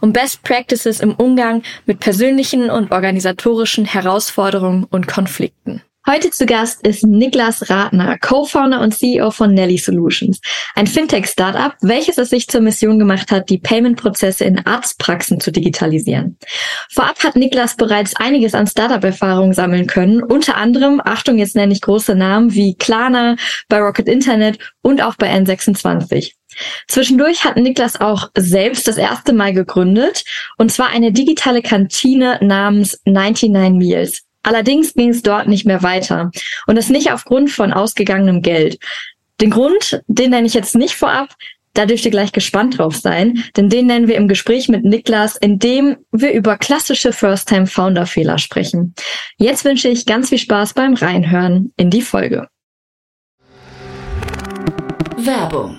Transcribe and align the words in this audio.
und 0.00 0.12
Best 0.12 0.42
Practices 0.42 1.00
im 1.00 1.14
Umgang 1.14 1.62
mit 1.86 2.00
persönlichen 2.00 2.70
und 2.70 2.92
organisatorischen 2.92 3.84
Herausforderungen 3.84 4.84
und 4.84 5.06
Konflikten. 5.06 5.82
Heute 6.10 6.30
zu 6.30 6.46
Gast 6.46 6.86
ist 6.86 7.04
Niklas 7.04 7.68
Ratner, 7.68 8.16
Co-Founder 8.18 8.80
und 8.80 8.94
CEO 8.94 9.30
von 9.30 9.52
Nelly 9.52 9.76
Solutions, 9.76 10.40
ein 10.74 10.86
Fintech-Startup, 10.86 11.74
welches 11.82 12.16
es 12.16 12.30
sich 12.30 12.48
zur 12.48 12.62
Mission 12.62 12.98
gemacht 12.98 13.30
hat, 13.30 13.50
die 13.50 13.58
Payment-Prozesse 13.58 14.44
in 14.44 14.64
Arztpraxen 14.64 15.38
zu 15.38 15.52
digitalisieren. 15.52 16.38
Vorab 16.90 17.22
hat 17.22 17.36
Niklas 17.36 17.76
bereits 17.76 18.16
einiges 18.16 18.54
an 18.54 18.66
Startup-Erfahrungen 18.66 19.52
sammeln 19.52 19.86
können, 19.86 20.22
unter 20.22 20.56
anderem, 20.56 21.02
Achtung, 21.04 21.36
jetzt 21.36 21.56
nenne 21.56 21.74
ich 21.74 21.82
große 21.82 22.14
Namen 22.14 22.54
wie 22.54 22.74
Klarna, 22.74 23.36
bei 23.68 23.78
Rocket 23.78 24.08
Internet 24.08 24.58
und 24.80 25.02
auch 25.02 25.16
bei 25.16 25.30
N26. 25.30 26.37
Zwischendurch 26.86 27.44
hat 27.44 27.56
Niklas 27.56 28.00
auch 28.00 28.30
selbst 28.36 28.88
das 28.88 28.96
erste 28.96 29.32
Mal 29.32 29.52
gegründet, 29.52 30.24
und 30.56 30.72
zwar 30.72 30.88
eine 30.88 31.12
digitale 31.12 31.62
Kantine 31.62 32.38
namens 32.42 33.00
99 33.04 33.72
Meals. 33.72 34.22
Allerdings 34.42 34.94
ging 34.94 35.10
es 35.10 35.22
dort 35.22 35.48
nicht 35.48 35.66
mehr 35.66 35.82
weiter 35.82 36.30
und 36.66 36.76
das 36.76 36.88
nicht 36.88 37.12
aufgrund 37.12 37.50
von 37.50 37.72
ausgegangenem 37.72 38.42
Geld. 38.42 38.78
Den 39.40 39.50
Grund, 39.50 40.02
den 40.06 40.30
nenne 40.30 40.46
ich 40.46 40.54
jetzt 40.54 40.74
nicht 40.74 40.94
vorab, 40.94 41.34
da 41.74 41.86
dürft 41.86 42.04
ihr 42.04 42.10
gleich 42.10 42.32
gespannt 42.32 42.78
drauf 42.78 42.96
sein, 42.96 43.44
denn 43.56 43.68
den 43.68 43.86
nennen 43.86 44.08
wir 44.08 44.16
im 44.16 44.26
Gespräch 44.26 44.68
mit 44.68 44.84
Niklas, 44.84 45.36
in 45.36 45.58
dem 45.58 45.96
wir 46.10 46.32
über 46.32 46.56
klassische 46.56 47.12
First-Time-Founder-Fehler 47.12 48.38
sprechen. 48.38 48.94
Jetzt 49.36 49.64
wünsche 49.64 49.88
ich 49.88 50.06
ganz 50.06 50.30
viel 50.30 50.38
Spaß 50.38 50.74
beim 50.74 50.94
Reinhören 50.94 51.72
in 51.76 51.90
die 51.90 52.02
Folge. 52.02 52.48
Werbung. 55.16 55.78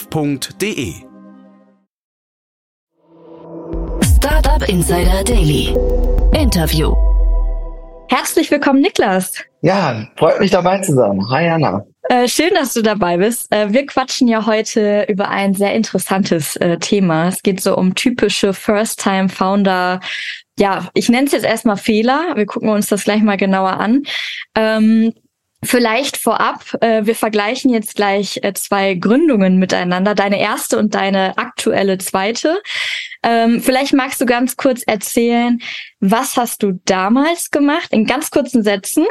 f.de. 0.09 0.93
Startup 4.03 4.67
Insider 4.67 5.23
Daily. 5.23 5.75
Interview. 6.33 6.95
Herzlich 8.09 8.49
willkommen, 8.49 8.81
Niklas. 8.81 9.33
Ja, 9.61 10.07
freut 10.17 10.39
mich 10.39 10.51
dabei 10.51 10.79
zu 10.79 10.95
sein. 10.95 11.21
Hi, 11.29 11.49
Anna. 11.49 11.85
Äh, 12.09 12.27
schön, 12.27 12.51
dass 12.55 12.73
du 12.73 12.81
dabei 12.81 13.17
bist. 13.17 13.53
Äh, 13.53 13.71
wir 13.71 13.85
quatschen 13.85 14.27
ja 14.27 14.45
heute 14.45 15.05
über 15.07 15.29
ein 15.29 15.53
sehr 15.53 15.73
interessantes 15.75 16.55
äh, 16.55 16.77
Thema. 16.77 17.27
Es 17.27 17.43
geht 17.43 17.61
so 17.61 17.77
um 17.77 17.93
typische 17.93 18.53
First-Time-Founder. 18.53 19.99
Ja, 20.57 20.89
ich 20.93 21.09
nenne 21.09 21.27
es 21.27 21.33
jetzt 21.33 21.45
erstmal 21.45 21.77
Fehler. 21.77 22.33
Wir 22.35 22.45
gucken 22.45 22.69
uns 22.69 22.87
das 22.87 23.03
gleich 23.03 23.21
mal 23.21 23.37
genauer 23.37 23.79
an. 23.79 24.03
Ähm, 24.55 25.13
Vielleicht 25.63 26.17
vorab, 26.17 26.63
äh, 26.81 27.05
wir 27.05 27.15
vergleichen 27.15 27.71
jetzt 27.71 27.95
gleich 27.95 28.39
äh, 28.41 28.53
zwei 28.53 28.95
Gründungen 28.95 29.57
miteinander, 29.57 30.15
deine 30.15 30.39
erste 30.39 30.79
und 30.79 30.95
deine 30.95 31.37
aktuelle 31.37 31.99
zweite. 31.99 32.61
Ähm, 33.21 33.61
vielleicht 33.61 33.93
magst 33.93 34.19
du 34.19 34.25
ganz 34.25 34.57
kurz 34.57 34.81
erzählen, 34.81 35.59
was 35.99 36.35
hast 36.35 36.63
du 36.63 36.79
damals 36.85 37.51
gemacht, 37.51 37.89
in 37.91 38.05
ganz 38.05 38.31
kurzen 38.31 38.63
Sätzen. 38.63 39.05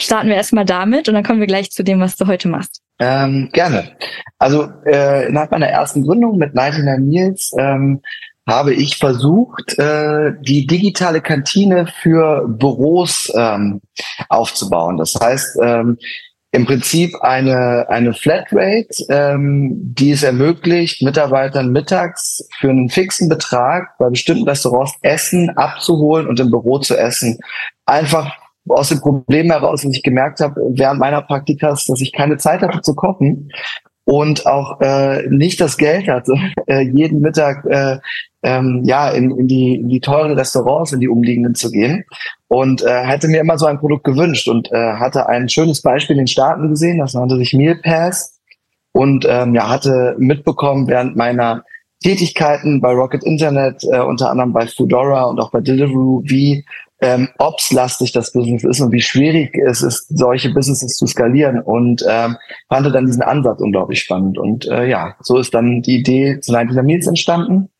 Starten 0.00 0.28
wir 0.28 0.36
erstmal 0.36 0.64
damit 0.64 1.08
und 1.08 1.14
dann 1.14 1.24
kommen 1.24 1.40
wir 1.40 1.46
gleich 1.46 1.70
zu 1.70 1.82
dem, 1.82 2.00
was 2.00 2.16
du 2.16 2.26
heute 2.26 2.48
machst. 2.48 2.80
Ähm, 2.98 3.50
gerne. 3.52 3.96
Also 4.38 4.70
äh, 4.86 5.28
nach 5.30 5.50
meiner 5.50 5.68
ersten 5.68 6.02
Gründung 6.02 6.38
mit 6.38 6.54
99 6.54 7.06
Meals 7.06 7.52
ähm, 7.58 8.00
habe 8.48 8.72
ich 8.74 8.96
versucht, 8.96 9.78
äh, 9.78 10.32
die 10.40 10.66
digitale 10.66 11.20
Kantine 11.20 11.86
für 12.00 12.48
Büros 12.48 13.30
ähm, 13.36 13.80
aufzubauen. 14.28 14.96
Das 14.96 15.14
heißt, 15.14 15.58
ähm, 15.62 15.98
im 16.50 16.64
Prinzip 16.64 17.14
eine, 17.20 17.86
eine 17.90 18.14
Flatrate, 18.14 18.88
ähm, 19.10 19.94
die 19.94 20.12
es 20.12 20.22
ermöglicht, 20.22 21.02
Mitarbeitern 21.02 21.72
mittags 21.72 22.48
für 22.58 22.70
einen 22.70 22.88
fixen 22.88 23.28
Betrag 23.28 23.98
bei 23.98 24.08
bestimmten 24.08 24.48
Restaurants 24.48 24.94
Essen 25.02 25.50
abzuholen 25.50 26.26
und 26.26 26.40
im 26.40 26.50
Büro 26.50 26.78
zu 26.78 26.96
essen. 26.96 27.38
Einfach 27.84 28.34
aus 28.66 28.88
dem 28.88 29.00
Problem 29.00 29.50
heraus, 29.50 29.82
dass 29.82 29.94
ich 29.94 30.02
gemerkt 30.02 30.40
habe 30.40 30.58
während 30.70 31.00
meiner 31.00 31.20
Praktikas, 31.20 31.84
dass 31.84 32.00
ich 32.00 32.12
keine 32.12 32.38
Zeit 32.38 32.62
hatte 32.62 32.80
zu 32.80 32.94
kochen 32.94 33.50
und 34.08 34.46
auch 34.46 34.80
äh, 34.80 35.28
nicht 35.28 35.60
das 35.60 35.76
Geld 35.76 36.08
hatte, 36.08 36.32
äh, 36.66 36.80
jeden 36.80 37.20
Mittag 37.20 37.62
äh, 37.66 37.98
ähm, 38.42 38.80
ja 38.84 39.10
in, 39.10 39.30
in, 39.32 39.48
die, 39.48 39.74
in 39.74 39.90
die 39.90 40.00
teuren 40.00 40.32
Restaurants, 40.32 40.94
in 40.94 41.00
die 41.00 41.08
umliegenden 41.08 41.54
zu 41.54 41.70
gehen. 41.70 42.06
Und 42.46 42.82
äh, 42.82 43.04
hätte 43.04 43.28
mir 43.28 43.42
immer 43.42 43.58
so 43.58 43.66
ein 43.66 43.78
Produkt 43.78 44.04
gewünscht 44.04 44.48
und 44.48 44.72
äh, 44.72 44.94
hatte 44.94 45.28
ein 45.28 45.50
schönes 45.50 45.82
Beispiel 45.82 46.14
in 46.14 46.22
den 46.22 46.26
Staaten 46.26 46.70
gesehen, 46.70 46.96
das 46.96 47.12
nannte 47.12 47.36
sich 47.36 47.52
Meal 47.52 47.76
Pass 47.82 48.40
und 48.92 49.26
ähm, 49.28 49.54
ja 49.54 49.68
hatte 49.68 50.16
mitbekommen 50.18 50.88
während 50.88 51.14
meiner 51.14 51.64
Tätigkeiten 52.02 52.80
bei 52.80 52.92
Rocket 52.92 53.22
Internet, 53.24 53.84
äh, 53.92 54.00
unter 54.00 54.30
anderem 54.30 54.54
bei 54.54 54.66
Foodora 54.66 55.24
und 55.24 55.38
auch 55.38 55.50
bei 55.50 55.60
Deliveroo, 55.60 56.22
wie 56.24 56.64
ähm, 57.00 57.28
ops-lastig 57.38 58.12
das 58.12 58.32
Business 58.32 58.64
ist 58.64 58.80
und 58.80 58.92
wie 58.92 59.00
schwierig 59.00 59.56
es 59.56 59.82
ist, 59.82 60.06
solche 60.08 60.52
Businesses 60.52 60.96
zu 60.96 61.06
skalieren 61.06 61.60
und 61.60 62.04
ähm, 62.08 62.36
fand 62.68 62.92
dann 62.94 63.06
diesen 63.06 63.22
Ansatz 63.22 63.60
unglaublich 63.60 64.00
spannend. 64.00 64.38
Und 64.38 64.66
äh, 64.66 64.88
ja, 64.88 65.14
so 65.20 65.38
ist 65.38 65.54
dann 65.54 65.82
die 65.82 65.98
Idee 66.00 66.40
zu 66.40 66.52
90 66.52 66.82
Meals 66.82 67.06
entstanden. 67.06 67.70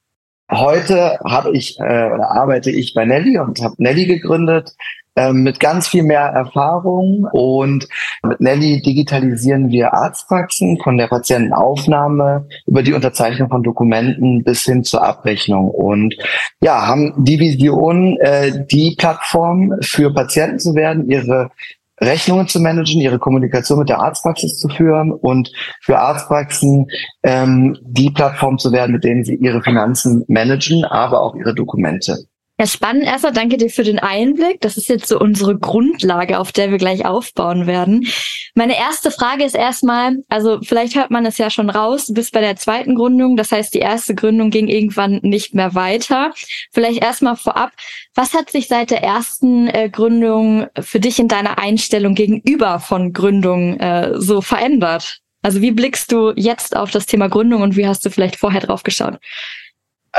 Heute 0.51 1.19
habe 1.25 1.57
ich 1.57 1.79
äh, 1.79 2.11
oder 2.11 2.31
arbeite 2.31 2.71
ich 2.71 2.95
bei 2.95 3.05
Nelly 3.05 3.39
und 3.39 3.61
habe 3.61 3.75
Nelly 3.79 4.07
gegründet 4.07 4.75
äh, 5.19 5.33
mit 5.33 5.59
ganz 5.59 5.89
viel 5.89 6.05
mehr 6.05 6.21
Erfahrung. 6.21 7.29
Und 7.33 7.89
mit 8.23 8.41
Nelly 8.41 8.81
digitalisieren 8.81 9.71
wir 9.71 9.93
Arztpraxen 9.93 10.79
von 10.83 10.97
der 10.97 11.09
Patientenaufnahme 11.09 12.47
über 12.67 12.83
die 12.83 12.95
Unterzeichnung 12.95 13.49
von 13.49 13.63
Dokumenten 13.63 14.45
bis 14.45 14.63
hin 14.63 14.85
zur 14.85 15.03
Abrechnung. 15.03 15.71
Und 15.71 16.15
ja 16.63 16.87
haben 16.87 17.13
die 17.19 17.41
Vision, 17.41 18.17
äh, 18.19 18.65
die 18.71 18.95
Plattform 18.97 19.75
für 19.83 20.15
Patienten 20.15 20.61
zu 20.61 20.75
werden, 20.75 21.11
ihre 21.11 21.51
Rechnungen 22.01 22.49
zu 22.49 22.61
managen, 22.61 23.01
ihre 23.01 23.19
Kommunikation 23.19 23.79
mit 23.79 23.89
der 23.89 24.01
Arztpraxis 24.01 24.59
zu 24.59 24.69
führen 24.69 25.13
und 25.13 25.53
für 25.81 25.99
Arztpraxen 25.99 26.87
ähm, 27.23 27.77
die 27.83 28.11
Plattform 28.11 28.59
zu 28.59 28.73
werden, 28.73 28.93
mit 28.93 29.05
denen 29.05 29.25
sie 29.25 29.35
ihre 29.35 29.63
Finanzen 29.63 30.25
managen, 30.29 30.85
aber 30.85 31.23
auch 31.23 31.35
ihre 31.35 31.55
Dokumente. 31.55 32.27
Ja, 32.61 32.67
spannend. 32.67 33.05
Erstmal 33.05 33.33
danke 33.33 33.57
dir 33.57 33.71
für 33.71 33.85
den 33.85 34.01
Einblick. 34.01 34.61
Das 34.61 34.77
ist 34.77 34.89
jetzt 34.89 35.07
so 35.07 35.21
unsere 35.21 35.57
Grundlage, 35.57 36.41
auf 36.41 36.51
der 36.51 36.73
wir 36.73 36.79
gleich 36.79 37.07
aufbauen 37.07 37.69
werden. 37.69 38.09
Meine 38.57 38.77
erste 38.77 39.13
Frage 39.13 39.45
ist 39.45 39.55
erstmal, 39.55 40.17
also 40.29 40.59
vielleicht 40.65 40.97
hört 40.97 41.13
man 41.13 41.25
es 41.25 41.39
ja 41.39 41.51
schon 41.51 41.71
raus, 41.71 42.07
du 42.07 42.15
bist 42.15 42.33
bei 42.33 42.41
der 42.41 42.57
zweiten 42.57 42.97
Gründung. 42.97 43.37
Das 43.37 43.53
heißt, 43.53 43.73
die 43.75 43.79
erste 43.79 44.17
Gründung 44.17 44.51
ging 44.51 44.67
irgendwann 44.67 45.21
nicht 45.23 45.55
mehr 45.55 45.77
weiter. 45.77 46.33
Vielleicht 46.73 47.01
erstmal 47.01 47.37
vorab, 47.37 47.71
was 48.17 48.35
hat 48.35 48.51
sich 48.51 48.67
seit 48.67 48.91
der 48.91 49.05
ersten 49.05 49.69
äh, 49.69 49.89
Gründung 49.89 50.67
für 50.81 50.99
dich 50.99 51.21
in 51.21 51.29
deiner 51.29 51.61
Einstellung 51.61 52.17
gegenüber 52.17 52.81
von 52.81 53.13
Gründung 53.13 53.79
äh, 53.79 54.15
so 54.17 54.41
verändert? 54.41 55.21
Also 55.43 55.61
wie 55.63 55.71
blickst 55.71 56.11
du 56.11 56.33
jetzt 56.35 56.75
auf 56.75 56.91
das 56.91 57.07
Thema 57.07 57.29
Gründung 57.29 57.63
und 57.63 57.77
wie 57.77 57.87
hast 57.87 58.05
du 58.05 58.11
vielleicht 58.11 58.35
vorher 58.35 58.63
drauf 58.63 58.83
geschaut? 58.83 59.21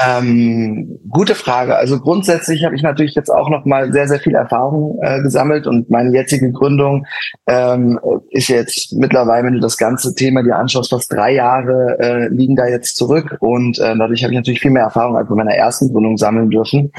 Ähm, 0.02 1.00
gute 1.10 1.36
Frage. 1.36 1.76
Also 1.76 2.00
grundsätzlich 2.00 2.64
habe 2.64 2.76
ich 2.76 2.84
natürlich 2.84 3.16
jetzt 3.16 3.30
auch 3.30 3.50
noch 3.50 3.66
mal 3.66 3.92
sehr, 3.92 4.08
sehr 4.08 4.20
viel 4.20 4.36
Erfahrung 4.36 5.00
äh, 5.02 5.22
gesammelt 5.22 5.68
und 5.68 5.90
meine 5.90 6.12
jetzige 6.12 6.52
Gründung 6.52 7.06
ähm, 7.48 8.00
ist 8.30 8.48
jetzt 8.48 8.94
mittlerweile, 8.94 9.48
wenn 9.48 9.56
du 9.56 9.60
das 9.60 9.78
ganze 9.78 10.16
Thema 10.16 10.44
dir 10.44 10.56
anschaust, 10.56 10.92
fast 10.92 11.12
drei 11.12 11.34
Jahre 11.34 11.98
äh, 12.00 12.28
liegen 12.30 12.56
da 12.56 12.68
jetzt 12.68 12.96
zurück 12.96 13.38
und 13.40 13.80
äh, 13.80 13.98
dadurch 13.98 14.24
habe 14.24 14.34
ich 14.34 14.40
natürlich 14.40 14.62
viel 14.62 14.72
mehr 14.72 14.84
Erfahrung 14.84 15.18
als 15.18 15.28
bei 15.28 15.36
meiner 15.36 15.56
ersten 15.56 15.92
Gründung 15.92 16.18
sammeln 16.18 16.50
dürfen. 16.50 16.92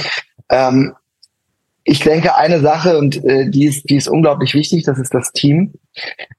Ähm, 0.50 0.94
ich 1.84 2.00
denke, 2.00 2.36
eine 2.36 2.60
Sache, 2.60 2.98
und 2.98 3.24
äh, 3.24 3.48
die, 3.48 3.66
ist, 3.66 3.88
die 3.88 3.96
ist 3.96 4.08
unglaublich 4.08 4.54
wichtig, 4.54 4.84
das 4.84 4.98
ist 4.98 5.14
das 5.14 5.32
Team. 5.32 5.72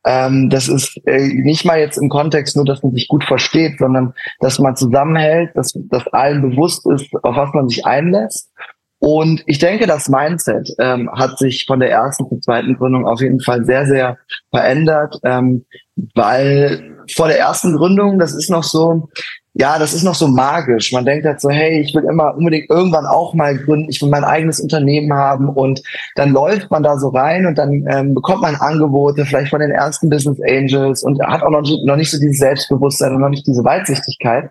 Ähm, 0.05 0.49
das 0.49 0.67
ist 0.67 0.99
äh, 1.05 1.27
nicht 1.27 1.65
mal 1.65 1.79
jetzt 1.79 1.97
im 1.97 2.09
Kontext 2.09 2.55
nur, 2.55 2.65
dass 2.65 2.83
man 2.83 2.93
sich 2.93 3.07
gut 3.07 3.23
versteht, 3.23 3.79
sondern 3.79 4.13
dass 4.39 4.59
man 4.59 4.75
zusammenhält, 4.75 5.51
dass, 5.55 5.73
dass 5.89 6.07
allen 6.07 6.41
bewusst 6.41 6.85
ist, 6.87 7.07
auf 7.23 7.35
was 7.35 7.53
man 7.53 7.67
sich 7.67 7.85
einlässt. 7.85 8.51
Und 8.99 9.43
ich 9.47 9.57
denke, 9.57 9.87
das 9.87 10.09
Mindset 10.09 10.69
ähm, 10.77 11.09
hat 11.11 11.39
sich 11.39 11.65
von 11.65 11.79
der 11.79 11.89
ersten 11.89 12.29
zur 12.29 12.39
zweiten 12.39 12.77
Gründung 12.77 13.07
auf 13.07 13.19
jeden 13.19 13.39
Fall 13.39 13.65
sehr, 13.65 13.87
sehr 13.87 14.17
verändert, 14.51 15.15
ähm, 15.23 15.65
weil 16.13 16.97
vor 17.11 17.27
der 17.27 17.39
ersten 17.39 17.75
Gründung, 17.75 18.19
das 18.19 18.35
ist 18.35 18.51
noch 18.51 18.63
so, 18.63 19.09
ja, 19.53 19.77
das 19.77 19.93
ist 19.93 20.03
noch 20.03 20.15
so 20.15 20.27
magisch. 20.27 20.93
Man 20.93 21.05
denkt 21.05 21.25
halt 21.25 21.41
so, 21.41 21.49
hey, 21.49 21.81
ich 21.81 21.93
will 21.93 22.05
immer 22.05 22.35
unbedingt 22.35 22.69
irgendwann 22.69 23.05
auch 23.05 23.33
mal 23.33 23.57
gründen, 23.57 23.89
ich 23.89 24.01
will 24.01 24.09
mein 24.09 24.23
eigenes 24.23 24.61
Unternehmen 24.61 25.13
haben 25.13 25.49
und 25.49 25.81
dann 26.15 26.31
läuft 26.31 26.71
man 26.71 26.83
da 26.83 26.97
so 26.97 27.09
rein 27.09 27.45
und 27.45 27.57
dann 27.57 27.85
ähm, 27.89 28.13
bekommt 28.13 28.41
man 28.41 28.55
Angebote, 28.55 29.25
vielleicht 29.25 29.49
von 29.49 29.59
den 29.59 29.71
ersten 29.71 30.09
Business 30.09 30.39
Angels 30.47 31.03
und 31.03 31.21
hat 31.21 31.43
auch 31.43 31.49
noch, 31.49 31.67
noch 31.85 31.97
nicht 31.97 32.11
so 32.11 32.19
dieses 32.19 32.37
Selbstbewusstsein 32.37 33.13
und 33.13 33.21
noch 33.21 33.29
nicht 33.29 33.45
diese 33.45 33.63
Weitsichtigkeit. 33.63 34.49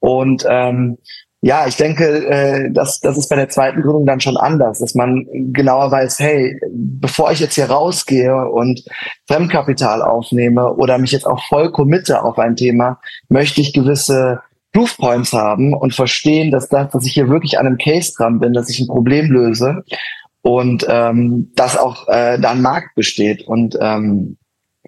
Und 0.00 0.44
ähm, 0.48 0.96
ja, 1.44 1.66
ich 1.66 1.74
denke, 1.76 2.24
äh, 2.28 2.70
das, 2.70 3.00
das 3.00 3.18
ist 3.18 3.28
bei 3.28 3.34
der 3.34 3.48
zweiten 3.48 3.82
Gründung 3.82 4.06
dann 4.06 4.20
schon 4.20 4.36
anders, 4.36 4.78
dass 4.78 4.94
man 4.94 5.26
genauer 5.52 5.90
weiß, 5.90 6.20
hey, 6.20 6.56
bevor 6.70 7.32
ich 7.32 7.40
jetzt 7.40 7.56
hier 7.56 7.68
rausgehe 7.68 8.48
und 8.48 8.84
Fremdkapital 9.26 10.02
aufnehme 10.02 10.72
oder 10.74 10.98
mich 10.98 11.10
jetzt 11.10 11.26
auch 11.26 11.42
voll 11.48 11.72
committe 11.72 12.22
auf 12.22 12.38
ein 12.38 12.54
Thema, 12.54 13.00
möchte 13.28 13.60
ich 13.60 13.72
gewisse 13.72 14.40
Proofpoints 14.72 15.32
haben 15.32 15.74
und 15.74 15.94
verstehen, 15.94 16.52
dass 16.52 16.68
das, 16.68 16.92
dass 16.92 17.04
ich 17.04 17.12
hier 17.12 17.28
wirklich 17.28 17.58
an 17.58 17.66
einem 17.66 17.76
Case 17.76 18.12
dran 18.16 18.38
bin, 18.38 18.52
dass 18.52 18.70
ich 18.70 18.78
ein 18.78 18.86
Problem 18.86 19.28
löse 19.32 19.82
und 20.42 20.86
ähm, 20.88 21.50
dass 21.56 21.76
auch 21.76 22.06
äh, 22.06 22.38
da 22.38 22.52
ein 22.52 22.62
Markt 22.62 22.94
besteht. 22.94 23.42
Und 23.48 23.76
ähm, 23.80 24.36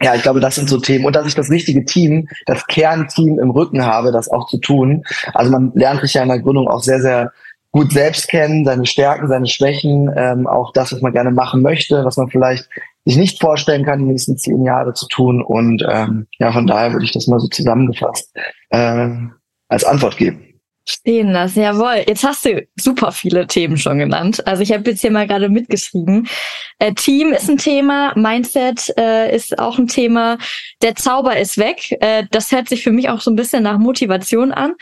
ja, 0.03 0.15
ich 0.15 0.23
glaube, 0.23 0.41
das 0.41 0.57
sind 0.57 0.69
so 0.69 0.79
Themen. 0.79 1.05
Und 1.05 1.15
dass 1.15 1.27
ich 1.27 1.35
das 1.35 1.51
richtige 1.51 1.85
Team, 1.85 2.29
das 2.47 2.67
Kernteam 2.67 3.39
im 3.39 3.51
Rücken 3.51 3.85
habe, 3.85 4.11
das 4.13 4.29
auch 4.29 4.49
zu 4.49 4.59
tun. 4.59 5.05
Also 5.33 5.51
man 5.51 5.73
lernt 5.75 6.01
sich 6.01 6.15
ja 6.15 6.23
in 6.23 6.29
der 6.29 6.41
Gründung 6.41 6.69
auch 6.69 6.83
sehr, 6.83 7.01
sehr 7.01 7.33
gut 7.71 7.93
selbst 7.93 8.29
kennen, 8.29 8.65
seine 8.65 8.87
Stärken, 8.87 9.29
seine 9.29 9.47
Schwächen, 9.47 10.11
ähm, 10.17 10.47
auch 10.47 10.73
das, 10.73 10.93
was 10.93 11.01
man 11.01 11.13
gerne 11.13 11.33
machen 11.33 11.61
möchte, 11.63 12.05
was 12.05 12.17
man 12.17 12.29
vielleicht 12.29 12.69
sich 13.05 13.17
nicht 13.17 13.41
vorstellen 13.41 13.85
kann, 13.85 13.99
die 13.99 14.05
nächsten 14.05 14.39
zehn 14.39 14.65
Jahre 14.65 14.95
zu 14.95 15.07
tun. 15.09 15.43
Und 15.43 15.85
ähm, 15.89 16.27
ja, 16.39 16.53
von 16.53 16.67
daher 16.67 16.93
würde 16.93 17.05
ich 17.05 17.13
das 17.13 17.27
mal 17.27 17.41
so 17.41 17.49
zusammengefasst 17.49 18.33
äh, 18.71 19.09
als 19.69 19.85
Antwort 19.85 20.17
geben. 20.17 20.54
Stehen 20.87 21.33
das, 21.33 21.55
jawohl. 21.55 22.05
Jetzt 22.07 22.25
hast 22.25 22.45
du 22.45 22.67
super 22.77 23.11
viele 23.11 23.47
Themen 23.47 23.79
schon 23.79 23.99
genannt. 23.99 24.47
Also 24.47 24.63
ich 24.63 24.71
habe 24.71 24.91
jetzt 24.91 25.01
hier 25.01 25.11
mal 25.11 25.27
gerade 25.27 25.49
mitgeschrieben. 25.49 26.29
Äh, 26.79 26.93
Team 26.93 27.33
ist 27.33 27.49
ein 27.49 27.57
Thema, 27.57 28.13
Mindset 28.17 28.93
äh, 28.99 29.35
ist 29.35 29.59
auch 29.59 29.79
ein 29.79 29.87
Thema. 29.87 30.37
Der 30.83 30.95
Zauber 30.95 31.39
ist 31.39 31.57
weg. 31.57 31.97
Äh, 32.03 32.25
das 32.31 32.53
hört 32.53 32.69
sich 32.69 32.83
für 32.83 32.93
mich 32.93 33.09
auch 33.09 33.23
so 33.23 33.31
ein 33.31 33.37
bisschen 33.37 33.63
nach 33.63 33.79
Motivation 33.79 34.53
an. 34.53 34.75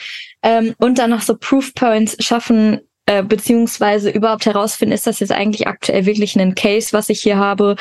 Ähm, 0.42 0.74
und 0.78 0.98
dann 0.98 1.10
noch 1.10 1.22
so 1.22 1.36
Proof 1.36 1.72
Points 1.74 2.16
schaffen, 2.18 2.80
äh, 3.06 3.22
beziehungsweise 3.22 4.10
überhaupt 4.10 4.46
herausfinden, 4.46 4.94
ist 4.94 5.06
das 5.06 5.20
jetzt 5.20 5.32
eigentlich 5.32 5.68
aktuell 5.68 6.04
wirklich 6.04 6.36
ein 6.36 6.56
Case, 6.56 6.92
was 6.92 7.10
ich 7.10 7.20
hier 7.20 7.36
habe 7.36 7.76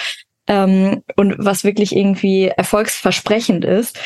ähm, 0.48 1.04
und 1.16 1.36
was 1.40 1.64
wirklich 1.64 1.96
irgendwie 1.96 2.48
erfolgsversprechend 2.48 3.66
ist. 3.66 3.98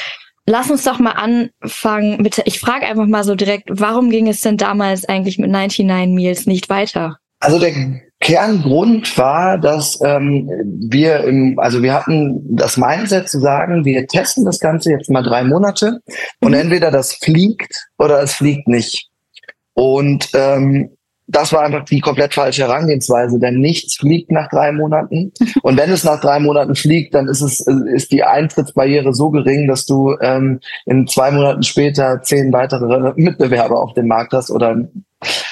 Lass 0.47 0.69
uns 0.69 0.83
doch 0.83 0.99
mal 0.99 1.13
anfangen 1.13 2.21
mit, 2.21 2.41
ich 2.45 2.59
frage 2.59 2.85
einfach 2.85 3.07
mal 3.07 3.23
so 3.23 3.33
direkt, 3.35 3.67
warum 3.71 4.11
ging 4.11 4.27
es 4.27 4.41
denn 4.41 4.57
damals 4.57 5.05
eigentlich 5.05 5.39
mit 5.39 5.49
99 5.49 6.13
Meals 6.13 6.45
nicht 6.45 6.69
weiter? 6.69 7.17
Also 7.39 7.59
der 7.59 7.73
Kerngrund 8.19 9.17
war, 9.17 9.57
dass 9.57 9.99
ähm, 10.03 10.49
wir 10.89 11.23
im, 11.25 11.59
also 11.59 11.83
wir 11.83 11.93
hatten 11.93 12.41
das 12.55 12.77
Mindset 12.77 13.27
zu 13.27 13.39
sagen, 13.39 13.85
wir 13.85 14.07
testen 14.07 14.45
das 14.45 14.59
Ganze 14.59 14.91
jetzt 14.91 15.09
mal 15.09 15.21
drei 15.21 15.43
Monate 15.43 15.99
und 16.41 16.51
mhm. 16.51 16.59
entweder 16.59 16.91
das 16.91 17.13
fliegt 17.13 17.87
oder 17.97 18.21
es 18.21 18.33
fliegt 18.33 18.67
nicht. 18.67 19.09
Und 19.73 20.29
ähm, 20.33 20.94
das 21.27 21.51
war 21.53 21.61
einfach 21.61 21.85
die 21.85 21.99
komplett 21.99 22.33
falsche 22.33 22.63
Herangehensweise, 22.63 23.39
denn 23.39 23.59
nichts 23.59 23.95
fliegt 23.95 24.31
nach 24.31 24.49
drei 24.49 24.71
Monaten. 24.71 25.31
Und 25.63 25.77
wenn 25.77 25.91
es 25.91 26.03
nach 26.03 26.21
drei 26.21 26.39
Monaten 26.39 26.75
fliegt, 26.75 27.15
dann 27.15 27.27
ist 27.27 27.41
es 27.41 27.65
ist 27.65 28.11
die 28.11 28.23
Eintrittsbarriere 28.23 29.13
so 29.13 29.31
gering, 29.31 29.67
dass 29.67 29.85
du 29.85 30.15
ähm, 30.21 30.59
in 30.85 31.07
zwei 31.07 31.31
Monaten 31.31 31.63
später 31.63 32.21
zehn 32.21 32.53
weitere 32.53 33.13
Mitbewerber 33.15 33.81
auf 33.81 33.93
dem 33.93 34.07
Markt 34.07 34.33
hast 34.33 34.51
oder 34.51 34.69
ein 34.69 35.05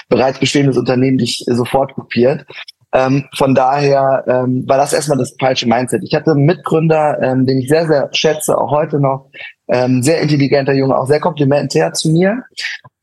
bereits 0.09 0.39
bestehendes 0.39 0.77
Unternehmen 0.77 1.17
dich 1.17 1.43
sofort 1.47 1.93
kopiert. 1.95 2.45
Ähm, 2.93 3.25
von 3.35 3.55
daher 3.55 4.23
ähm, 4.27 4.65
war 4.67 4.77
das 4.77 4.93
erstmal 4.93 5.17
das 5.17 5.35
falsche 5.39 5.67
Mindset. 5.67 6.03
Ich 6.03 6.13
hatte 6.13 6.31
einen 6.31 6.45
Mitgründer, 6.45 7.19
ähm, 7.23 7.47
den 7.47 7.57
ich 7.57 7.67
sehr, 7.67 7.87
sehr 7.87 8.09
schätze, 8.11 8.55
auch 8.55 8.69
heute 8.69 8.99
noch, 8.99 9.31
ähm, 9.67 10.03
sehr 10.03 10.21
intelligenter 10.21 10.73
Junge, 10.73 10.95
auch 10.95 11.07
sehr 11.07 11.19
komplimentär 11.19 11.93
zu 11.93 12.11
mir, 12.11 12.43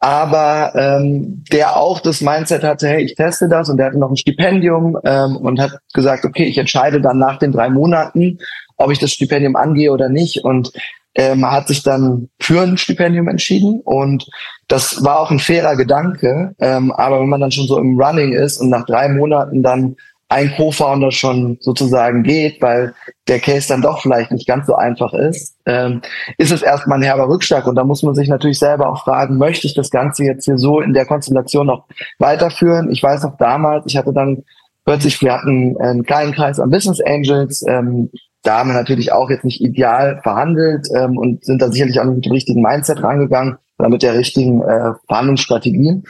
aber 0.00 0.73
ähm, 0.75 1.44
der 1.52 1.76
auch 1.76 2.00
das 2.00 2.23
Mindset 2.23 2.64
hatte, 2.64 2.88
hey, 2.88 3.05
ich 3.05 3.14
teste 3.14 3.49
das 3.49 3.69
und 3.69 3.76
der 3.76 3.87
hatte 3.87 3.99
noch 3.99 4.11
ein 4.11 4.17
Stipendium 4.17 4.99
ähm, 5.05 5.37
und 5.37 5.61
hat 5.61 5.79
gesagt, 5.93 6.25
okay, 6.25 6.44
ich 6.44 6.56
entscheide 6.56 7.00
dann 7.02 7.19
nach 7.19 7.38
den 7.38 7.52
drei 7.52 7.69
Monaten, 7.69 8.38
ob 8.79 8.91
ich 8.91 8.99
das 8.99 9.12
Stipendium 9.12 9.56
angehe 9.56 9.93
oder 9.93 10.08
nicht. 10.08 10.43
Und 10.43 10.73
ähm, 11.14 11.49
hat 11.50 11.69
sich 11.69 11.82
dann 11.82 12.31
für 12.41 12.62
ein 12.62 12.79
Stipendium 12.79 13.29
entschieden. 13.29 13.81
Und 13.85 14.26
das 14.69 15.05
war 15.05 15.20
auch 15.20 15.31
ein 15.31 15.38
fairer 15.38 15.76
Gedanke, 15.76 16.55
ähm, 16.61 16.93
aber 16.93 17.20
wenn 17.20 17.29
man 17.29 17.41
dann 17.41 17.53
schon 17.53 17.67
so 17.67 17.79
im 17.79 18.00
Running 18.00 18.32
ist 18.32 18.58
und 18.58 18.70
nach 18.70 18.87
drei 18.87 19.08
Monaten 19.08 19.62
dann 19.62 19.96
ein 20.31 20.55
Co-Founder 20.56 21.11
schon 21.11 21.59
sozusagen 21.61 22.23
geht, 22.23 22.62
weil 22.62 22.94
der 23.27 23.41
Case 23.41 23.69
dann 23.69 23.82
doch 23.82 24.01
vielleicht 24.01 24.31
nicht 24.31 24.46
ganz 24.46 24.67
so 24.67 24.77
einfach 24.77 25.13
ist, 25.13 25.56
ähm, 25.67 26.03
ist 26.39 26.53
es 26.53 26.63
erstmal 26.63 26.99
ein 26.99 27.03
herber 27.03 27.29
Rückschlag. 27.29 27.67
Und 27.67 27.75
da 27.75 27.82
muss 27.82 28.05
man 28.05 28.15
sich 28.15 28.29
natürlich 28.29 28.60
selber 28.60 28.89
auch 28.89 29.03
fragen, 29.03 29.39
möchte 29.39 29.67
ich 29.67 29.75
das 29.75 29.91
Ganze 29.91 30.25
jetzt 30.25 30.44
hier 30.44 30.56
so 30.56 30.81
in 30.81 30.94
der 30.94 31.05
Konstellation 31.05 31.67
noch 31.67 31.87
weiterführen? 32.20 32.93
Ich 32.93 33.03
weiß 33.03 33.25
noch 33.25 33.37
damals, 33.39 33.87
ich 33.87 33.96
hatte 33.96 34.13
dann 34.13 34.44
plötzlich, 34.84 35.20
wir 35.20 35.32
hatten 35.32 35.77
einen 35.81 36.05
kleinen 36.05 36.32
Kreis 36.32 36.60
an 36.60 36.70
Business 36.70 37.01
Angels, 37.01 37.65
ähm, 37.67 38.10
da 38.43 38.58
haben 38.58 38.70
wir 38.70 38.75
natürlich 38.75 39.13
auch 39.13 39.31
jetzt 39.31 39.44
nicht 39.44 39.60
ideal 39.60 40.20
verhandelt 40.22 40.87
ähm, 40.94 41.19
und 41.19 41.44
sind 41.44 41.60
da 41.60 41.72
sicherlich 41.72 41.99
auch 41.99 42.05
mit 42.05 42.25
dem 42.25 42.32
richtigen 42.32 42.63
Mindset 42.63 43.03
rangegangen 43.03 43.58
oder 43.81 43.89
mit 43.89 44.03
der 44.03 44.15
richtigen 44.15 44.63
äh, 44.63 44.93
Verhandlungsstrategie. 45.08 46.03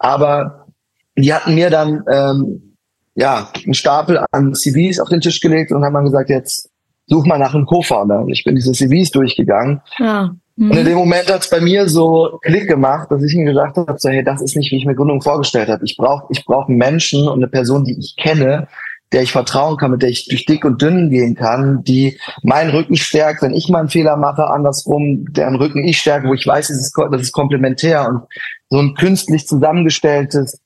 Aber 0.00 0.66
die 1.16 1.32
hatten 1.32 1.54
mir 1.54 1.70
dann 1.70 2.02
ähm, 2.10 2.67
ja, 3.18 3.48
einen 3.64 3.74
Stapel 3.74 4.24
an 4.30 4.54
CVs 4.54 5.00
auf 5.00 5.08
den 5.08 5.20
Tisch 5.20 5.40
gelegt 5.40 5.72
und 5.72 5.84
haben 5.84 5.94
dann 5.94 6.04
gesagt, 6.04 6.30
jetzt 6.30 6.70
such 7.06 7.26
mal 7.26 7.38
nach 7.38 7.52
einem 7.52 7.66
Co-Founder. 7.66 8.20
Und 8.20 8.30
ich 8.30 8.44
bin 8.44 8.54
diese 8.54 8.72
CVs 8.72 9.10
durchgegangen. 9.10 9.80
Ja. 9.98 10.34
Mhm. 10.54 10.70
Und 10.70 10.76
in 10.76 10.84
dem 10.84 10.96
Moment 10.96 11.30
hat 11.32 11.42
es 11.42 11.50
bei 11.50 11.60
mir 11.60 11.88
so 11.88 12.38
Klick 12.42 12.68
gemacht, 12.68 13.10
dass 13.10 13.22
ich 13.24 13.34
mir 13.34 13.46
gedacht 13.46 13.76
habe, 13.76 13.98
so, 13.98 14.08
hey, 14.08 14.22
das 14.22 14.40
ist 14.40 14.56
nicht, 14.56 14.70
wie 14.70 14.76
ich 14.76 14.86
mir 14.86 14.94
Gründung 14.94 15.20
vorgestellt 15.20 15.68
habe. 15.68 15.84
Ich 15.84 15.96
brauche 15.96 16.26
ich 16.30 16.44
brauch 16.44 16.68
einen 16.68 16.78
Menschen 16.78 17.26
und 17.26 17.40
eine 17.40 17.48
Person, 17.48 17.84
die 17.84 17.98
ich 17.98 18.14
kenne, 18.16 18.68
der 19.10 19.22
ich 19.22 19.32
vertrauen 19.32 19.78
kann, 19.78 19.90
mit 19.90 20.02
der 20.02 20.10
ich 20.10 20.28
durch 20.28 20.44
dick 20.44 20.64
und 20.64 20.80
dünn 20.80 21.10
gehen 21.10 21.34
kann, 21.34 21.82
die 21.82 22.18
meinen 22.42 22.70
Rücken 22.70 22.94
stärkt, 22.94 23.42
wenn 23.42 23.54
ich 23.54 23.68
mal 23.68 23.80
einen 23.80 23.88
Fehler 23.88 24.16
mache, 24.16 24.46
andersrum, 24.46 25.24
deren 25.32 25.56
Rücken 25.56 25.82
ich 25.82 25.98
stärke, 25.98 26.28
wo 26.28 26.34
ich 26.34 26.46
weiß, 26.46 26.68
das 26.68 26.76
ist, 26.76 26.94
das 27.10 27.22
ist 27.22 27.32
komplementär 27.32 28.06
und 28.06 28.22
so 28.68 28.78
ein 28.78 28.94
künstlich 28.94 29.48
zusammengestelltes 29.48 30.60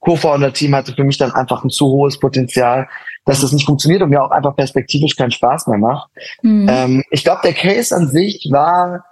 Co-Founder-Team 0.00 0.74
hatte 0.74 0.94
für 0.94 1.04
mich 1.04 1.18
dann 1.18 1.32
einfach 1.32 1.62
ein 1.64 1.70
zu 1.70 1.86
hohes 1.86 2.18
Potenzial, 2.18 2.88
dass 3.24 3.40
das 3.40 3.52
nicht 3.52 3.66
funktioniert 3.66 4.02
und 4.02 4.10
mir 4.10 4.22
auch 4.22 4.30
einfach 4.30 4.56
perspektivisch 4.56 5.16
keinen 5.16 5.30
Spaß 5.30 5.66
mehr 5.66 5.78
macht. 5.78 6.10
Mhm. 6.42 6.66
Ähm, 6.68 7.04
ich 7.10 7.22
glaube, 7.22 7.40
der 7.44 7.52
Case 7.52 7.94
an 7.94 8.08
sich 8.08 8.48
war 8.50 9.04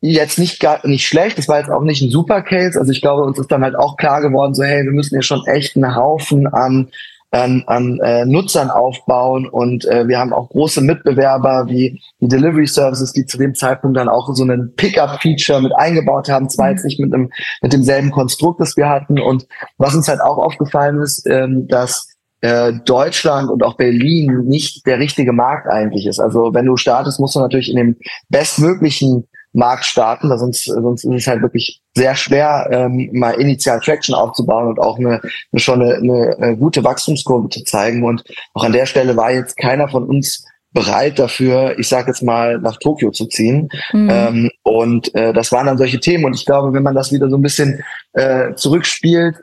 jetzt 0.00 0.38
nicht 0.38 0.58
gar 0.58 0.84
nicht 0.86 1.06
schlecht, 1.06 1.38
das 1.38 1.48
war 1.48 1.58
jetzt 1.58 1.70
auch 1.70 1.82
nicht 1.82 2.02
ein 2.02 2.10
super 2.10 2.42
Case. 2.42 2.78
Also 2.78 2.90
ich 2.90 3.00
glaube, 3.00 3.22
uns 3.22 3.38
ist 3.38 3.52
dann 3.52 3.62
halt 3.62 3.76
auch 3.76 3.96
klar 3.96 4.20
geworden, 4.20 4.52
so 4.52 4.64
hey, 4.64 4.84
wir 4.84 4.92
müssen 4.92 5.14
hier 5.14 5.22
schon 5.22 5.46
echt 5.46 5.76
einen 5.76 5.94
Haufen 5.94 6.48
an 6.48 6.90
an, 7.32 7.64
an 7.66 7.98
äh, 8.00 8.24
Nutzern 8.26 8.70
aufbauen. 8.70 9.48
Und 9.48 9.84
äh, 9.86 10.06
wir 10.06 10.18
haben 10.18 10.32
auch 10.32 10.50
große 10.50 10.82
Mitbewerber 10.82 11.66
wie 11.68 12.00
die 12.20 12.28
Delivery 12.28 12.66
Services, 12.66 13.12
die 13.12 13.26
zu 13.26 13.38
dem 13.38 13.54
Zeitpunkt 13.54 13.96
dann 13.96 14.08
auch 14.08 14.32
so 14.34 14.42
einen 14.44 14.74
Pickup-Feature 14.76 15.62
mit 15.62 15.72
eingebaut 15.74 16.28
haben, 16.28 16.48
zwar 16.48 16.70
jetzt 16.70 16.84
nicht 16.84 17.00
mit 17.00 17.12
einem 17.12 17.30
mit 17.62 17.72
demselben 17.72 18.10
Konstrukt, 18.10 18.60
das 18.60 18.76
wir 18.76 18.88
hatten. 18.88 19.18
Und 19.18 19.46
was 19.78 19.94
uns 19.94 20.08
halt 20.08 20.20
auch 20.20 20.38
aufgefallen 20.38 21.00
ist, 21.00 21.26
ähm, 21.26 21.66
dass 21.68 22.08
äh, 22.42 22.74
Deutschland 22.84 23.50
und 23.50 23.62
auch 23.64 23.76
Berlin 23.76 24.44
nicht 24.44 24.86
der 24.86 24.98
richtige 24.98 25.32
Markt 25.32 25.68
eigentlich 25.68 26.06
ist. 26.06 26.20
Also 26.20 26.52
wenn 26.52 26.66
du 26.66 26.76
startest, 26.76 27.18
musst 27.18 27.34
du 27.34 27.40
natürlich 27.40 27.70
in 27.70 27.76
dem 27.76 27.96
bestmöglichen 28.28 29.26
Markt 29.52 29.84
starten, 29.84 30.30
weil 30.30 30.38
sonst, 30.38 30.64
sonst 30.64 31.04
ist 31.04 31.14
es 31.14 31.26
halt 31.26 31.42
wirklich 31.42 31.80
sehr 31.94 32.14
schwer, 32.14 32.68
ähm, 32.70 33.10
mal 33.12 33.32
initial 33.32 33.80
Traction 33.80 34.14
aufzubauen 34.14 34.68
und 34.68 34.78
auch 34.78 34.98
eine, 34.98 35.20
schon 35.56 35.82
eine, 35.82 35.96
eine, 35.96 36.36
eine 36.38 36.56
gute 36.56 36.82
Wachstumskurve 36.84 37.48
zu 37.50 37.62
zeigen. 37.64 38.02
Und 38.02 38.24
auch 38.54 38.64
an 38.64 38.72
der 38.72 38.86
Stelle 38.86 39.16
war 39.16 39.30
jetzt 39.30 39.56
keiner 39.56 39.88
von 39.88 40.04
uns 40.04 40.46
bereit 40.72 41.18
dafür, 41.18 41.78
ich 41.78 41.88
sage 41.88 42.08
jetzt 42.08 42.22
mal, 42.22 42.58
nach 42.58 42.78
Tokio 42.78 43.10
zu 43.10 43.26
ziehen. 43.26 43.68
Mhm. 43.92 44.08
Ähm, 44.10 44.50
und 44.62 45.14
äh, 45.14 45.32
das 45.34 45.52
waren 45.52 45.66
dann 45.66 45.78
solche 45.78 46.00
Themen. 46.00 46.24
Und 46.24 46.34
ich 46.34 46.46
glaube, 46.46 46.72
wenn 46.72 46.82
man 46.82 46.94
das 46.94 47.12
wieder 47.12 47.28
so 47.28 47.36
ein 47.36 47.42
bisschen 47.42 47.82
äh, 48.14 48.54
zurückspielt, 48.54 49.36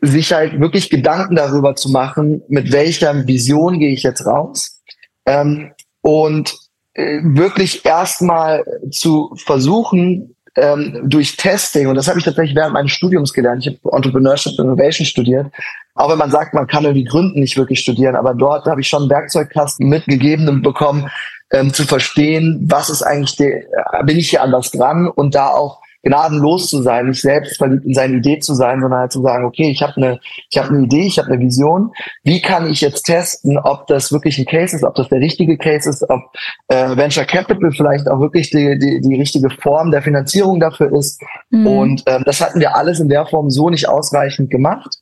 sich 0.00 0.32
halt 0.32 0.60
wirklich 0.60 0.90
Gedanken 0.90 1.34
darüber 1.34 1.74
zu 1.74 1.90
machen, 1.90 2.42
mit 2.48 2.72
welcher 2.72 3.26
Vision 3.26 3.78
gehe 3.78 3.92
ich 3.92 4.02
jetzt 4.02 4.26
raus. 4.26 4.80
Ähm, 5.26 5.72
und 6.02 6.54
wirklich 6.94 7.84
erstmal 7.84 8.64
zu 8.90 9.34
versuchen, 9.36 10.34
ähm, 10.56 11.00
durch 11.04 11.36
Testing, 11.36 11.88
und 11.88 11.96
das 11.96 12.06
habe 12.06 12.18
ich 12.18 12.24
tatsächlich 12.24 12.54
während 12.54 12.74
meines 12.74 12.92
Studiums 12.92 13.32
gelernt, 13.32 13.66
ich 13.66 13.76
habe 13.84 13.96
Entrepreneurship 13.96 14.58
Innovation 14.58 15.04
studiert, 15.04 15.50
auch 15.94 16.10
wenn 16.10 16.18
man 16.18 16.30
sagt, 16.30 16.54
man 16.54 16.66
kann 16.66 16.84
irgendwie 16.84 17.04
Gründen 17.04 17.40
nicht 17.40 17.56
wirklich 17.56 17.80
studieren, 17.80 18.14
aber 18.14 18.34
dort 18.34 18.66
habe 18.66 18.80
ich 18.80 18.88
schon 18.88 19.10
Werkzeugkasten 19.10 19.88
mitgegeben 19.88 20.48
und 20.48 20.62
bekommen, 20.62 21.10
ähm, 21.50 21.72
zu 21.72 21.84
verstehen, 21.84 22.60
was 22.68 22.90
ist 22.90 23.02
eigentlich, 23.02 23.36
der, 23.36 23.62
äh, 23.62 24.04
bin 24.04 24.18
ich 24.18 24.30
hier 24.30 24.42
anders 24.42 24.70
dran 24.70 25.08
und 25.08 25.34
da 25.34 25.48
auch 25.48 25.80
gnadenlos 26.04 26.68
zu 26.68 26.82
sein, 26.82 27.06
nicht 27.06 27.20
selbst 27.20 27.56
verliebt 27.56 27.84
in 27.84 27.94
seine 27.94 28.16
Idee 28.16 28.38
zu 28.38 28.54
sein, 28.54 28.80
sondern 28.80 29.00
halt 29.00 29.12
zu 29.12 29.22
sagen, 29.22 29.44
okay, 29.44 29.70
ich 29.70 29.82
habe 29.82 29.96
eine, 29.96 30.20
ich 30.50 30.58
habe 30.58 30.68
eine 30.70 30.84
Idee, 30.84 31.06
ich 31.06 31.18
habe 31.18 31.32
eine 31.32 31.40
Vision. 31.40 31.92
Wie 32.22 32.40
kann 32.40 32.70
ich 32.70 32.80
jetzt 32.80 33.04
testen, 33.04 33.58
ob 33.58 33.86
das 33.86 34.12
wirklich 34.12 34.38
ein 34.38 34.46
Case 34.46 34.76
ist, 34.76 34.84
ob 34.84 34.94
das 34.94 35.08
der 35.08 35.20
richtige 35.20 35.56
Case 35.56 35.88
ist, 35.88 36.08
ob 36.08 36.22
äh, 36.68 36.96
Venture 36.96 37.24
Capital 37.24 37.72
vielleicht 37.72 38.08
auch 38.08 38.20
wirklich 38.20 38.50
die, 38.50 38.78
die, 38.78 39.00
die 39.00 39.14
richtige 39.16 39.50
Form 39.50 39.90
der 39.90 40.02
Finanzierung 40.02 40.60
dafür 40.60 40.92
ist. 40.92 41.20
Mhm. 41.50 41.66
Und 41.66 42.02
ähm, 42.06 42.22
das 42.26 42.40
hatten 42.40 42.60
wir 42.60 42.76
alles 42.76 43.00
in 43.00 43.08
der 43.08 43.26
Form 43.26 43.50
so 43.50 43.70
nicht 43.70 43.88
ausreichend 43.88 44.50
gemacht 44.50 44.98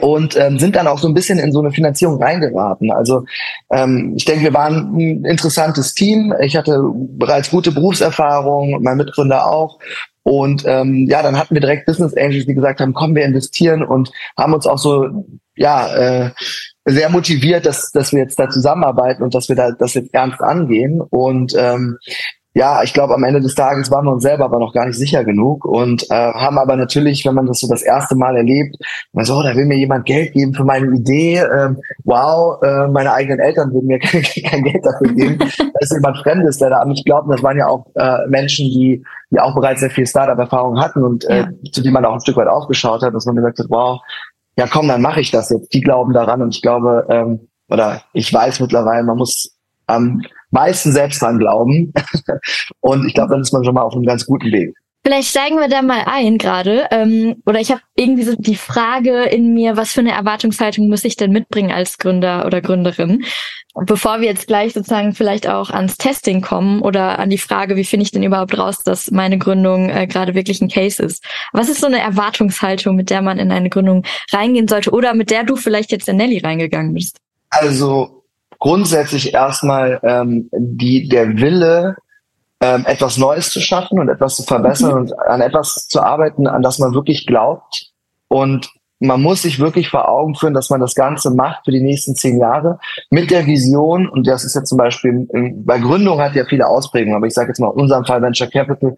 und 0.00 0.36
ähm, 0.36 0.58
sind 0.58 0.76
dann 0.76 0.86
auch 0.86 0.98
so 0.98 1.08
ein 1.08 1.14
bisschen 1.14 1.38
in 1.38 1.52
so 1.52 1.60
eine 1.60 1.72
Finanzierung 1.72 2.22
reingeraten. 2.22 2.90
Also 2.92 3.24
ähm, 3.70 4.14
ich 4.16 4.24
denke, 4.24 4.44
wir 4.44 4.54
waren 4.54 4.94
ein 4.94 5.24
interessantes 5.24 5.94
Team. 5.94 6.34
Ich 6.40 6.56
hatte 6.56 6.82
bereits 6.92 7.50
gute 7.50 7.72
Berufserfahrung, 7.72 8.82
mein 8.82 8.98
Mitgründer 8.98 9.50
auch. 9.50 9.78
Und 10.22 10.64
ähm, 10.66 11.06
ja, 11.08 11.22
dann 11.22 11.38
hatten 11.38 11.54
wir 11.54 11.60
direkt 11.60 11.86
Business 11.86 12.14
Angels, 12.16 12.46
die 12.46 12.54
gesagt 12.54 12.80
haben, 12.80 12.92
komm, 12.92 13.14
wir 13.14 13.24
investieren 13.24 13.84
und 13.84 14.10
haben 14.36 14.54
uns 14.54 14.66
auch 14.66 14.78
so 14.78 15.24
ja 15.54 15.94
äh, 15.94 16.30
sehr 16.84 17.08
motiviert, 17.10 17.64
dass, 17.64 17.90
dass 17.92 18.12
wir 18.12 18.20
jetzt 18.20 18.38
da 18.38 18.48
zusammenarbeiten 18.48 19.22
und 19.22 19.34
dass 19.34 19.48
wir 19.48 19.56
da 19.56 19.70
das 19.72 19.94
jetzt 19.94 20.12
ernst 20.12 20.40
angehen. 20.40 21.00
Und 21.00 21.54
ähm, 21.56 21.98
ja, 22.56 22.82
ich 22.82 22.94
glaube, 22.94 23.12
am 23.12 23.22
Ende 23.22 23.42
des 23.42 23.54
Tages 23.54 23.90
waren 23.90 24.06
wir 24.06 24.12
uns 24.12 24.22
selber 24.22 24.46
aber 24.46 24.58
noch 24.58 24.72
gar 24.72 24.86
nicht 24.86 24.96
sicher 24.96 25.24
genug 25.24 25.66
und 25.66 26.10
äh, 26.10 26.14
haben 26.14 26.58
aber 26.58 26.74
natürlich, 26.74 27.22
wenn 27.26 27.34
man 27.34 27.44
das 27.44 27.60
so 27.60 27.68
das 27.68 27.82
erste 27.82 28.16
Mal 28.16 28.34
erlebt, 28.34 28.76
man 29.12 29.26
so, 29.26 29.36
oh, 29.36 29.42
da 29.42 29.54
will 29.54 29.66
mir 29.66 29.76
jemand 29.76 30.06
Geld 30.06 30.32
geben 30.32 30.54
für 30.54 30.64
meine 30.64 30.86
Idee, 30.86 31.36
ähm, 31.36 31.76
wow, 32.04 32.58
äh, 32.62 32.88
meine 32.88 33.12
eigenen 33.12 33.40
Eltern 33.40 33.74
würden 33.74 33.88
mir 33.88 33.98
kein, 33.98 34.22
kein 34.44 34.64
Geld 34.64 34.82
dafür 34.86 35.12
geben, 35.12 35.38
da 35.38 35.80
ist 35.80 35.92
jemand 35.92 36.16
Fremdes, 36.16 36.56
der 36.56 36.70
da 36.70 36.76
an 36.78 36.88
mich 36.88 37.04
glaubt. 37.04 37.30
das 37.30 37.42
waren 37.42 37.58
ja 37.58 37.66
auch 37.66 37.84
äh, 37.94 38.26
Menschen, 38.28 38.64
die, 38.70 39.04
die 39.30 39.38
auch 39.38 39.54
bereits 39.54 39.80
sehr 39.80 39.90
viel 39.90 40.06
Startup-Erfahrung 40.06 40.80
hatten 40.80 41.04
und 41.04 41.28
äh, 41.28 41.44
zu 41.72 41.82
denen 41.82 41.92
man 41.92 42.06
auch 42.06 42.14
ein 42.14 42.22
Stück 42.22 42.38
weit 42.38 42.48
aufgeschaut 42.48 43.02
hat, 43.02 43.12
dass 43.12 43.26
man 43.26 43.36
gesagt 43.36 43.58
hat, 43.58 43.66
wow, 43.68 44.00
ja 44.58 44.66
komm, 44.66 44.88
dann 44.88 45.02
mache 45.02 45.20
ich 45.20 45.30
das 45.30 45.50
jetzt. 45.50 45.74
Die 45.74 45.82
glauben 45.82 46.14
daran 46.14 46.40
und 46.40 46.54
ich 46.54 46.62
glaube, 46.62 47.06
ähm, 47.10 47.48
oder 47.68 48.00
ich 48.14 48.32
weiß 48.32 48.60
mittlerweile, 48.60 49.04
man 49.04 49.18
muss 49.18 49.54
am 49.86 50.22
meisten 50.56 50.92
selbst 50.92 51.22
dran 51.22 51.38
glauben. 51.38 51.92
Und 52.80 53.06
ich 53.06 53.14
glaube, 53.14 53.30
dann 53.30 53.42
ist 53.42 53.52
man 53.52 53.64
schon 53.64 53.74
mal 53.74 53.82
auf 53.82 53.94
einem 53.94 54.04
ganz 54.04 54.26
guten 54.26 54.50
Weg. 54.50 54.74
Vielleicht 55.06 55.28
steigen 55.28 55.60
wir 55.60 55.68
da 55.68 55.82
mal 55.82 56.02
ein 56.06 56.36
gerade. 56.36 56.88
Ähm, 56.90 57.36
oder 57.46 57.60
ich 57.60 57.70
habe 57.70 57.80
irgendwie 57.94 58.24
so 58.24 58.34
die 58.36 58.56
Frage 58.56 59.22
in 59.22 59.54
mir, 59.54 59.76
was 59.76 59.92
für 59.92 60.00
eine 60.00 60.10
Erwartungshaltung 60.10 60.88
muss 60.88 61.04
ich 61.04 61.14
denn 61.14 61.30
mitbringen 61.30 61.70
als 61.70 61.98
Gründer 61.98 62.44
oder 62.44 62.60
Gründerin? 62.60 63.24
Bevor 63.86 64.20
wir 64.20 64.26
jetzt 64.26 64.48
gleich 64.48 64.72
sozusagen 64.72 65.12
vielleicht 65.12 65.48
auch 65.48 65.70
ans 65.70 65.96
Testing 65.96 66.40
kommen 66.40 66.82
oder 66.82 67.20
an 67.20 67.30
die 67.30 67.38
Frage, 67.38 67.76
wie 67.76 67.84
finde 67.84 68.02
ich 68.02 68.10
denn 68.10 68.24
überhaupt 68.24 68.58
raus, 68.58 68.78
dass 68.82 69.12
meine 69.12 69.38
Gründung 69.38 69.90
äh, 69.90 70.08
gerade 70.08 70.34
wirklich 70.34 70.60
ein 70.60 70.70
Case 70.70 71.00
ist? 71.00 71.22
Was 71.52 71.68
ist 71.68 71.82
so 71.82 71.86
eine 71.86 72.00
Erwartungshaltung, 72.00 72.96
mit 72.96 73.08
der 73.08 73.22
man 73.22 73.38
in 73.38 73.52
eine 73.52 73.70
Gründung 73.70 74.02
reingehen 74.32 74.66
sollte 74.66 74.90
oder 74.90 75.14
mit 75.14 75.30
der 75.30 75.44
du 75.44 75.54
vielleicht 75.54 75.92
jetzt 75.92 76.08
in 76.08 76.16
Nelly 76.16 76.38
reingegangen 76.38 76.94
bist? 76.94 77.18
Also 77.50 78.15
grundsätzlich 78.66 79.32
erstmal 79.32 80.00
ähm, 80.02 80.50
die, 80.52 81.08
der 81.08 81.36
Wille, 81.38 81.94
ähm, 82.60 82.84
etwas 82.84 83.16
Neues 83.16 83.50
zu 83.50 83.60
schaffen 83.60 84.00
und 84.00 84.08
etwas 84.08 84.34
zu 84.34 84.42
verbessern 84.42 84.90
mhm. 84.90 84.96
und 84.96 85.18
an 85.20 85.40
etwas 85.40 85.86
zu 85.86 86.02
arbeiten, 86.02 86.48
an 86.48 86.62
das 86.62 86.80
man 86.80 86.92
wirklich 86.92 87.26
glaubt. 87.28 87.92
Und 88.26 88.68
man 88.98 89.22
muss 89.22 89.42
sich 89.42 89.60
wirklich 89.60 89.88
vor 89.88 90.08
Augen 90.08 90.34
führen, 90.34 90.54
dass 90.54 90.68
man 90.68 90.80
das 90.80 90.96
Ganze 90.96 91.30
macht 91.30 91.64
für 91.64 91.70
die 91.70 91.80
nächsten 91.80 92.16
zehn 92.16 92.40
Jahre 92.40 92.80
mit 93.08 93.30
der 93.30 93.46
Vision. 93.46 94.08
Und 94.08 94.26
das 94.26 94.42
ist 94.42 94.56
jetzt 94.56 94.68
zum 94.68 94.78
Beispiel, 94.78 95.28
bei 95.64 95.78
Gründung 95.78 96.20
hat 96.20 96.34
ja 96.34 96.44
viele 96.44 96.66
Ausprägungen, 96.66 97.14
aber 97.14 97.28
ich 97.28 97.34
sage 97.34 97.48
jetzt 97.48 97.60
mal 97.60 97.70
in 97.70 97.82
unserem 97.82 98.04
Fall 98.04 98.20
Venture 98.20 98.48
Capital, 98.48 98.96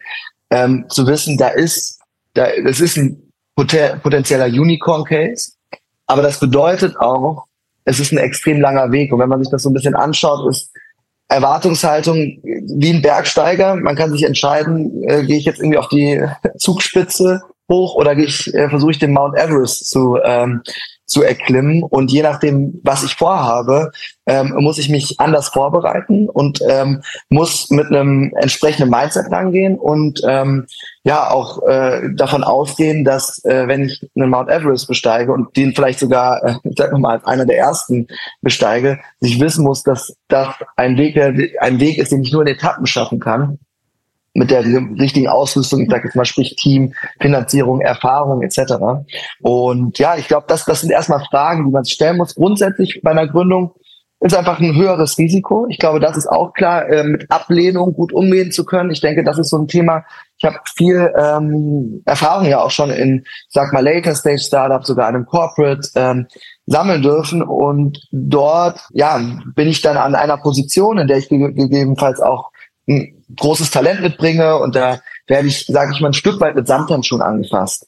ähm, 0.49 0.87
zu 0.89 1.07
wissen, 1.07 1.37
da 1.37 1.49
ist, 1.49 2.01
da, 2.33 2.47
das 2.65 2.81
ist 2.81 2.97
ein 2.97 3.23
potenzieller 3.55 4.47
Unicorn-Case. 4.47 5.53
Aber 6.07 6.23
das 6.23 6.41
bedeutet 6.41 6.97
auch, 6.99 7.48
es 7.89 8.01
ist 8.01 8.13
ein 8.13 8.19
extrem 8.19 8.61
langer 8.61 8.93
Weg. 8.93 9.13
Und 9.13 9.19
wenn 9.19 9.31
man 9.31 9.43
sich 9.43 9.51
das 9.51 9.63
so 9.63 9.71
ein 9.71 9.73
bisschen 9.73 9.95
anschaut, 9.95 10.49
ist 10.51 10.71
Erwartungshaltung 11.29 12.17
wie 12.17 12.91
ein 12.91 13.03
Bergsteiger. 13.03 13.77
Man 13.77 13.97
kann 13.97 14.13
sich 14.13 14.25
entscheiden, 14.25 15.03
äh, 15.05 15.25
gehe 15.25 15.39
ich 15.39 15.47
jetzt 15.47 15.59
irgendwie 15.59 15.79
auf 15.79 15.89
die 15.89 16.23
Zugspitze 16.59 17.41
hoch 17.71 17.95
oder 17.95 18.17
äh, 18.17 18.69
versuche 18.69 18.91
ich 18.91 18.99
den 18.99 19.13
Mount 19.13 19.39
Everest 19.39 19.89
zu, 19.89 20.19
ähm, 20.23 20.63
zu 21.09 21.23
erklimmen. 21.23 21.83
Und 21.83 22.13
je 22.13 22.23
nachdem, 22.23 22.81
was 22.85 23.03
ich 23.03 23.17
vorhabe, 23.17 23.91
ähm, 24.27 24.55
muss 24.59 24.79
ich 24.79 24.89
mich 24.89 25.19
anders 25.19 25.49
vorbereiten 25.49 26.29
und 26.29 26.61
ähm, 26.69 27.03
muss 27.31 27.71
mit 27.71 27.87
einem 27.87 28.33
entsprechenden 28.37 28.91
Mindset 28.91 29.33
rangehen 29.33 29.79
und 29.79 30.21
ähm, 30.29 30.67
ja 31.03 31.31
auch 31.31 31.67
äh, 31.67 32.11
davon 32.15 32.45
ausgehen, 32.45 33.05
dass 33.05 33.43
äh, 33.45 33.67
wenn 33.67 33.85
ich 33.85 34.07
einen 34.15 34.31
Mount 34.31 34.51
Everest 34.51 34.87
besteige 34.87 35.33
und 35.33 35.57
den 35.57 35.75
vielleicht 35.75 35.99
sogar, 35.99 36.45
äh, 36.45 36.55
ich 36.63 36.75
sag 36.77 36.97
mal, 36.99 37.17
als 37.17 37.25
einer 37.25 37.47
der 37.47 37.59
ersten 37.59 38.07
besteige, 38.43 39.01
ich 39.21 39.41
wissen 39.41 39.65
muss, 39.65 39.83
dass 39.83 40.15
das 40.29 40.55
ein 40.77 40.99
Weg, 40.99 41.17
ein 41.61 41.81
Weg 41.81 41.99
ist, 41.99 42.13
den 42.13 42.23
ich 42.23 42.33
nur 42.33 42.43
in 42.43 42.49
Etappen 42.49 42.87
schaffen 42.87 43.19
kann 43.19 43.59
mit 44.39 44.51
der 44.51 44.65
richtigen 44.65 45.29
Ausrüstung, 45.29 45.83
ich 45.83 45.91
sage 45.91 46.05
jetzt 46.05 46.17
mal, 46.17 46.25
sprich 46.25 46.57
Team, 46.57 46.95
Finanzierung, 47.21 47.81
Erfahrung 47.81 48.43
etc. 48.43 48.75
Und 49.41 49.99
ja, 49.99 50.17
ich 50.17 50.29
glaube, 50.29 50.47
das, 50.49 50.65
das 50.65 50.81
sind 50.81 50.91
erstmal 50.91 51.25
Fragen, 51.31 51.67
die 51.67 51.73
man 51.73 51.85
sich 51.85 51.95
stellen 51.95 52.17
muss. 52.17 52.35
Grundsätzlich 52.35 53.01
bei 53.03 53.11
einer 53.11 53.27
Gründung 53.27 53.73
ist 54.21 54.37
einfach 54.37 54.59
ein 54.59 54.75
höheres 54.75 55.17
Risiko. 55.17 55.67
Ich 55.69 55.79
glaube, 55.79 56.01
das 56.01 56.17
ist 56.17 56.27
auch 56.27 56.53
klar, 56.53 56.89
äh, 56.89 57.05
mit 57.05 57.31
Ablehnung 57.31 57.93
gut 57.95 58.13
umgehen 58.13 58.51
zu 58.51 58.65
können. 58.65 58.91
Ich 58.91 59.01
denke, 59.01 59.23
das 59.23 59.39
ist 59.39 59.51
so 59.51 59.59
ein 59.59 59.69
Thema. 59.69 60.05
Ich 60.39 60.45
habe 60.45 60.59
viel 60.77 61.13
ähm, 61.17 62.03
Erfahrung 62.05 62.47
ja 62.47 62.61
auch 62.61 62.71
schon 62.71 62.91
in, 62.91 63.25
sag 63.49 63.73
mal, 63.73 63.85
Later 63.85 64.15
Stage 64.15 64.41
Startup, 64.41 64.85
sogar 64.85 65.07
einem 65.07 65.25
Corporate 65.25 65.89
ähm, 65.95 66.27
sammeln 66.67 67.03
dürfen. 67.03 67.43
Und 67.43 68.01
dort, 68.11 68.81
ja, 68.91 69.21
bin 69.55 69.69
ich 69.69 69.83
dann 69.83 69.97
an 69.97 70.17
einer 70.17 70.39
Position, 70.39 70.99
in 70.99 71.07
der 71.07 71.19
ich 71.19 71.29
gegebenenfalls 71.29 72.21
auch 72.21 72.51
ein 72.89 73.25
großes 73.37 73.71
Talent 73.71 74.01
mitbringe 74.01 74.57
und 74.59 74.75
da 74.75 75.01
werde 75.27 75.49
ich, 75.49 75.67
sage 75.67 75.93
ich 75.95 76.01
mal, 76.01 76.09
ein 76.09 76.15
Stück 76.15 76.41
weit 76.41 76.57
mit 76.57 76.67
Samthandschuhen 76.67 77.23
angefasst. 77.23 77.87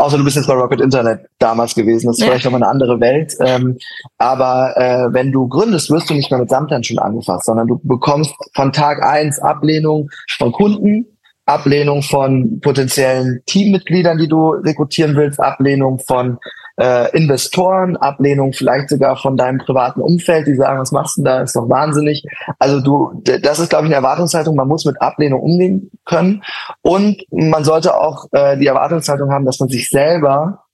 Außer 0.00 0.16
du 0.16 0.22
bist 0.22 0.36
jetzt 0.36 0.46
bei 0.46 0.54
Rocket 0.54 0.80
Internet 0.80 1.26
damals 1.40 1.74
gewesen, 1.74 2.06
das 2.06 2.16
ist 2.16 2.22
ja. 2.22 2.26
vielleicht 2.28 2.44
nochmal 2.44 2.62
eine 2.62 2.70
andere 2.70 3.00
Welt. 3.00 3.34
Ähm, 3.40 3.78
aber 4.16 4.76
äh, 4.76 5.12
wenn 5.12 5.32
du 5.32 5.48
gründest, 5.48 5.90
wirst 5.90 6.08
du 6.08 6.14
nicht 6.14 6.30
mehr 6.30 6.38
mit 6.38 6.48
Samthandschuhen 6.48 7.00
angefasst, 7.00 7.46
sondern 7.46 7.66
du 7.66 7.80
bekommst 7.82 8.32
von 8.54 8.72
Tag 8.72 9.02
eins 9.02 9.40
Ablehnung 9.40 10.08
von 10.38 10.52
Kunden, 10.52 11.06
Ablehnung 11.46 12.02
von 12.02 12.60
potenziellen 12.60 13.42
Teammitgliedern, 13.46 14.18
die 14.18 14.28
du 14.28 14.50
rekrutieren 14.50 15.16
willst, 15.16 15.40
Ablehnung 15.40 15.98
von 15.98 16.38
äh, 16.78 17.16
Investoren, 17.16 17.96
Ablehnung 17.96 18.52
vielleicht 18.52 18.88
sogar 18.88 19.16
von 19.16 19.36
deinem 19.36 19.58
privaten 19.58 20.00
Umfeld, 20.00 20.46
die 20.46 20.54
sagen, 20.54 20.78
was 20.78 20.92
machst 20.92 21.18
du 21.18 21.22
da, 21.22 21.42
ist 21.42 21.56
doch 21.56 21.68
wahnsinnig. 21.68 22.24
Also 22.58 22.80
du, 22.80 23.20
das 23.24 23.58
ist, 23.58 23.70
glaube 23.70 23.86
ich, 23.86 23.88
eine 23.88 23.96
Erwartungshaltung, 23.96 24.54
man 24.54 24.68
muss 24.68 24.84
mit 24.84 25.00
Ablehnung 25.02 25.40
umgehen 25.40 25.90
können. 26.04 26.42
Und 26.82 27.22
man 27.30 27.64
sollte 27.64 27.96
auch 27.96 28.26
äh, 28.32 28.56
die 28.56 28.66
Erwartungshaltung 28.66 29.30
haben, 29.32 29.44
dass 29.44 29.58
man 29.58 29.68
sich 29.68 29.90
selber 29.90 30.64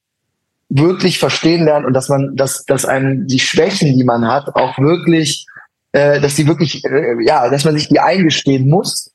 wirklich 0.69 1.19
verstehen 1.19 1.65
lernt 1.65 1.87
und 1.87 1.95
dass 1.95 2.09
man, 2.09 2.37
dass, 2.37 2.65
dass 2.65 2.85
einem 2.85 3.27
die 3.27 3.39
Schwächen, 3.39 3.97
die 3.97 4.05
man 4.05 4.27
hat, 4.27 4.55
auch 4.55 4.79
wirklich, 4.79 5.47
äh, 5.93 6.21
dass 6.21 6.35
die 6.35 6.47
wirklich, 6.47 6.85
äh, 6.85 7.17
ja, 7.25 7.49
dass 7.49 7.65
man 7.65 7.75
sich 7.75 7.89
die 7.89 8.01
eingestehen 8.01 8.69
muss, 8.69 9.14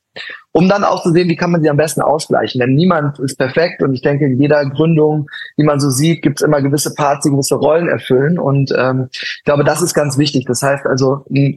um 0.52 0.68
dann 0.68 0.84
auch 0.84 1.02
zu 1.02 1.12
sehen, 1.12 1.28
wie 1.28 1.36
kann 1.36 1.50
man 1.50 1.62
sie 1.62 1.70
am 1.70 1.76
besten 1.76 2.02
ausgleichen. 2.02 2.60
Denn 2.60 2.74
niemand 2.74 3.18
ist 3.18 3.36
perfekt 3.36 3.82
und 3.82 3.94
ich 3.94 4.02
denke, 4.02 4.26
in 4.26 4.40
jeder 4.40 4.64
Gründung, 4.68 5.28
die 5.56 5.62
man 5.62 5.80
so 5.80 5.90
sieht, 5.90 6.22
gibt 6.22 6.40
es 6.40 6.46
immer 6.46 6.60
gewisse 6.60 6.94
Parts, 6.94 7.24
die 7.24 7.30
gewisse 7.30 7.56
Rollen 7.56 7.88
erfüllen. 7.88 8.38
Und 8.38 8.72
ähm, 8.76 9.08
ich 9.12 9.42
glaube, 9.44 9.64
das 9.64 9.82
ist 9.82 9.94
ganz 9.94 10.18
wichtig. 10.18 10.46
Das 10.46 10.62
heißt 10.62 10.86
also, 10.86 11.24
ein 11.30 11.56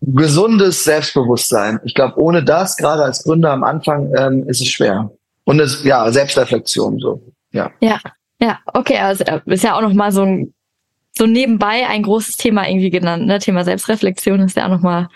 gesundes 0.00 0.84
Selbstbewusstsein. 0.84 1.80
Ich 1.84 1.94
glaube, 1.94 2.18
ohne 2.18 2.42
das, 2.42 2.76
gerade 2.76 3.04
als 3.04 3.22
Gründer 3.22 3.52
am 3.52 3.64
Anfang, 3.64 4.12
ähm, 4.16 4.48
ist 4.48 4.60
es 4.60 4.68
schwer. 4.68 5.10
Und 5.44 5.60
es, 5.60 5.84
ja, 5.84 6.10
Selbstreflexion 6.10 6.98
so. 6.98 7.22
Ja. 7.52 7.70
Ja, 7.80 8.00
ja, 8.40 8.58
okay, 8.72 8.98
also 8.98 9.24
ist 9.46 9.64
ja 9.64 9.76
auch 9.76 9.82
noch 9.82 9.92
mal 9.92 10.12
so 10.12 10.22
ein 10.22 10.54
so 11.12 11.26
nebenbei 11.26 11.86
ein 11.86 12.02
großes 12.02 12.36
Thema 12.36 12.68
irgendwie 12.68 12.90
genannt, 12.90 13.26
ne? 13.26 13.38
Thema 13.38 13.64
Selbstreflexion 13.64 14.40
ist 14.40 14.56
ja 14.56 14.66
auch 14.66 14.70
noch 14.70 14.80
mal 14.80 15.08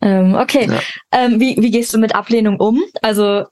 ähm, 0.00 0.34
okay. 0.34 0.68
Ja. 0.70 0.80
Ähm, 1.12 1.40
wie, 1.40 1.56
wie 1.58 1.70
gehst 1.70 1.92
du 1.94 1.98
mit 1.98 2.14
Ablehnung 2.14 2.58
um? 2.58 2.82
Also 3.02 3.44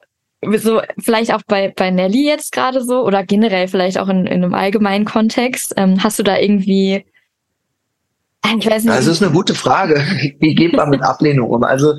so 0.57 0.83
vielleicht 0.99 1.33
auch 1.33 1.43
bei 1.47 1.73
bei 1.75 1.91
Nelly 1.91 2.27
jetzt 2.27 2.53
gerade 2.53 2.83
so 2.83 3.05
oder 3.07 3.25
generell 3.25 3.69
vielleicht 3.69 3.99
auch 3.99 4.09
in, 4.09 4.27
in 4.27 4.43
einem 4.43 4.55
allgemeinen 4.55 5.05
Kontext. 5.05 5.75
Ähm, 5.77 6.03
hast 6.03 6.19
du 6.19 6.23
da 6.23 6.39
irgendwie 6.39 7.05
ich 8.59 8.67
weiß 8.67 8.85
nicht. 8.85 8.97
Das 8.97 9.07
ist 9.07 9.23
eine 9.23 9.33
gute 9.33 9.55
Frage. 9.55 10.05
Wie 10.41 10.55
geht 10.55 10.73
man 10.73 10.91
mit 10.91 11.03
Ablehnung 11.03 11.51
um? 11.51 11.63
Also 11.63 11.95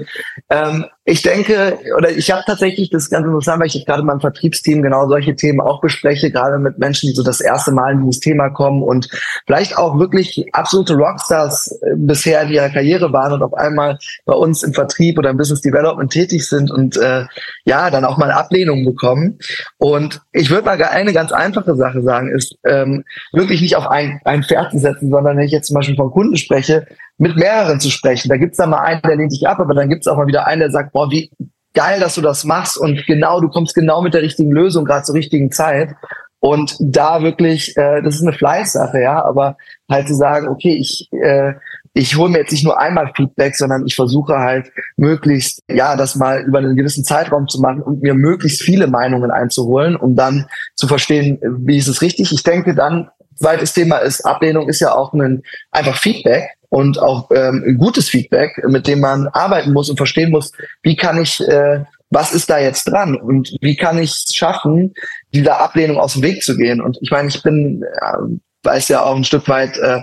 ähm, 0.50 0.86
ich 1.06 1.22
denke, 1.22 1.80
oder 1.98 2.12
ich 2.12 2.32
habe 2.32 2.44
tatsächlich 2.46 2.90
das 2.90 3.10
ganz 3.10 3.26
interessant, 3.26 3.60
weil 3.60 3.68
ich 3.68 3.86
gerade 3.86 4.00
in 4.00 4.06
meinem 4.06 4.22
Vertriebsteam 4.22 4.82
genau 4.82 5.10
solche 5.10 5.36
Themen 5.36 5.60
auch 5.60 5.82
bespreche, 5.82 6.32
gerade 6.32 6.60
mit 6.60 6.80
Menschen, 6.80 7.10
die 7.10 7.16
so 7.16 7.24
das 7.24 7.42
erste 7.42 7.72
Mal 7.72 7.92
in 7.92 8.06
dieses 8.06 8.22
Thema 8.22 8.50
kommen 8.50 8.82
und 8.82 9.10
vielleicht 9.46 9.78
auch 9.78 10.00
wirklich 10.00 10.46
absolute 10.54 10.94
Rockstars 10.94 11.78
äh, 11.82 11.96
bisher 11.98 12.44
in 12.44 12.52
ihrer 12.52 12.70
Karriere 12.70 13.12
waren 13.12 13.34
und 13.34 13.44
auf 13.44 13.54
einmal 13.54 13.98
bei 14.26 14.34
uns 14.34 14.64
im 14.64 14.74
Vertrieb 14.74 15.18
oder 15.18 15.32
im 15.32 15.38
Business 15.38 15.60
Development 15.60 16.10
tätig 16.10 16.48
sind 16.48 16.72
und 16.72 16.96
äh, 16.96 17.26
ja, 17.66 17.90
dann 17.90 18.06
auch 18.06 18.18
mal 18.18 18.32
Ablehnung 18.32 18.86
bekommen. 18.86 19.40
Und 19.80 20.22
ich 20.32 20.50
würde 20.50 20.66
mal 20.66 20.82
eine 20.82 21.12
ganz 21.12 21.34
einfache 21.34 21.76
Sache 21.76 22.02
sagen, 22.02 22.34
ist 22.34 22.56
ähm, 22.64 23.04
wirklich 23.34 23.62
nicht 23.62 23.76
auf 23.76 23.88
ein, 23.88 24.22
ein 24.24 24.44
Pferd 24.44 24.72
zu 24.72 24.80
setzen, 24.80 25.10
sondern 25.10 25.36
wenn 25.36 25.46
ich 25.46 25.52
jetzt 25.52 25.68
zum 25.68 25.76
Beispiel 25.76 25.98
von 25.98 26.12
Kunden 26.12 26.38
spreche, 26.38 26.88
mit 27.18 27.36
mehreren 27.36 27.80
zu 27.80 27.90
sprechen. 27.90 28.30
Da 28.30 28.38
gibt's 28.38 28.58
dann 28.58 28.72
mal 28.72 28.80
einen, 28.80 29.02
der 29.02 29.16
lehnt 29.16 29.32
dich 29.32 29.48
ab, 29.48 29.60
aber 29.60 29.74
dann 29.74 29.90
gibt's 29.90 30.08
auch 30.08 30.18
mal 30.18 30.28
wieder 30.28 30.48
einen, 30.48 30.62
der 30.62 30.72
sagt, 30.72 30.94
boah, 30.94 31.12
wie 31.12 31.32
geil, 31.74 32.00
dass 32.00 32.16
du 32.16 32.22
das 32.22 32.44
machst 32.44 32.78
und 32.78 33.06
genau, 33.08 33.42
du 33.42 33.50
kommst 33.50 33.76
genau 33.76 34.02
mit 34.02 34.14
der 34.14 34.22
richtigen 34.22 34.52
Lösung, 34.52 34.86
gerade 34.86 35.04
zur 35.04 35.16
richtigen 35.16 35.52
Zeit. 35.52 35.96
Und 36.40 36.76
da 36.80 37.24
wirklich, 37.24 37.76
äh, 37.78 38.02
das 38.02 38.16
ist 38.16 38.22
eine 38.22 38.34
Fleißsache, 38.34 39.00
ja, 39.00 39.24
aber 39.24 39.56
halt 39.90 40.10
zu 40.10 40.14
sagen, 40.14 40.50
okay, 40.50 40.76
ich, 40.76 41.08
äh, 41.14 41.54
ich 41.94 42.18
hole 42.18 42.30
mir 42.30 42.40
jetzt 42.40 42.52
nicht 42.52 42.66
nur 42.66 42.78
einmal 42.78 43.14
Feedback, 43.16 43.56
sondern 43.56 43.86
ich 43.86 43.96
versuche 43.96 44.38
halt 44.40 44.70
möglichst, 44.98 45.62
ja, 45.70 45.96
das 45.96 46.16
mal 46.16 46.42
über 46.42 46.58
einen 46.58 46.76
gewissen 46.76 47.06
Zeitraum 47.06 47.48
zu 47.48 47.62
machen 47.62 47.82
und 47.82 48.02
mir 48.02 48.14
möglichst 48.14 48.62
viele 48.62 48.88
Meinungen 48.88 49.32
einzuholen, 49.32 49.96
um 49.96 50.18
dann 50.18 50.48
zu 50.76 50.88
verstehen, 50.88 51.40
wie 51.60 51.78
ist 51.78 51.88
es 51.88 52.02
richtig. 52.02 52.34
Ich 52.34 52.44
denke 52.44 52.76
dann, 52.76 53.10
zweites 53.36 53.74
Thema 53.74 53.98
ist, 53.98 54.26
Ablehnung 54.26 54.68
ist 54.68 54.82
ja 54.82 54.94
auch 54.94 55.14
ein 55.14 55.44
einfach 55.72 55.96
Feedback 55.96 56.50
und 56.74 56.98
auch 56.98 57.30
ähm, 57.36 57.78
gutes 57.78 58.10
Feedback, 58.10 58.60
mit 58.68 58.88
dem 58.88 59.00
man 59.00 59.28
arbeiten 59.28 59.74
muss 59.74 59.92
und 59.92 59.98
verstehen 59.98 60.32
muss, 60.32 60.52
wie 60.82 60.96
kann 60.96 61.22
ich, 61.22 61.40
äh, 61.48 61.84
was 62.10 62.34
ist 62.34 62.50
da 62.50 62.58
jetzt 62.58 62.86
dran 62.86 63.16
und 63.16 63.56
wie 63.62 63.76
kann 63.76 64.00
ich 64.00 64.10
es 64.10 64.34
schaffen, 64.34 64.96
dieser 65.36 65.62
Ablehnung 65.62 66.00
aus 66.00 66.14
dem 66.14 66.24
Weg 66.24 66.42
zu 66.42 66.58
gehen. 66.58 66.82
Und 66.82 66.98
ich 67.00 67.12
meine, 67.12 67.28
ich 67.28 67.44
bin, 67.44 67.84
äh, 67.84 68.18
weiß 68.64 68.88
ja 68.88 69.04
auch 69.04 69.16
ein 69.16 69.24
Stück 69.24 69.48
weit, 69.50 69.78
äh, 69.78 70.02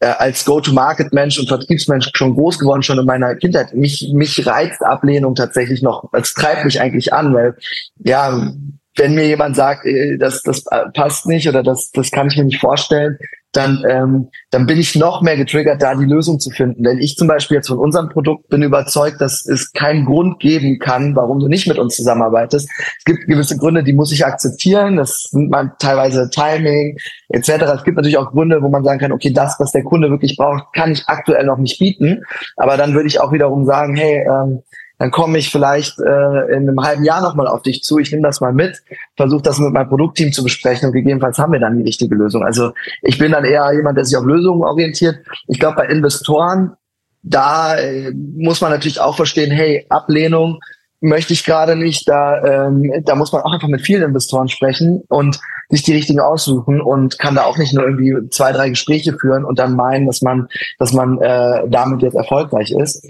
äh, 0.00 0.06
als 0.06 0.44
Go-to-Market-Mensch 0.44 1.38
und 1.38 1.48
Vertriebsmensch 1.48 2.10
schon 2.12 2.34
groß 2.34 2.58
geworden, 2.58 2.82
schon 2.82 2.98
in 2.98 3.06
meiner 3.06 3.34
Kindheit. 3.36 3.72
Mich, 3.72 4.10
mich 4.12 4.46
reizt 4.46 4.82
Ablehnung 4.82 5.34
tatsächlich 5.34 5.80
noch. 5.80 6.10
Es 6.12 6.34
treibt 6.34 6.66
mich 6.66 6.78
eigentlich 6.78 7.14
an, 7.14 7.32
weil, 7.32 7.56
ja, 8.04 8.52
wenn 8.96 9.14
mir 9.14 9.26
jemand 9.26 9.56
sagt, 9.56 9.86
äh, 9.86 10.18
das, 10.18 10.42
das 10.42 10.64
passt 10.92 11.24
nicht 11.24 11.48
oder 11.48 11.62
das, 11.62 11.90
das 11.90 12.10
kann 12.10 12.26
ich 12.26 12.36
mir 12.36 12.44
nicht 12.44 12.60
vorstellen, 12.60 13.16
dann, 13.52 13.84
ähm, 13.88 14.28
dann 14.50 14.66
bin 14.66 14.78
ich 14.78 14.96
noch 14.96 15.20
mehr 15.20 15.36
getriggert, 15.36 15.82
da 15.82 15.94
die 15.94 16.06
Lösung 16.06 16.40
zu 16.40 16.50
finden. 16.50 16.82
Denn 16.82 16.98
ich 16.98 17.16
zum 17.16 17.28
Beispiel 17.28 17.56
jetzt 17.56 17.68
von 17.68 17.78
unserem 17.78 18.08
Produkt 18.08 18.48
bin 18.48 18.62
überzeugt, 18.62 19.20
dass 19.20 19.46
es 19.46 19.72
keinen 19.72 20.06
Grund 20.06 20.40
geben 20.40 20.78
kann, 20.78 21.14
warum 21.14 21.38
du 21.38 21.48
nicht 21.48 21.68
mit 21.68 21.78
uns 21.78 21.96
zusammenarbeitest. 21.96 22.68
Es 22.98 23.04
gibt 23.04 23.26
gewisse 23.26 23.58
Gründe, 23.58 23.84
die 23.84 23.92
muss 23.92 24.10
ich 24.10 24.24
akzeptieren. 24.24 24.96
Das 24.96 25.24
sind 25.30 25.50
mal 25.50 25.72
teilweise 25.78 26.30
Timing 26.30 26.96
etc. 27.28 27.48
Es 27.74 27.84
gibt 27.84 27.96
natürlich 27.96 28.18
auch 28.18 28.30
Gründe, 28.30 28.62
wo 28.62 28.68
man 28.68 28.84
sagen 28.84 28.98
kann, 28.98 29.12
okay, 29.12 29.32
das, 29.32 29.56
was 29.58 29.72
der 29.72 29.84
Kunde 29.84 30.10
wirklich 30.10 30.36
braucht, 30.36 30.72
kann 30.72 30.92
ich 30.92 31.04
aktuell 31.06 31.44
noch 31.44 31.58
nicht 31.58 31.78
bieten. 31.78 32.22
Aber 32.56 32.76
dann 32.76 32.94
würde 32.94 33.08
ich 33.08 33.20
auch 33.20 33.32
wiederum 33.32 33.66
sagen, 33.66 33.94
hey, 33.96 34.26
ähm, 34.26 34.62
dann 35.02 35.10
komme 35.10 35.36
ich 35.36 35.50
vielleicht 35.50 35.98
äh, 35.98 36.54
in 36.54 36.68
einem 36.68 36.80
halben 36.80 37.02
Jahr 37.02 37.20
nochmal 37.20 37.48
auf 37.48 37.62
dich 37.62 37.82
zu. 37.82 37.98
Ich 37.98 38.12
nehme 38.12 38.22
das 38.22 38.40
mal 38.40 38.52
mit, 38.52 38.80
versuche 39.16 39.42
das 39.42 39.58
mit 39.58 39.72
meinem 39.72 39.88
Produktteam 39.88 40.32
zu 40.32 40.44
besprechen 40.44 40.86
und 40.86 40.92
gegebenenfalls 40.92 41.38
haben 41.38 41.52
wir 41.52 41.58
dann 41.58 41.76
die 41.76 41.82
richtige 41.82 42.14
Lösung. 42.14 42.44
Also 42.44 42.70
ich 43.00 43.18
bin 43.18 43.32
dann 43.32 43.44
eher 43.44 43.72
jemand, 43.72 43.98
der 43.98 44.04
sich 44.04 44.16
auf 44.16 44.24
Lösungen 44.24 44.62
orientiert. 44.62 45.16
Ich 45.48 45.58
glaube, 45.58 45.74
bei 45.74 45.86
Investoren, 45.86 46.76
da 47.24 47.74
äh, 47.74 48.12
muss 48.12 48.60
man 48.60 48.70
natürlich 48.70 49.00
auch 49.00 49.16
verstehen, 49.16 49.50
hey, 49.50 49.86
Ablehnung 49.88 50.60
möchte 51.00 51.32
ich 51.32 51.44
gerade 51.44 51.74
nicht. 51.74 52.08
Da, 52.08 52.68
ähm, 52.68 52.92
da 53.04 53.16
muss 53.16 53.32
man 53.32 53.42
auch 53.42 53.52
einfach 53.52 53.66
mit 53.66 53.80
vielen 53.80 54.04
Investoren 54.04 54.48
sprechen 54.48 55.02
und 55.08 55.40
sich 55.68 55.82
die 55.82 55.94
richtigen 55.94 56.20
aussuchen 56.20 56.80
und 56.80 57.18
kann 57.18 57.34
da 57.34 57.42
auch 57.42 57.58
nicht 57.58 57.74
nur 57.74 57.82
irgendwie 57.82 58.28
zwei, 58.30 58.52
drei 58.52 58.68
Gespräche 58.68 59.18
führen 59.18 59.44
und 59.44 59.58
dann 59.58 59.74
meinen, 59.74 60.06
dass 60.06 60.22
man, 60.22 60.46
dass 60.78 60.92
man 60.92 61.20
äh, 61.20 61.64
damit 61.68 62.02
jetzt 62.02 62.14
erfolgreich 62.14 62.70
ist. 62.70 63.04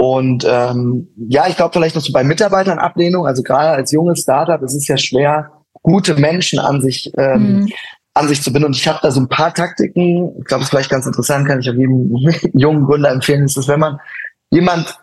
Und 0.00 0.46
ähm, 0.48 1.08
ja, 1.16 1.48
ich 1.48 1.56
glaube 1.56 1.72
vielleicht 1.72 1.96
noch 1.96 2.02
so 2.02 2.12
bei 2.12 2.22
Mitarbeitern 2.22 2.78
Ablehnung, 2.78 3.26
also 3.26 3.42
gerade 3.42 3.70
als 3.70 3.90
junges 3.90 4.20
Startup, 4.20 4.62
es 4.62 4.76
ist 4.76 4.86
ja 4.86 4.96
schwer, 4.96 5.50
gute 5.82 6.14
Menschen 6.14 6.60
an 6.60 6.80
sich 6.80 7.12
ähm, 7.18 7.62
mhm. 7.62 7.72
an 8.14 8.28
sich 8.28 8.40
zu 8.40 8.52
binden. 8.52 8.66
Und 8.66 8.76
ich 8.76 8.86
habe 8.86 9.00
da 9.02 9.10
so 9.10 9.18
ein 9.18 9.28
paar 9.28 9.52
Taktiken, 9.52 10.36
ich 10.38 10.44
glaube, 10.44 10.60
es 10.60 10.66
ist 10.66 10.70
vielleicht 10.70 10.90
ganz 10.90 11.04
interessant, 11.04 11.48
kann 11.48 11.58
ich 11.58 11.68
auch 11.68 11.74
jedem 11.74 12.16
jungen 12.52 12.84
Gründer 12.84 13.10
empfehlen, 13.10 13.42
ist, 13.42 13.56
dass 13.56 13.66
wenn 13.66 13.80
man 13.80 13.98
jemand 14.50 14.96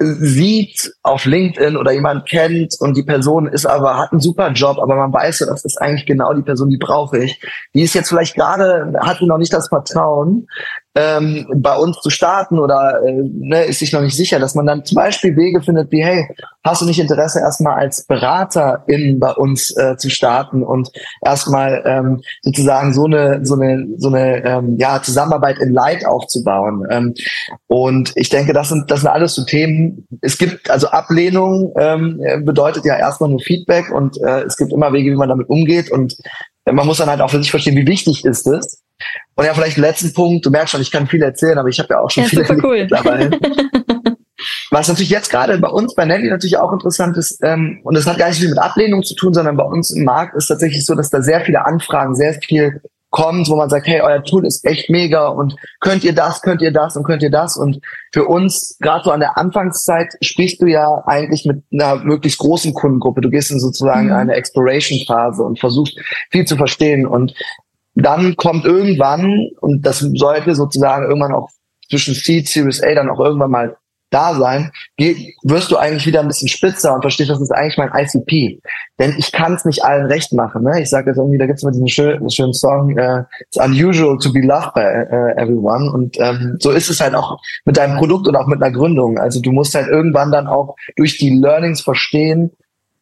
sieht 0.00 0.94
auf 1.04 1.26
LinkedIn 1.26 1.76
oder 1.76 1.92
jemand 1.92 2.28
kennt 2.28 2.74
und 2.80 2.96
die 2.96 3.02
Person 3.04 3.46
ist 3.46 3.66
aber, 3.66 3.98
hat 3.98 4.10
einen 4.10 4.20
super 4.20 4.50
Job, 4.50 4.78
aber 4.78 4.96
man 4.96 5.12
weiß 5.12 5.40
ja, 5.40 5.46
das 5.46 5.64
ist 5.64 5.80
eigentlich 5.80 6.06
genau 6.06 6.32
die 6.32 6.42
Person, 6.42 6.70
die 6.70 6.78
brauche 6.78 7.18
ich. 7.18 7.40
Die 7.74 7.82
ist 7.82 7.94
jetzt 7.94 8.08
vielleicht 8.08 8.34
gerade, 8.34 8.94
hat 9.00 9.20
noch 9.20 9.38
nicht 9.38 9.52
das 9.52 9.68
Vertrauen, 9.68 10.48
ähm, 10.96 11.46
bei 11.54 11.76
uns 11.76 12.00
zu 12.00 12.10
starten 12.10 12.58
oder 12.58 13.00
äh, 13.04 13.22
ne, 13.22 13.64
ist 13.64 13.78
sich 13.78 13.92
noch 13.92 14.00
nicht 14.00 14.16
sicher, 14.16 14.40
dass 14.40 14.56
man 14.56 14.66
dann 14.66 14.84
zum 14.84 14.96
Beispiel 14.96 15.36
Wege 15.36 15.62
findet 15.62 15.92
wie, 15.92 16.02
hey, 16.02 16.28
hast 16.64 16.82
du 16.82 16.86
nicht 16.86 16.98
Interesse, 16.98 17.38
erstmal 17.40 17.74
als 17.74 18.04
Beraterin 18.06 19.20
bei 19.20 19.32
uns 19.32 19.76
äh, 19.76 19.96
zu 19.96 20.10
starten 20.10 20.62
und 20.64 20.90
erstmal 21.24 21.82
ähm, 21.86 22.20
sozusagen 22.42 22.92
so 22.92 23.04
eine, 23.04 23.44
so 23.44 23.54
eine, 23.54 23.86
so 23.98 24.08
eine 24.08 24.44
ähm, 24.44 24.76
ja, 24.78 25.00
Zusammenarbeit 25.00 25.58
in 25.58 25.72
Light 25.72 26.04
aufzubauen. 26.04 26.84
Ähm, 26.90 27.14
und 27.68 28.12
ich 28.16 28.28
denke, 28.28 28.52
das 28.52 28.68
sind, 28.68 28.90
das 28.90 29.00
sind 29.00 29.10
alles 29.10 29.34
so 29.34 29.44
Themen. 29.44 30.08
Es 30.22 30.38
gibt, 30.38 30.70
also 30.70 30.88
Ablehnung 30.88 31.72
ähm, 31.78 32.20
bedeutet 32.44 32.84
ja 32.84 32.96
erstmal 32.96 33.30
nur 33.30 33.40
Feedback 33.40 33.90
und 33.92 34.20
äh, 34.22 34.42
es 34.42 34.56
gibt 34.56 34.72
immer 34.72 34.92
Wege, 34.92 35.12
wie 35.12 35.16
man 35.16 35.28
damit 35.28 35.48
umgeht 35.48 35.90
und 35.90 36.16
man 36.66 36.86
muss 36.86 36.98
dann 36.98 37.08
halt 37.08 37.20
auch 37.20 37.30
für 37.30 37.38
sich 37.38 37.50
verstehen, 37.50 37.76
wie 37.76 37.86
wichtig 37.86 38.24
ist 38.24 38.46
es. 38.46 38.82
Und 39.34 39.46
ja, 39.46 39.54
vielleicht 39.54 39.78
letzten 39.78 40.12
Punkt, 40.12 40.44
du 40.44 40.50
merkst 40.50 40.72
schon, 40.72 40.82
ich 40.82 40.90
kann 40.90 41.06
viel 41.06 41.22
erzählen, 41.22 41.58
aber 41.58 41.68
ich 41.68 41.78
habe 41.78 41.88
ja 41.90 42.00
auch 42.00 42.10
schon 42.10 42.24
ja, 42.24 42.28
viele 42.28 42.62
cool. 42.62 42.86
dabei. 42.86 43.30
Was 44.70 44.88
natürlich 44.88 45.10
jetzt 45.10 45.30
gerade 45.30 45.58
bei 45.58 45.68
uns, 45.68 45.94
bei 45.94 46.04
Nelly 46.04 46.28
natürlich 46.28 46.56
auch 46.56 46.72
interessant 46.72 47.16
ist, 47.16 47.40
ähm, 47.42 47.80
und 47.82 47.96
das 47.96 48.06
hat 48.06 48.18
gar 48.18 48.28
nicht 48.28 48.40
viel 48.40 48.48
mit 48.48 48.58
Ablehnung 48.58 49.02
zu 49.02 49.14
tun, 49.14 49.34
sondern 49.34 49.56
bei 49.56 49.64
uns 49.64 49.90
im 49.90 50.04
Markt 50.04 50.34
ist 50.36 50.46
tatsächlich 50.46 50.86
so, 50.86 50.94
dass 50.94 51.10
da 51.10 51.20
sehr 51.22 51.42
viele 51.42 51.66
Anfragen, 51.66 52.14
sehr 52.14 52.34
viel 52.34 52.80
kommt, 53.10 53.48
wo 53.48 53.56
man 53.56 53.68
sagt, 53.68 53.86
hey, 53.86 54.00
euer 54.00 54.22
Tool 54.22 54.46
ist 54.46 54.64
echt 54.64 54.88
mega 54.88 55.28
und 55.28 55.56
könnt 55.80 56.04
ihr 56.04 56.14
das, 56.14 56.42
könnt 56.42 56.62
ihr 56.62 56.72
das 56.72 56.96
und 56.96 57.04
könnt 57.04 57.22
ihr 57.22 57.30
das. 57.30 57.56
Und 57.56 57.80
für 58.12 58.24
uns, 58.24 58.76
gerade 58.80 59.04
so 59.04 59.10
an 59.10 59.20
der 59.20 59.36
Anfangszeit, 59.36 60.14
sprichst 60.20 60.62
du 60.62 60.66
ja 60.66 61.02
eigentlich 61.06 61.44
mit 61.44 61.62
einer 61.72 61.96
möglichst 61.96 62.38
großen 62.38 62.72
Kundengruppe. 62.72 63.20
Du 63.20 63.30
gehst 63.30 63.50
in 63.50 63.60
sozusagen 63.60 64.06
mhm. 64.06 64.14
eine 64.14 64.34
Exploration-Phase 64.34 65.42
und 65.42 65.58
versuchst 65.58 65.98
viel 66.30 66.44
zu 66.44 66.56
verstehen. 66.56 67.06
Und 67.06 67.34
dann 67.94 68.36
kommt 68.36 68.64
irgendwann, 68.64 69.48
und 69.60 69.84
das 69.84 69.98
sollte 69.98 70.54
sozusagen 70.54 71.06
irgendwann 71.06 71.34
auch 71.34 71.50
zwischen 71.90 72.14
Seed, 72.14 72.48
Series 72.48 72.82
A 72.82 72.94
dann 72.94 73.10
auch 73.10 73.18
irgendwann 73.18 73.50
mal 73.50 73.76
da 74.10 74.34
sein, 74.34 74.70
wirst 75.42 75.70
du 75.70 75.76
eigentlich 75.76 76.06
wieder 76.06 76.20
ein 76.20 76.28
bisschen 76.28 76.48
spitzer 76.48 76.94
und 76.94 77.02
verstehst, 77.02 77.30
das 77.30 77.40
ist 77.40 77.52
eigentlich 77.52 77.78
mein 77.78 77.90
ICP. 77.94 78.60
Denn 78.98 79.14
ich 79.16 79.32
kann 79.32 79.54
es 79.54 79.64
nicht 79.64 79.82
allen 79.84 80.06
recht 80.06 80.32
machen. 80.32 80.64
Ne? 80.64 80.82
Ich 80.82 80.90
sage 80.90 81.10
jetzt 81.10 81.16
irgendwie, 81.16 81.38
da 81.38 81.46
gibt 81.46 81.58
es 81.58 81.64
mal 81.64 81.70
diesen 81.70 81.88
schönen, 81.88 82.28
schönen 82.30 82.52
Song, 82.52 82.98
uh, 82.98 83.22
It's 83.40 83.56
unusual 83.56 84.18
to 84.18 84.32
be 84.32 84.40
loved 84.40 84.74
by 84.74 84.80
uh, 84.80 85.40
everyone. 85.40 85.90
Und 85.90 86.18
ähm, 86.20 86.56
so 86.60 86.70
ist 86.70 86.90
es 86.90 87.00
halt 87.00 87.14
auch 87.14 87.38
mit 87.64 87.76
deinem 87.76 87.96
Produkt 87.96 88.28
und 88.28 88.36
auch 88.36 88.46
mit 88.46 88.62
einer 88.62 88.72
Gründung. 88.72 89.18
Also 89.18 89.40
du 89.40 89.52
musst 89.52 89.74
halt 89.74 89.88
irgendwann 89.88 90.30
dann 90.30 90.46
auch 90.46 90.76
durch 90.96 91.16
die 91.18 91.30
Learnings 91.30 91.80
verstehen, 91.80 92.50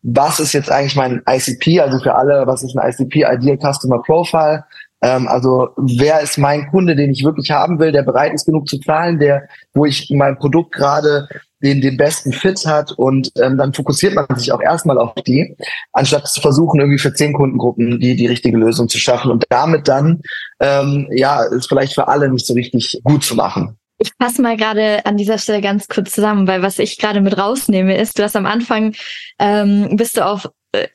was 0.03 0.38
ist 0.38 0.53
jetzt 0.53 0.71
eigentlich 0.71 0.94
mein 0.94 1.23
ICP, 1.29 1.81
also 1.81 1.99
für 1.99 2.14
alle, 2.14 2.47
was 2.47 2.62
ist 2.62 2.77
ein 2.77 2.88
ICP, 2.88 3.25
Ideal 3.25 3.59
Customer 3.59 4.01
Profile, 4.03 4.64
ähm, 5.00 5.28
also 5.28 5.68
wer 5.76 6.20
ist 6.20 6.38
mein 6.38 6.68
Kunde, 6.70 6.96
den 6.96 7.11
ich 7.11 7.24
wirklich 7.24 7.50
haben 7.50 7.78
will, 7.78 7.92
der 7.92 8.02
bereit 8.02 8.32
ist 8.32 8.46
genug 8.46 8.68
zu 8.68 8.78
zahlen, 8.80 9.18
der, 9.18 9.48
wo 9.72 9.87
ich 9.87 10.11
mein 10.11 10.38
Produkt 10.38 10.72
gerade 10.72 11.28
den, 11.62 11.80
den 11.80 11.96
besten 11.96 12.32
Fit 12.32 12.64
hat 12.66 12.92
und 12.92 13.30
ähm, 13.40 13.58
dann 13.58 13.74
fokussiert 13.74 14.14
man 14.14 14.26
sich 14.37 14.52
auch 14.52 14.61
erstmal 14.61 14.98
auf 14.98 15.14
die, 15.26 15.56
anstatt 15.92 16.28
zu 16.28 16.40
versuchen, 16.40 16.80
irgendwie 16.80 16.98
für 16.98 17.12
zehn 17.12 17.32
Kundengruppen 17.32 17.98
die, 17.98 18.16
die 18.16 18.26
richtige 18.26 18.56
Lösung 18.56 18.88
zu 18.88 18.98
schaffen 18.98 19.30
und 19.30 19.44
damit 19.48 19.88
dann, 19.88 20.20
ähm, 20.61 21.08
ja, 21.11 21.42
ist 21.42 21.68
vielleicht 21.68 21.94
für 21.94 22.08
alle 22.08 22.28
nicht 22.30 22.46
so 22.46 22.54
richtig 22.54 23.00
gut 23.04 23.24
zu 23.24 23.34
machen. 23.34 23.76
Ich 24.00 24.12
fasse 24.20 24.40
mal 24.42 24.56
gerade 24.56 25.04
an 25.06 25.16
dieser 25.16 25.38
Stelle 25.38 25.61
ganz 25.61 25.88
kurz 25.88 26.12
zusammen, 26.12 26.46
weil 26.46 26.62
was 26.62 26.78
ich 26.78 26.98
gerade 26.98 27.20
mit 27.20 27.37
rausnehme 27.37 27.96
ist, 27.96 28.16
du 28.18 28.22
hast 28.22 28.37
am 28.37 28.46
Anfang 28.46 28.94
ähm, 29.40 29.96
bist 29.96 30.16
du 30.16 30.24
auf 30.24 30.48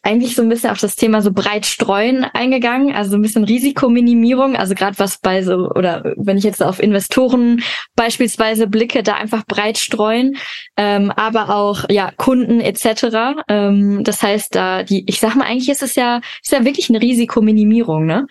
eigentlich 0.04 0.36
so 0.36 0.44
ein 0.44 0.50
bisschen 0.50 0.70
auf 0.70 0.80
das 0.80 0.96
Thema 0.96 1.22
so 1.22 1.32
breit 1.32 1.66
streuen 1.66 2.24
eingegangen, 2.24 2.94
also 2.94 3.12
so 3.12 3.18
ein 3.18 3.24
bisschen 3.24 3.44
Risikominimierung, 3.44 4.56
also 4.56 4.76
gerade 4.76 5.00
was 5.00 5.18
bei 5.18 5.42
so 5.42 5.70
oder 5.72 6.14
wenn 6.16 6.38
ich 6.38 6.44
jetzt 6.44 6.62
auf 6.62 6.82
Investoren 6.82 7.64
beispielsweise 7.96 8.68
blicke, 8.68 9.02
da 9.02 9.16
einfach 9.16 9.46
breit 9.48 9.80
streuen, 9.80 10.38
ähm, 10.78 11.12
aber 11.12 11.56
auch 11.56 11.86
ja 11.90 12.12
Kunden 12.16 12.60
etc. 12.60 13.42
Ähm, 13.48 14.04
das 14.04 14.22
heißt, 14.22 14.54
da 14.54 14.84
die, 14.84 15.06
ich 15.08 15.20
sag 15.20 15.36
mal, 15.36 15.46
eigentlich 15.46 15.70
ist 15.70 15.82
es 15.84 15.96
ja 15.96 16.22
ist 16.44 16.52
ja 16.52 16.66
wirklich 16.66 16.90
eine 16.90 17.02
Risikominimierung, 17.02 18.06
ne? 18.06 18.28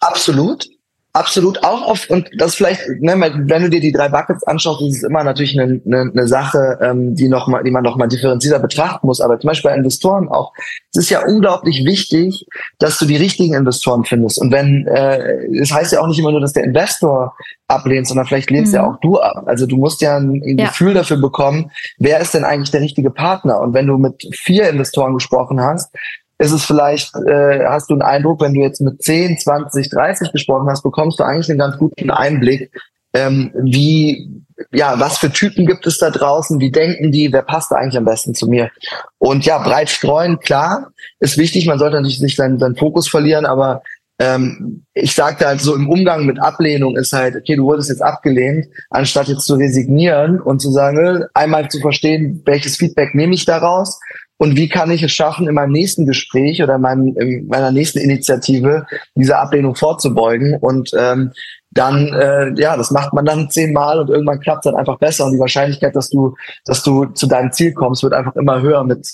Absolut. 0.00 0.66
Absolut 1.14 1.62
auch 1.62 1.82
auf, 1.82 2.08
und 2.08 2.30
das 2.38 2.54
vielleicht, 2.54 2.88
ne, 3.00 3.14
wenn 3.20 3.62
du 3.62 3.68
dir 3.68 3.80
die 3.80 3.92
drei 3.92 4.08
Buckets 4.08 4.44
anschaust, 4.44 4.80
ist 4.80 4.96
es 4.96 5.02
immer 5.02 5.22
natürlich 5.22 5.60
eine, 5.60 5.78
eine, 5.84 6.10
eine 6.10 6.26
Sache, 6.26 6.78
ähm, 6.80 7.14
die 7.14 7.28
noch 7.28 7.46
mal, 7.48 7.62
die 7.62 7.70
man 7.70 7.82
noch 7.82 7.96
mal 7.96 8.06
differenzierter 8.06 8.58
betrachten 8.58 9.06
muss. 9.06 9.20
Aber 9.20 9.38
zum 9.38 9.48
Beispiel 9.48 9.70
bei 9.70 9.76
Investoren 9.76 10.28
auch, 10.28 10.54
es 10.90 11.02
ist 11.02 11.10
ja 11.10 11.22
unglaublich 11.26 11.84
wichtig, 11.84 12.46
dass 12.78 12.98
du 12.98 13.04
die 13.04 13.16
richtigen 13.16 13.52
Investoren 13.52 14.06
findest. 14.06 14.40
Und 14.40 14.52
wenn, 14.52 14.86
äh, 14.86 15.48
es 15.52 15.68
das 15.68 15.78
heißt 15.78 15.92
ja 15.92 16.00
auch 16.00 16.06
nicht 16.06 16.18
immer 16.18 16.30
nur, 16.30 16.40
dass 16.40 16.54
der 16.54 16.64
Investor 16.64 17.34
ablehnt, 17.68 18.06
sondern 18.06 18.24
vielleicht 18.24 18.50
lehnst 18.50 18.72
mhm. 18.72 18.76
ja 18.76 18.86
auch 18.86 18.98
du 19.00 19.20
ab. 19.20 19.44
Also 19.44 19.66
du 19.66 19.76
musst 19.76 20.00
ja 20.00 20.16
ein, 20.16 20.42
ein 20.42 20.56
ja. 20.56 20.68
Gefühl 20.68 20.94
dafür 20.94 21.18
bekommen, 21.18 21.70
wer 21.98 22.20
ist 22.20 22.32
denn 22.32 22.44
eigentlich 22.44 22.70
der 22.70 22.80
richtige 22.80 23.10
Partner? 23.10 23.60
Und 23.60 23.74
wenn 23.74 23.86
du 23.86 23.98
mit 23.98 24.28
vier 24.34 24.70
Investoren 24.70 25.12
gesprochen 25.12 25.60
hast, 25.60 25.94
ist 26.38 26.52
es 26.52 26.64
vielleicht, 26.64 27.14
äh, 27.26 27.64
hast 27.66 27.90
du 27.90 27.94
einen 27.94 28.02
Eindruck, 28.02 28.40
wenn 28.40 28.54
du 28.54 28.60
jetzt 28.60 28.80
mit 28.80 29.02
10, 29.02 29.38
20, 29.38 29.90
30 29.90 30.32
gesprochen 30.32 30.68
hast, 30.68 30.82
bekommst 30.82 31.18
du 31.20 31.24
eigentlich 31.24 31.50
einen 31.50 31.58
ganz 31.58 31.78
guten 31.78 32.10
Einblick, 32.10 32.70
ähm, 33.14 33.52
wie, 33.54 34.42
ja, 34.72 34.98
was 34.98 35.18
für 35.18 35.30
Typen 35.30 35.66
gibt 35.66 35.86
es 35.86 35.98
da 35.98 36.10
draußen, 36.10 36.60
wie 36.60 36.70
denken 36.70 37.12
die, 37.12 37.32
wer 37.32 37.42
passt 37.42 37.70
da 37.70 37.76
eigentlich 37.76 37.98
am 37.98 38.04
besten 38.04 38.34
zu 38.34 38.46
mir? 38.46 38.70
Und 39.18 39.44
ja, 39.44 39.58
breit 39.58 39.90
streuen, 39.90 40.40
klar, 40.40 40.92
ist 41.20 41.38
wichtig, 41.38 41.66
man 41.66 41.78
sollte 41.78 41.96
natürlich 41.96 42.22
nicht 42.22 42.36
seinen, 42.36 42.58
seinen 42.58 42.76
Fokus 42.76 43.08
verlieren, 43.08 43.44
aber 43.44 43.82
ähm, 44.18 44.84
ich 44.94 45.14
sagte 45.14 45.46
halt 45.46 45.60
so 45.60 45.74
im 45.74 45.88
Umgang 45.88 46.26
mit 46.26 46.40
Ablehnung 46.40 46.96
ist 46.96 47.12
halt, 47.12 47.34
okay, 47.34 47.56
du 47.56 47.64
wurdest 47.64 47.88
jetzt 47.88 48.02
abgelehnt, 48.02 48.66
anstatt 48.90 49.28
jetzt 49.28 49.46
zu 49.46 49.56
resignieren 49.56 50.40
und 50.40 50.60
zu 50.60 50.70
sagen, 50.70 50.98
äh, 50.98 51.24
einmal 51.34 51.68
zu 51.68 51.80
verstehen, 51.80 52.40
welches 52.44 52.76
Feedback 52.76 53.14
nehme 53.14 53.34
ich 53.34 53.44
daraus, 53.44 53.98
und 54.38 54.56
wie 54.56 54.68
kann 54.68 54.90
ich 54.90 55.02
es 55.02 55.12
schaffen, 55.12 55.46
in 55.46 55.54
meinem 55.54 55.72
nächsten 55.72 56.04
Gespräch 56.04 56.62
oder 56.62 56.74
in, 56.74 56.80
meinem, 56.80 57.16
in 57.16 57.46
meiner 57.46 57.70
nächsten 57.70 58.00
Initiative 58.00 58.86
diese 59.14 59.38
Ablehnung 59.38 59.76
vorzubeugen? 59.76 60.56
Und 60.60 60.90
ähm, 60.98 61.32
dann, 61.70 62.08
äh, 62.08 62.52
ja, 62.60 62.76
das 62.76 62.90
macht 62.90 63.12
man 63.12 63.24
dann 63.24 63.50
zehnmal 63.50 64.00
und 64.00 64.10
irgendwann 64.10 64.40
klappt 64.40 64.66
es 64.66 64.70
dann 64.70 64.78
einfach 64.78 64.98
besser. 64.98 65.26
Und 65.26 65.32
die 65.32 65.38
Wahrscheinlichkeit, 65.38 65.94
dass 65.94 66.10
du, 66.10 66.34
dass 66.64 66.82
du 66.82 67.06
zu 67.06 67.26
deinem 67.26 67.52
Ziel 67.52 67.72
kommst, 67.72 68.02
wird 68.02 68.14
einfach 68.14 68.36
immer 68.36 68.60
höher 68.60 68.84
mit, 68.84 69.08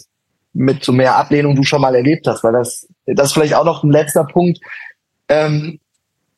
mit 0.54 0.82
so 0.82 0.92
mehr 0.92 1.16
Ablehnung 1.16 1.54
du 1.54 1.62
schon 1.62 1.82
mal 1.82 1.94
erlebt 1.94 2.26
hast, 2.26 2.42
weil 2.42 2.52
das, 2.52 2.88
das 3.06 3.28
ist 3.28 3.32
vielleicht 3.34 3.54
auch 3.54 3.64
noch 3.64 3.84
ein 3.84 3.92
letzter 3.92 4.24
Punkt. 4.24 4.58
Ähm, 5.28 5.78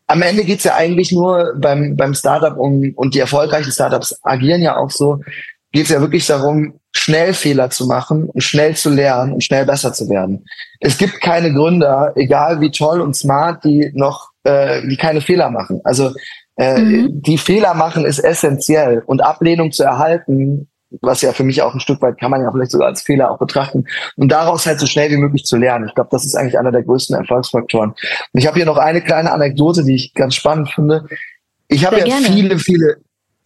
am 0.08 0.22
Ende 0.22 0.44
geht's 0.44 0.64
ja 0.64 0.74
eigentlich 0.74 1.12
nur 1.12 1.54
beim, 1.56 1.96
beim 1.96 2.14
Startup 2.14 2.58
um, 2.58 2.92
und 2.96 3.14
die 3.14 3.20
erfolgreichen 3.20 3.70
Startups 3.70 4.18
agieren 4.24 4.60
ja 4.60 4.76
auch 4.76 4.90
so, 4.90 5.20
geht 5.72 5.84
es 5.84 5.90
ja 5.90 6.00
wirklich 6.00 6.26
darum, 6.26 6.80
schnell 6.92 7.32
Fehler 7.34 7.70
zu 7.70 7.86
machen 7.86 8.28
und 8.28 8.42
schnell 8.42 8.74
zu 8.74 8.90
lernen 8.90 9.32
und 9.32 9.44
schnell 9.44 9.64
besser 9.64 9.92
zu 9.92 10.08
werden. 10.08 10.44
Es 10.80 10.98
gibt 10.98 11.20
keine 11.20 11.52
Gründer, 11.52 12.12
egal 12.16 12.60
wie 12.60 12.70
toll 12.70 13.00
und 13.00 13.14
smart, 13.14 13.64
die 13.64 13.90
noch, 13.94 14.30
äh, 14.44 14.86
die 14.88 14.96
keine 14.96 15.20
Fehler 15.20 15.50
machen. 15.50 15.80
Also 15.84 16.12
äh, 16.56 16.78
mhm. 16.78 17.22
die 17.22 17.38
Fehler 17.38 17.74
machen 17.74 18.04
ist 18.04 18.18
essentiell 18.18 19.02
und 19.06 19.22
Ablehnung 19.22 19.70
zu 19.70 19.84
erhalten, 19.84 20.68
was 21.00 21.22
ja 21.22 21.32
für 21.32 21.44
mich 21.44 21.62
auch 21.62 21.72
ein 21.72 21.80
Stück 21.80 22.02
weit 22.02 22.18
kann 22.18 22.32
man 22.32 22.42
ja 22.42 22.50
vielleicht 22.50 22.72
sogar 22.72 22.88
als 22.88 23.02
Fehler 23.02 23.30
auch 23.30 23.38
betrachten 23.38 23.84
und 24.16 24.32
daraus 24.32 24.66
halt 24.66 24.80
so 24.80 24.86
schnell 24.86 25.10
wie 25.10 25.16
möglich 25.16 25.44
zu 25.44 25.56
lernen. 25.56 25.86
Ich 25.88 25.94
glaube, 25.94 26.10
das 26.10 26.24
ist 26.24 26.34
eigentlich 26.34 26.58
einer 26.58 26.72
der 26.72 26.82
größten 26.82 27.16
Erfolgsfaktoren. 27.16 27.90
Und 27.90 28.40
ich 28.40 28.46
habe 28.46 28.56
hier 28.56 28.66
noch 28.66 28.76
eine 28.76 29.00
kleine 29.00 29.30
Anekdote, 29.30 29.84
die 29.84 29.94
ich 29.94 30.14
ganz 30.14 30.34
spannend 30.34 30.70
finde. 30.70 31.06
Ich 31.68 31.86
habe 31.86 31.98
ja 31.98 32.04
gerne. 32.04 32.26
viele, 32.26 32.58
viele, 32.58 32.96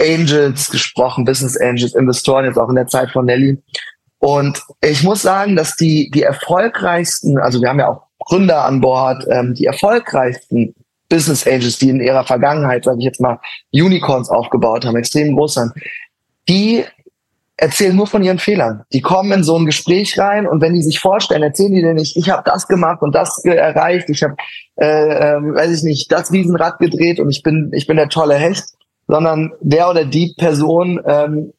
Angels 0.00 0.70
gesprochen, 0.70 1.24
Business 1.24 1.56
Angels, 1.56 1.94
Investoren, 1.94 2.44
jetzt 2.44 2.58
auch 2.58 2.68
in 2.68 2.74
der 2.74 2.86
Zeit 2.86 3.10
von 3.10 3.26
Nelly. 3.26 3.62
Und 4.18 4.62
ich 4.80 5.02
muss 5.02 5.22
sagen, 5.22 5.54
dass 5.54 5.76
die, 5.76 6.10
die 6.10 6.22
erfolgreichsten, 6.22 7.38
also 7.38 7.60
wir 7.60 7.68
haben 7.68 7.78
ja 7.78 7.88
auch 7.88 8.02
Gründer 8.20 8.64
an 8.64 8.80
Bord, 8.80 9.24
ähm, 9.28 9.54
die 9.54 9.66
erfolgreichsten 9.66 10.74
Business 11.08 11.46
Angels, 11.46 11.78
die 11.78 11.90
in 11.90 12.00
ihrer 12.00 12.24
Vergangenheit, 12.24 12.84
sage 12.84 12.98
ich 12.98 13.04
jetzt 13.04 13.20
mal, 13.20 13.38
Unicorns 13.72 14.30
aufgebaut 14.30 14.84
haben, 14.84 14.96
extrem 14.96 15.36
groß 15.36 15.54
sind, 15.54 15.72
die 16.48 16.84
erzählen 17.56 17.94
nur 17.94 18.06
von 18.06 18.22
ihren 18.22 18.38
Fehlern. 18.38 18.82
Die 18.92 19.00
kommen 19.00 19.30
in 19.30 19.44
so 19.44 19.56
ein 19.56 19.66
Gespräch 19.66 20.18
rein 20.18 20.46
und 20.46 20.60
wenn 20.60 20.74
die 20.74 20.82
sich 20.82 20.98
vorstellen, 20.98 21.42
erzählen 21.42 21.72
die 21.72 21.82
dir 21.82 21.94
nicht, 21.94 22.16
ich 22.16 22.30
habe 22.30 22.42
das 22.44 22.66
gemacht 22.66 23.00
und 23.02 23.14
das 23.14 23.44
erreicht, 23.44 24.08
ich 24.10 24.22
habe, 24.22 24.34
äh, 24.76 24.86
äh, 24.86 25.54
weiß 25.54 25.70
ich 25.70 25.82
nicht, 25.84 26.10
das 26.10 26.32
Riesenrad 26.32 26.78
gedreht 26.78 27.20
und 27.20 27.30
ich 27.30 27.42
bin, 27.42 27.70
ich 27.72 27.86
bin 27.86 27.96
der 27.96 28.08
tolle 28.08 28.34
Hecht, 28.34 28.64
sondern 29.06 29.52
der 29.60 29.90
oder 29.90 30.04
die 30.04 30.34
Person 30.38 31.00
ähm, 31.06 31.52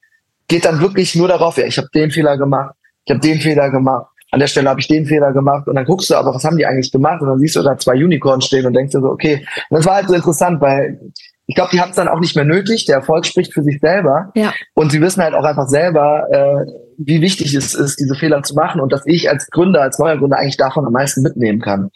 geht 0.47 0.65
dann 0.65 0.81
wirklich 0.81 1.15
nur 1.15 1.27
darauf, 1.27 1.57
ja, 1.57 1.65
ich 1.65 1.77
habe 1.77 1.87
den 1.93 2.11
Fehler 2.11 2.37
gemacht, 2.37 2.75
ich 3.05 3.11
habe 3.11 3.21
den 3.21 3.39
Fehler 3.39 3.69
gemacht, 3.69 4.07
an 4.31 4.39
der 4.39 4.47
Stelle 4.47 4.69
habe 4.69 4.79
ich 4.79 4.87
den 4.87 5.05
Fehler 5.05 5.31
gemacht 5.31 5.67
und 5.67 5.75
dann 5.75 5.85
guckst 5.85 6.09
du 6.09 6.15
aber, 6.15 6.33
was 6.33 6.43
haben 6.43 6.57
die 6.57 6.65
eigentlich 6.65 6.91
gemacht 6.91 7.21
und 7.21 7.27
dann 7.27 7.39
siehst 7.39 7.55
du 7.55 7.61
da 7.61 7.77
zwei 7.77 7.93
Unicorns 7.93 8.45
stehen 8.45 8.65
und 8.65 8.73
denkst 8.73 8.91
dir 8.91 9.01
so, 9.01 9.09
okay, 9.09 9.45
und 9.69 9.77
das 9.77 9.85
war 9.85 9.95
halt 9.95 10.07
so 10.07 10.13
interessant, 10.13 10.61
weil 10.61 10.99
ich 11.47 11.55
glaube, 11.55 11.69
die 11.71 11.79
haben 11.79 11.91
es 11.91 11.95
dann 11.95 12.07
auch 12.07 12.19
nicht 12.19 12.35
mehr 12.35 12.45
nötig, 12.45 12.85
der 12.85 12.97
Erfolg 12.97 13.25
spricht 13.25 13.53
für 13.53 13.63
sich 13.63 13.79
selber 13.79 14.31
ja. 14.35 14.53
und 14.73 14.91
sie 14.91 14.99
wissen 15.01 15.21
halt 15.21 15.35
auch 15.35 15.43
einfach 15.43 15.67
selber, 15.67 16.27
äh, 16.31 16.71
wie 16.97 17.21
wichtig 17.21 17.53
es 17.53 17.75
ist, 17.75 17.99
diese 17.99 18.15
Fehler 18.15 18.41
zu 18.41 18.55
machen 18.55 18.81
und 18.81 18.91
dass 18.91 19.05
ich 19.05 19.29
als 19.29 19.47
Gründer, 19.49 19.81
als 19.81 19.99
neuer 19.99 20.17
Gründer 20.17 20.37
eigentlich 20.37 20.57
davon 20.57 20.85
am 20.85 20.93
meisten 20.93 21.21
mitnehmen 21.21 21.61
kann. 21.61 21.91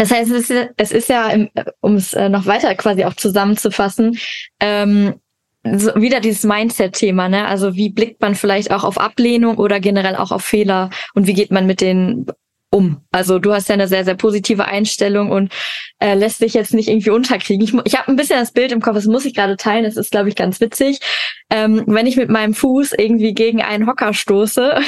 Das 0.00 0.10
heißt, 0.10 0.30
es 0.30 0.48
ist, 0.48 0.70
es 0.78 0.92
ist 0.92 1.10
ja, 1.10 1.30
um 1.80 1.96
es 1.96 2.14
äh, 2.14 2.30
noch 2.30 2.46
weiter 2.46 2.74
quasi 2.74 3.04
auch 3.04 3.12
zusammenzufassen, 3.12 4.18
ähm, 4.58 5.16
so 5.62 5.94
wieder 5.94 6.20
dieses 6.20 6.42
Mindset-Thema, 6.44 7.28
ne? 7.28 7.46
Also 7.46 7.76
wie 7.76 7.90
blickt 7.90 8.18
man 8.22 8.34
vielleicht 8.34 8.70
auch 8.70 8.84
auf 8.84 8.96
Ablehnung 8.96 9.58
oder 9.58 9.78
generell 9.78 10.16
auch 10.16 10.32
auf 10.32 10.42
Fehler 10.42 10.88
und 11.12 11.26
wie 11.26 11.34
geht 11.34 11.50
man 11.50 11.66
mit 11.66 11.82
denen 11.82 12.28
um? 12.70 13.02
Also 13.10 13.38
du 13.38 13.52
hast 13.52 13.68
ja 13.68 13.74
eine 13.74 13.88
sehr, 13.88 14.06
sehr 14.06 14.14
positive 14.14 14.64
Einstellung 14.64 15.30
und 15.30 15.52
äh, 15.98 16.14
lässt 16.14 16.40
dich 16.40 16.54
jetzt 16.54 16.72
nicht 16.72 16.88
irgendwie 16.88 17.10
unterkriegen. 17.10 17.62
Ich, 17.62 17.74
ich 17.84 17.98
habe 17.98 18.08
ein 18.08 18.16
bisschen 18.16 18.40
das 18.40 18.52
Bild 18.52 18.72
im 18.72 18.80
Kopf, 18.80 18.94
das 18.94 19.04
muss 19.04 19.26
ich 19.26 19.34
gerade 19.34 19.58
teilen, 19.58 19.84
das 19.84 19.98
ist, 19.98 20.12
glaube 20.12 20.30
ich, 20.30 20.34
ganz 20.34 20.62
witzig. 20.62 21.00
Ähm, 21.50 21.84
wenn 21.86 22.06
ich 22.06 22.16
mit 22.16 22.30
meinem 22.30 22.54
Fuß 22.54 22.92
irgendwie 22.96 23.34
gegen 23.34 23.60
einen 23.60 23.86
Hocker 23.86 24.14
stoße 24.14 24.80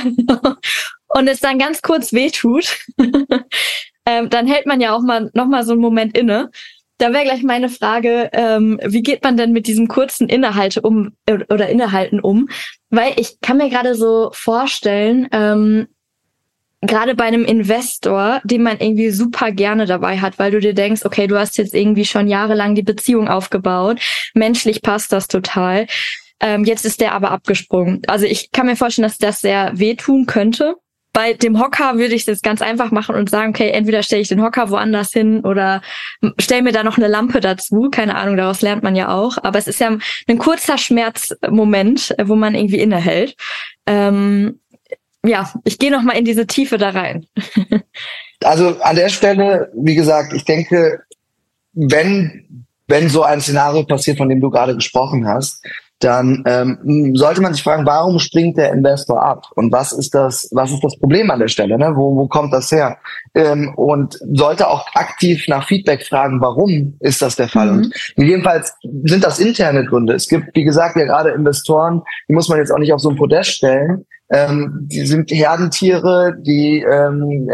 und 1.08 1.28
es 1.28 1.40
dann 1.40 1.58
ganz 1.58 1.82
kurz 1.82 2.14
wehtut, 2.14 2.78
ähm, 4.06 4.30
dann 4.30 4.46
hält 4.46 4.66
man 4.66 4.80
ja 4.80 4.94
auch 4.94 5.02
mal 5.02 5.30
noch 5.34 5.46
mal 5.46 5.64
so 5.64 5.72
einen 5.72 5.80
Moment 5.80 6.16
inne. 6.16 6.50
Da 6.98 7.12
wäre 7.12 7.24
gleich 7.24 7.42
meine 7.42 7.68
Frage, 7.68 8.30
ähm, 8.32 8.78
wie 8.84 9.02
geht 9.02 9.24
man 9.24 9.36
denn 9.36 9.52
mit 9.52 9.66
diesem 9.66 9.88
kurzen 9.88 10.28
Innehalte 10.28 10.82
um 10.82 11.12
äh, 11.26 11.38
oder 11.48 11.68
Innehalten 11.68 12.20
um? 12.20 12.48
Weil 12.90 13.14
ich 13.16 13.40
kann 13.40 13.56
mir 13.56 13.70
gerade 13.70 13.94
so 13.94 14.30
vorstellen, 14.32 15.28
ähm, 15.32 15.88
gerade 16.82 17.14
bei 17.14 17.24
einem 17.24 17.44
Investor, 17.44 18.40
den 18.44 18.62
man 18.62 18.78
irgendwie 18.78 19.10
super 19.10 19.52
gerne 19.52 19.86
dabei 19.86 20.18
hat, 20.18 20.38
weil 20.38 20.50
du 20.50 20.60
dir 20.60 20.74
denkst, 20.74 21.02
okay, 21.04 21.26
du 21.26 21.38
hast 21.38 21.56
jetzt 21.56 21.74
irgendwie 21.74 22.04
schon 22.04 22.28
jahrelang 22.28 22.74
die 22.74 22.82
Beziehung 22.82 23.28
aufgebaut, 23.28 24.00
menschlich 24.34 24.82
passt 24.82 25.12
das 25.12 25.28
total. 25.28 25.86
Ähm, 26.40 26.64
jetzt 26.64 26.84
ist 26.84 27.00
der 27.00 27.14
aber 27.14 27.30
abgesprungen. 27.30 28.02
Also 28.08 28.26
ich 28.26 28.50
kann 28.50 28.66
mir 28.66 28.76
vorstellen, 28.76 29.06
dass 29.06 29.18
das 29.18 29.40
sehr 29.40 29.70
wehtun 29.74 30.26
könnte. 30.26 30.74
Bei 31.12 31.34
dem 31.34 31.60
Hocker 31.60 31.98
würde 31.98 32.14
ich 32.14 32.26
jetzt 32.26 32.42
ganz 32.42 32.62
einfach 32.62 32.90
machen 32.90 33.14
und 33.14 33.28
sagen, 33.28 33.50
okay, 33.50 33.70
entweder 33.70 34.02
stelle 34.02 34.22
ich 34.22 34.28
den 34.28 34.42
Hocker 34.42 34.70
woanders 34.70 35.12
hin 35.12 35.40
oder 35.40 35.82
stelle 36.38 36.62
mir 36.62 36.72
da 36.72 36.82
noch 36.82 36.96
eine 36.96 37.08
Lampe 37.08 37.40
dazu. 37.40 37.88
Keine 37.90 38.16
Ahnung, 38.16 38.36
daraus 38.36 38.62
lernt 38.62 38.82
man 38.82 38.96
ja 38.96 39.14
auch. 39.14 39.36
Aber 39.42 39.58
es 39.58 39.66
ist 39.66 39.80
ja 39.80 39.96
ein 40.26 40.38
kurzer 40.38 40.78
Schmerzmoment, 40.78 42.14
wo 42.22 42.34
man 42.34 42.54
irgendwie 42.54 42.80
innehält. 42.80 43.36
Ähm, 43.86 44.60
ja, 45.24 45.52
ich 45.64 45.78
gehe 45.78 45.90
noch 45.90 46.02
mal 46.02 46.16
in 46.16 46.24
diese 46.24 46.46
Tiefe 46.46 46.78
da 46.78 46.90
rein. 46.90 47.26
also 48.42 48.80
an 48.80 48.96
der 48.96 49.10
Stelle, 49.10 49.70
wie 49.74 49.94
gesagt, 49.94 50.32
ich 50.32 50.44
denke, 50.44 51.02
wenn 51.74 52.64
wenn 52.88 53.08
so 53.08 53.22
ein 53.22 53.40
Szenario 53.40 53.84
passiert, 53.84 54.18
von 54.18 54.28
dem 54.28 54.40
du 54.40 54.50
gerade 54.50 54.74
gesprochen 54.74 55.26
hast, 55.26 55.64
dann 56.04 56.42
ähm, 56.46 57.12
sollte 57.14 57.40
man 57.40 57.54
sich 57.54 57.62
fragen, 57.62 57.86
warum 57.86 58.18
springt 58.18 58.56
der 58.56 58.72
Investor 58.72 59.22
ab 59.22 59.46
und 59.54 59.72
was 59.72 59.92
ist 59.92 60.14
das, 60.14 60.48
was 60.52 60.70
ist 60.70 60.82
das 60.82 60.98
Problem 60.98 61.30
an 61.30 61.38
der 61.38 61.48
Stelle? 61.48 61.78
Ne? 61.78 61.92
Wo, 61.94 62.16
wo 62.16 62.26
kommt 62.26 62.52
das 62.52 62.70
her? 62.70 62.98
Ähm, 63.34 63.72
und 63.76 64.18
sollte 64.32 64.68
auch 64.68 64.86
aktiv 64.94 65.46
nach 65.48 65.66
Feedback 65.66 66.04
fragen, 66.04 66.40
warum 66.40 66.96
ist 67.00 67.22
das 67.22 67.36
der 67.36 67.48
Fall? 67.48 67.72
Mhm. 67.72 67.92
Und 68.16 68.26
jedenfalls 68.26 68.74
sind 69.04 69.24
das 69.24 69.38
interne 69.38 69.84
Gründe. 69.84 70.14
Es 70.14 70.28
gibt, 70.28 70.54
wie 70.54 70.64
gesagt, 70.64 70.96
ja 70.96 71.04
gerade 71.04 71.30
Investoren, 71.30 72.02
die 72.28 72.34
muss 72.34 72.48
man 72.48 72.58
jetzt 72.58 72.72
auch 72.72 72.78
nicht 72.78 72.92
auf 72.92 73.00
so 73.00 73.10
ein 73.10 73.16
Podest 73.16 73.50
stellen. 73.50 74.06
Ähm, 74.32 74.88
die 74.90 75.06
sind 75.06 75.30
Herdentiere, 75.30 76.34
die 76.40 76.80
ähm, 76.80 77.48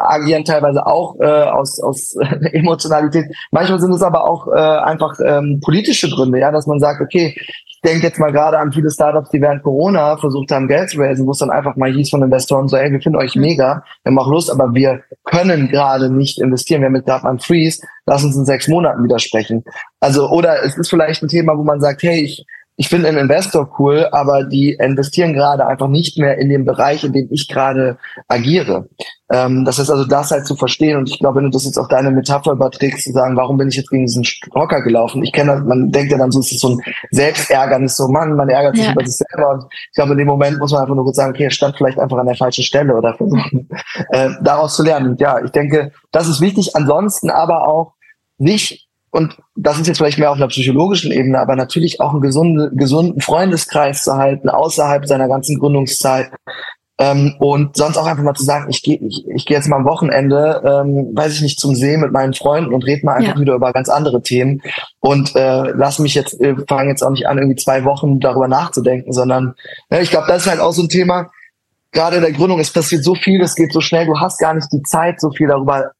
agieren 0.00 0.44
teilweise 0.44 0.84
auch 0.84 1.14
äh, 1.20 1.24
aus, 1.24 1.80
aus 1.80 2.16
Emotionalität. 2.52 3.26
Manchmal 3.52 3.78
sind 3.78 3.92
es 3.92 4.02
aber 4.02 4.28
auch 4.28 4.48
äh, 4.48 4.58
einfach 4.58 5.18
ähm, 5.24 5.60
politische 5.64 6.10
Gründe, 6.10 6.40
ja, 6.40 6.50
dass 6.50 6.66
man 6.66 6.80
sagt, 6.80 7.00
okay, 7.00 7.36
denke 7.84 8.06
jetzt 8.06 8.18
mal 8.18 8.32
gerade 8.32 8.58
an 8.58 8.72
viele 8.72 8.90
Startups, 8.90 9.30
die 9.30 9.40
während 9.40 9.62
Corona 9.62 10.16
versucht 10.16 10.50
haben, 10.50 10.66
Geld 10.66 10.90
zu 10.90 10.98
raisen, 10.98 11.26
wo 11.26 11.32
es 11.32 11.38
dann 11.38 11.50
einfach 11.50 11.76
mal 11.76 11.92
hieß 11.92 12.10
von 12.10 12.22
Investoren 12.22 12.66
so, 12.66 12.76
ey, 12.76 12.90
wir 12.90 13.00
finden 13.00 13.18
euch 13.18 13.36
mega, 13.36 13.84
wir 14.02 14.10
haben 14.10 14.18
auch 14.18 14.28
Lust, 14.28 14.50
aber 14.50 14.74
wir 14.74 15.02
können 15.24 15.68
gerade 15.68 16.10
nicht 16.10 16.40
investieren, 16.40 16.80
wir 16.80 16.86
haben 16.86 16.96
jetzt 16.96 17.06
gerade 17.06 17.24
mal 17.24 17.30
einen 17.30 17.40
Freeze, 17.40 17.86
lass 18.06 18.24
uns 18.24 18.36
in 18.36 18.44
sechs 18.44 18.68
Monaten 18.68 19.04
widersprechen. 19.04 19.64
Also, 20.00 20.30
oder 20.30 20.64
es 20.64 20.76
ist 20.76 20.88
vielleicht 20.88 21.22
ein 21.22 21.28
Thema, 21.28 21.56
wo 21.56 21.62
man 21.62 21.80
sagt, 21.80 22.02
hey, 22.02 22.22
ich 22.22 22.46
ich 22.76 22.88
finde 22.88 23.08
einen 23.08 23.18
Investor 23.18 23.70
cool, 23.78 24.08
aber 24.10 24.44
die 24.44 24.72
investieren 24.72 25.32
gerade 25.32 25.66
einfach 25.66 25.86
nicht 25.86 26.18
mehr 26.18 26.38
in 26.38 26.48
den 26.48 26.64
Bereich, 26.64 27.04
in 27.04 27.12
dem 27.12 27.28
ich 27.30 27.46
gerade 27.48 27.98
agiere. 28.26 28.88
Ähm, 29.30 29.64
das 29.64 29.78
heißt 29.78 29.90
also, 29.90 30.04
das 30.04 30.32
halt 30.32 30.44
zu 30.44 30.56
verstehen. 30.56 30.96
Und 30.96 31.08
ich 31.08 31.20
glaube, 31.20 31.36
wenn 31.36 31.44
du 31.44 31.50
das 31.50 31.64
jetzt 31.64 31.78
auf 31.78 31.86
deine 31.86 32.10
Metapher 32.10 32.50
überträgst, 32.50 33.04
zu 33.04 33.12
sagen, 33.12 33.36
warum 33.36 33.58
bin 33.58 33.68
ich 33.68 33.76
jetzt 33.76 33.90
gegen 33.90 34.06
diesen 34.06 34.24
Hocker 34.54 34.82
gelaufen? 34.82 35.22
Ich 35.22 35.32
kenne, 35.32 35.62
man 35.64 35.92
denkt 35.92 36.10
ja 36.10 36.18
dann 36.18 36.32
so, 36.32 36.40
es 36.40 36.50
ist 36.50 36.60
so 36.60 36.70
ein 36.70 36.80
Selbstärgernis, 37.12 37.96
so 37.96 38.08
Mann, 38.08 38.34
man 38.34 38.48
ärgert 38.48 38.76
sich 38.76 38.86
ja. 38.86 38.92
über 38.92 39.06
sich 39.06 39.16
selber. 39.16 39.52
Und 39.52 39.64
ich 39.72 39.94
glaube, 39.94 40.12
in 40.12 40.18
dem 40.18 40.26
Moment 40.26 40.58
muss 40.58 40.72
man 40.72 40.82
einfach 40.82 40.96
nur 40.96 41.04
kurz 41.04 41.16
sagen, 41.16 41.30
okay, 41.30 41.44
er 41.44 41.50
stand 41.50 41.76
vielleicht 41.76 42.00
einfach 42.00 42.18
an 42.18 42.26
der 42.26 42.36
falschen 42.36 42.64
Stelle 42.64 42.94
oder 42.96 43.14
versuchen, 43.14 43.68
äh, 44.10 44.30
daraus 44.42 44.74
zu 44.74 44.82
lernen. 44.82 45.10
Und 45.10 45.20
ja, 45.20 45.40
ich 45.44 45.52
denke, 45.52 45.92
das 46.10 46.28
ist 46.28 46.40
wichtig. 46.40 46.74
Ansonsten 46.74 47.30
aber 47.30 47.68
auch 47.68 47.94
nicht 48.36 48.83
und 49.14 49.36
das 49.54 49.78
ist 49.78 49.86
jetzt 49.86 49.98
vielleicht 49.98 50.18
mehr 50.18 50.32
auf 50.32 50.38
einer 50.38 50.48
psychologischen 50.48 51.12
Ebene, 51.12 51.38
aber 51.38 51.54
natürlich 51.54 52.00
auch 52.00 52.10
einen 52.10 52.20
gesunden, 52.20 52.76
gesunden 52.76 53.20
Freundeskreis 53.20 54.02
zu 54.02 54.16
halten, 54.16 54.48
außerhalb 54.48 55.06
seiner 55.06 55.28
ganzen 55.28 55.60
Gründungszeit. 55.60 56.30
Ähm, 56.98 57.36
und 57.38 57.76
sonst 57.76 57.96
auch 57.96 58.06
einfach 58.06 58.24
mal 58.24 58.34
zu 58.34 58.42
sagen, 58.42 58.66
ich 58.70 58.82
gehe 58.82 58.98
ich, 58.98 59.24
ich 59.28 59.46
geh 59.46 59.54
jetzt 59.54 59.68
mal 59.68 59.76
am 59.76 59.84
Wochenende, 59.84 60.62
ähm, 60.64 61.12
weiß 61.14 61.32
ich 61.32 61.42
nicht, 61.42 61.60
zum 61.60 61.76
See 61.76 61.96
mit 61.96 62.10
meinen 62.10 62.34
Freunden 62.34 62.74
und 62.74 62.84
rede 62.84 63.06
mal 63.06 63.14
einfach 63.14 63.36
ja. 63.36 63.40
wieder 63.40 63.54
über 63.54 63.72
ganz 63.72 63.88
andere 63.88 64.20
Themen 64.20 64.62
und 64.98 65.36
äh, 65.36 65.70
lass 65.70 66.00
mich 66.00 66.16
jetzt, 66.16 66.40
äh, 66.40 66.56
fange 66.68 66.90
jetzt 66.90 67.02
auch 67.02 67.10
nicht 67.10 67.28
an, 67.28 67.38
irgendwie 67.38 67.56
zwei 67.56 67.84
Wochen 67.84 68.18
darüber 68.18 68.48
nachzudenken, 68.48 69.12
sondern 69.12 69.54
ne, 69.90 70.02
ich 70.02 70.10
glaube, 70.10 70.26
das 70.26 70.42
ist 70.42 70.50
halt 70.50 70.60
auch 70.60 70.72
so 70.72 70.82
ein 70.82 70.88
Thema, 70.88 71.30
gerade 71.92 72.16
in 72.16 72.22
der 72.22 72.32
Gründung, 72.32 72.58
es 72.58 72.72
passiert 72.72 73.04
so 73.04 73.14
viel, 73.14 73.40
es 73.42 73.54
geht 73.54 73.72
so 73.72 73.80
schnell, 73.80 74.06
du 74.06 74.18
hast 74.18 74.38
gar 74.38 74.54
nicht 74.54 74.72
die 74.72 74.82
Zeit, 74.82 75.20
so 75.20 75.30
viel 75.30 75.46
darüber 75.46 75.92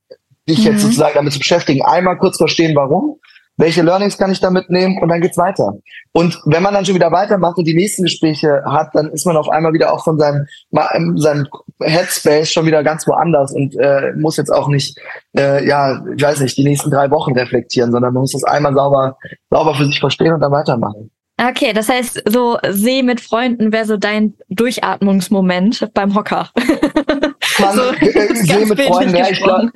dich 0.48 0.60
mhm. 0.60 0.72
jetzt 0.72 0.82
sozusagen 0.82 1.14
damit 1.14 1.32
zu 1.32 1.38
beschäftigen. 1.38 1.82
Einmal 1.84 2.18
kurz 2.18 2.36
verstehen, 2.36 2.74
warum, 2.74 3.18
welche 3.56 3.82
Learnings 3.82 4.18
kann 4.18 4.32
ich 4.32 4.40
da 4.40 4.50
mitnehmen 4.50 4.98
und 5.00 5.08
dann 5.08 5.20
geht's 5.20 5.38
weiter. 5.38 5.74
Und 6.12 6.40
wenn 6.44 6.62
man 6.62 6.74
dann 6.74 6.84
schon 6.84 6.94
wieder 6.94 7.12
weitermacht 7.12 7.56
und 7.58 7.66
die 7.66 7.74
nächsten 7.74 8.02
Gespräche 8.02 8.62
hat, 8.66 8.90
dann 8.94 9.10
ist 9.10 9.26
man 9.26 9.36
auf 9.36 9.48
einmal 9.48 9.72
wieder 9.72 9.92
auch 9.92 10.02
von 10.04 10.18
seinem, 10.18 10.46
ähm, 10.92 11.16
seinem 11.16 11.46
Headspace 11.80 12.50
schon 12.50 12.66
wieder 12.66 12.82
ganz 12.82 13.06
woanders 13.06 13.52
und 13.52 13.76
äh, 13.76 14.12
muss 14.16 14.36
jetzt 14.36 14.50
auch 14.50 14.68
nicht, 14.68 14.98
äh, 15.36 15.66
ja, 15.66 16.02
ich 16.16 16.22
weiß 16.22 16.40
nicht, 16.40 16.56
die 16.56 16.64
nächsten 16.64 16.90
drei 16.90 17.10
Wochen 17.10 17.32
reflektieren, 17.32 17.92
sondern 17.92 18.12
man 18.12 18.22
muss 18.22 18.32
das 18.32 18.44
einmal 18.44 18.74
sauber, 18.74 19.16
sauber 19.50 19.74
für 19.74 19.86
sich 19.86 20.00
verstehen 20.00 20.32
und 20.32 20.40
dann 20.40 20.52
weitermachen. 20.52 21.10
Okay, 21.36 21.72
das 21.72 21.88
heißt, 21.88 22.22
so 22.28 22.58
See 22.68 23.02
mit 23.02 23.20
Freunden 23.20 23.72
wäre 23.72 23.86
so 23.86 23.96
dein 23.96 24.34
Durchatmungsmoment 24.50 25.90
beim 25.92 26.14
Hocker. 26.14 26.50
Man, 27.58 27.76
so, 27.76 27.82
See 28.34 28.64
mit 28.64 28.80
Freunden, 28.80 29.16
ja, 29.16 29.28
ich, 29.30 29.42
glaub, 29.42 29.70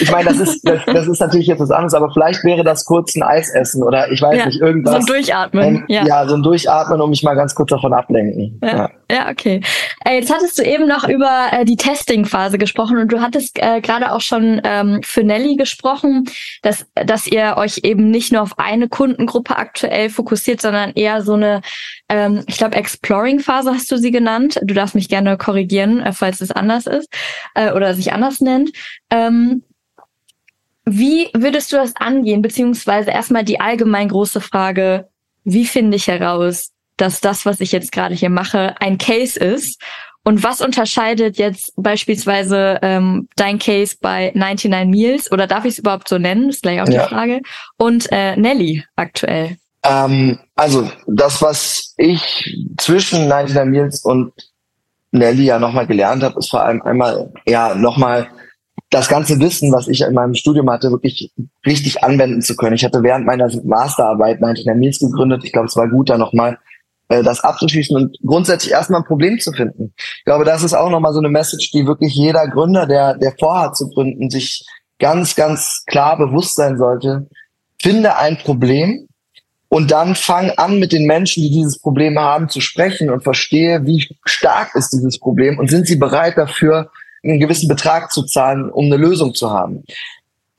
ich 0.00 0.10
meine, 0.10 0.30
das 0.30 0.38
ist, 0.38 0.66
das, 0.66 0.80
das, 0.86 1.06
ist 1.06 1.20
natürlich 1.20 1.46
jetzt 1.46 1.60
was 1.60 1.70
anderes, 1.70 1.94
aber 1.94 2.10
vielleicht 2.10 2.42
wäre 2.44 2.64
das 2.64 2.84
kurz 2.84 3.14
ein 3.14 3.22
Eis 3.22 3.50
essen 3.50 3.82
oder 3.82 4.10
ich 4.10 4.22
weiß 4.22 4.38
ja, 4.38 4.46
nicht, 4.46 4.60
irgendwas. 4.60 4.92
So 4.92 4.98
ein 5.00 5.06
Durchatmen. 5.06 5.64
Ähm, 5.64 5.84
ja. 5.88 6.06
ja. 6.06 6.28
so 6.28 6.34
ein 6.34 6.42
Durchatmen, 6.42 7.00
um 7.00 7.10
mich 7.10 7.22
mal 7.22 7.34
ganz 7.34 7.54
kurz 7.54 7.70
davon 7.70 7.92
ablenken. 7.92 8.58
Ja, 8.62 8.90
ja. 9.12 9.30
okay. 9.30 9.60
Äh, 10.04 10.16
jetzt 10.16 10.32
hattest 10.32 10.58
du 10.58 10.62
eben 10.62 10.86
noch 10.86 11.08
über 11.08 11.48
äh, 11.52 11.64
die 11.64 11.76
Testing-Phase 11.76 12.58
gesprochen 12.58 12.98
und 12.98 13.12
du 13.12 13.20
hattest 13.20 13.58
äh, 13.62 13.80
gerade 13.80 14.12
auch 14.12 14.20
schon 14.20 14.60
ähm, 14.64 15.00
für 15.02 15.22
Nelly 15.22 15.56
gesprochen, 15.56 16.24
dass, 16.62 16.86
dass 16.94 17.26
ihr 17.26 17.54
euch 17.56 17.80
eben 17.82 18.10
nicht 18.10 18.32
nur 18.32 18.42
auf 18.42 18.58
eine 18.58 18.88
Kundengruppe 18.88 19.56
aktuell 19.56 20.10
fokussiert, 20.10 20.60
sondern 20.60 20.92
eher 20.92 21.22
so 21.22 21.34
eine 21.34 21.60
ähm, 22.12 22.44
ich 22.46 22.58
glaube, 22.58 22.76
Exploring-Phase 22.76 23.72
hast 23.72 23.90
du 23.90 23.96
sie 23.96 24.10
genannt. 24.10 24.60
Du 24.62 24.74
darfst 24.74 24.94
mich 24.94 25.08
gerne 25.08 25.38
korrigieren, 25.38 26.00
äh, 26.00 26.12
falls 26.12 26.40
es 26.40 26.50
anders 26.50 26.86
ist 26.86 27.08
äh, 27.54 27.72
oder 27.72 27.94
sich 27.94 28.12
anders 28.12 28.40
nennt. 28.40 28.70
Ähm, 29.10 29.62
wie 30.84 31.28
würdest 31.32 31.72
du 31.72 31.76
das 31.76 31.96
angehen? 31.96 32.42
Beziehungsweise 32.42 33.10
erstmal 33.10 33.44
die 33.44 33.60
allgemein 33.60 34.08
große 34.08 34.40
Frage, 34.40 35.08
wie 35.44 35.64
finde 35.64 35.96
ich 35.96 36.08
heraus, 36.08 36.71
dass 36.96 37.20
das, 37.20 37.46
was 37.46 37.60
ich 37.60 37.72
jetzt 37.72 37.92
gerade 37.92 38.14
hier 38.14 38.30
mache, 38.30 38.74
ein 38.80 38.98
Case 38.98 39.38
ist? 39.38 39.80
Und 40.24 40.44
was 40.44 40.60
unterscheidet 40.60 41.36
jetzt 41.36 41.72
beispielsweise 41.76 42.78
ähm, 42.82 43.28
dein 43.34 43.58
Case 43.58 43.96
bei 44.00 44.30
99 44.34 44.88
Meals 44.88 45.32
oder 45.32 45.48
darf 45.48 45.64
ich 45.64 45.72
es 45.72 45.78
überhaupt 45.80 46.08
so 46.08 46.18
nennen? 46.18 46.48
ist 46.48 46.62
gleich 46.62 46.80
auch 46.80 46.88
ja. 46.88 47.02
die 47.02 47.08
Frage. 47.08 47.40
Und 47.76 48.06
äh, 48.12 48.36
Nelly 48.36 48.84
aktuell. 48.94 49.56
Ähm, 49.84 50.38
also 50.54 50.88
das, 51.08 51.42
was 51.42 51.94
ich 51.96 52.56
zwischen 52.78 53.26
99 53.26 53.64
Meals 53.72 54.04
und 54.04 54.32
Nelly 55.10 55.44
ja 55.44 55.58
nochmal 55.58 55.88
gelernt 55.88 56.22
habe, 56.22 56.38
ist 56.38 56.50
vor 56.50 56.62
allem 56.62 56.80
einmal 56.82 57.32
ja 57.44 57.74
nochmal 57.74 58.28
das 58.90 59.08
ganze 59.08 59.40
Wissen, 59.40 59.72
was 59.72 59.88
ich 59.88 60.02
in 60.02 60.14
meinem 60.14 60.34
Studium 60.34 60.70
hatte, 60.70 60.90
wirklich 60.90 61.32
richtig 61.66 62.04
anwenden 62.04 62.42
zu 62.42 62.54
können. 62.54 62.76
Ich 62.76 62.84
hatte 62.84 63.02
während 63.02 63.26
meiner 63.26 63.50
Masterarbeit 63.64 64.40
99 64.40 64.66
Meals 64.76 64.98
gegründet. 65.00 65.42
Ich 65.44 65.52
glaube, 65.52 65.66
es 65.66 65.76
war 65.76 65.88
gut, 65.88 66.10
da 66.10 66.18
nochmal 66.18 66.58
äh, 67.12 67.22
das 67.22 67.40
abzuschließen 67.40 67.96
und 67.96 68.16
grundsätzlich 68.24 68.72
erstmal 68.72 69.00
ein 69.00 69.06
Problem 69.06 69.38
zu 69.38 69.52
finden. 69.52 69.92
Ich 69.96 70.24
glaube, 70.24 70.44
das 70.44 70.62
ist 70.62 70.74
auch 70.74 70.90
nochmal 70.90 71.12
so 71.12 71.18
eine 71.18 71.28
Message, 71.28 71.70
die 71.70 71.86
wirklich 71.86 72.14
jeder 72.14 72.48
Gründer, 72.48 72.86
der, 72.86 73.16
der 73.16 73.34
vorhat 73.38 73.76
zu 73.76 73.88
gründen, 73.90 74.30
sich 74.30 74.66
ganz, 74.98 75.34
ganz 75.34 75.84
klar 75.86 76.16
bewusst 76.16 76.56
sein 76.56 76.78
sollte. 76.78 77.28
Finde 77.80 78.16
ein 78.16 78.38
Problem, 78.38 79.08
und 79.72 79.90
dann 79.90 80.14
fang 80.14 80.50
an, 80.58 80.78
mit 80.78 80.92
den 80.92 81.06
Menschen, 81.06 81.42
die 81.42 81.50
dieses 81.50 81.78
Problem 81.78 82.18
haben, 82.18 82.50
zu 82.50 82.60
sprechen 82.60 83.08
und 83.08 83.22
verstehe, 83.22 83.86
wie 83.86 84.06
stark 84.26 84.74
ist 84.74 84.90
dieses 84.90 85.18
Problem 85.18 85.58
und 85.58 85.70
sind 85.70 85.86
sie 85.86 85.96
bereit 85.96 86.36
dafür, 86.36 86.90
einen 87.24 87.40
gewissen 87.40 87.68
Betrag 87.68 88.12
zu 88.12 88.24
zahlen, 88.24 88.68
um 88.68 88.84
eine 88.84 88.98
Lösung 88.98 89.32
zu 89.32 89.50
haben. 89.50 89.82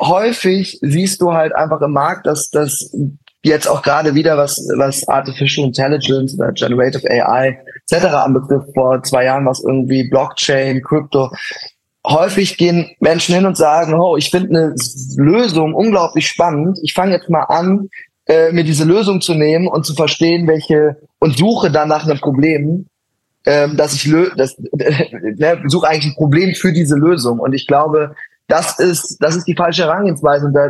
Häufig 0.02 0.80
siehst 0.82 1.22
du 1.22 1.32
halt 1.32 1.54
einfach 1.54 1.80
im 1.82 1.92
Markt, 1.92 2.26
dass 2.26 2.50
das 2.50 2.92
jetzt 3.44 3.68
auch 3.68 3.82
gerade 3.82 4.16
wieder 4.16 4.38
was, 4.38 4.58
was 4.78 5.08
Artificial 5.08 5.68
Intelligence 5.68 6.36
oder 6.36 6.52
Generative 6.54 7.10
AI 7.10 7.60
etc. 7.88 8.06
anbetrifft. 8.06 8.70
Vor 8.74 9.04
zwei 9.04 9.26
Jahren 9.26 9.46
was 9.46 9.64
irgendwie 9.64 10.10
Blockchain, 10.10 10.82
Crypto. 10.82 11.32
Häufig 12.06 12.58
gehen 12.58 12.92
Menschen 13.00 13.36
hin 13.36 13.46
und 13.46 13.58
sagen, 13.58 13.94
oh, 13.94 14.18
ich 14.18 14.30
finde 14.30 14.50
eine 14.50 14.76
Lösung 15.18 15.74
unglaublich 15.74 16.28
spannend. 16.28 16.80
Ich 16.84 16.94
fange 16.94 17.14
jetzt 17.14 17.30
mal 17.30 17.44
an, 17.44 17.90
äh, 18.26 18.52
mir 18.52 18.64
diese 18.64 18.86
Lösung 18.86 19.22
zu 19.22 19.34
nehmen 19.34 19.68
und 19.68 19.86
zu 19.86 19.94
verstehen, 19.94 20.48
welche 20.48 20.98
und 21.20 21.38
suche 21.38 21.72
dann 21.72 21.90
nach 21.90 22.06
einem 22.06 22.20
Problem, 22.20 22.88
ähm, 23.46 23.76
dass 23.76 23.94
ich 23.94 24.06
lö 24.06 24.30
das, 24.38 24.58
ne, 24.72 25.62
suche 25.68 25.88
eigentlich 25.88 26.14
ein 26.14 26.16
Problem 26.16 26.56
für 26.56 26.72
diese 26.72 26.96
Lösung. 26.96 27.40
Und 27.40 27.54
ich 27.54 27.68
glaube, 27.68 28.16
das 28.48 28.80
ist 28.80 29.18
das 29.20 29.36
ist 29.36 29.48
die 29.48 29.56
falsche 29.56 29.84
Herangehensweise. 29.84 30.48
Und 30.48 30.54
da, 30.54 30.70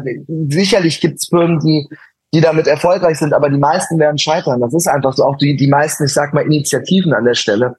sicherlich 0.50 1.02
gibt 1.02 1.16
es 1.16 1.28
Firmen, 1.28 1.60
die 1.60 1.88
die 2.34 2.42
damit 2.42 2.68
erfolgreich 2.68 3.20
sind, 3.20 3.34
aber 3.34 3.50
die 3.50 3.58
meisten 3.58 4.00
werden 4.00 4.18
scheitern. 4.18 4.60
Das 4.60 4.74
ist 4.74 4.88
einfach 4.88 5.14
so. 5.14 5.24
Auch 5.24 5.38
die 5.38 5.56
die 5.56 5.68
meisten, 5.68 6.06
ich 6.06 6.14
sag 6.14 6.34
mal, 6.34 6.42
Initiativen 6.42 7.14
an 7.14 7.26
der 7.26 7.36
Stelle. 7.36 7.76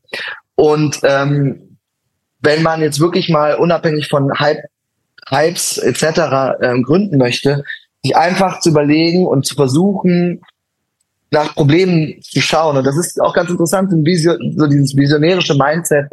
Und 0.54 1.00
ähm, 1.02 1.78
wenn 2.40 2.62
man 2.62 2.80
jetzt 2.80 3.00
wirklich 3.00 3.28
mal 3.28 3.56
unabhängig 3.56 4.08
von 4.08 4.30
Hype, 4.38 4.62
Hypes 5.28 5.78
etc. 5.78 6.60
Ähm, 6.62 6.82
gründen 6.82 7.18
möchte, 7.18 7.64
sich 8.02 8.16
einfach 8.16 8.60
zu 8.60 8.70
überlegen 8.70 9.26
und 9.26 9.46
zu 9.46 9.54
versuchen, 9.54 10.42
nach 11.30 11.54
Problemen 11.54 12.20
zu 12.22 12.40
schauen. 12.40 12.76
Und 12.76 12.86
das 12.86 12.96
ist 12.96 13.20
auch 13.20 13.34
ganz 13.34 13.50
interessant, 13.50 13.90
so 13.90 13.96
dieses 14.66 14.96
visionärische 14.96 15.54
Mindset, 15.54 16.06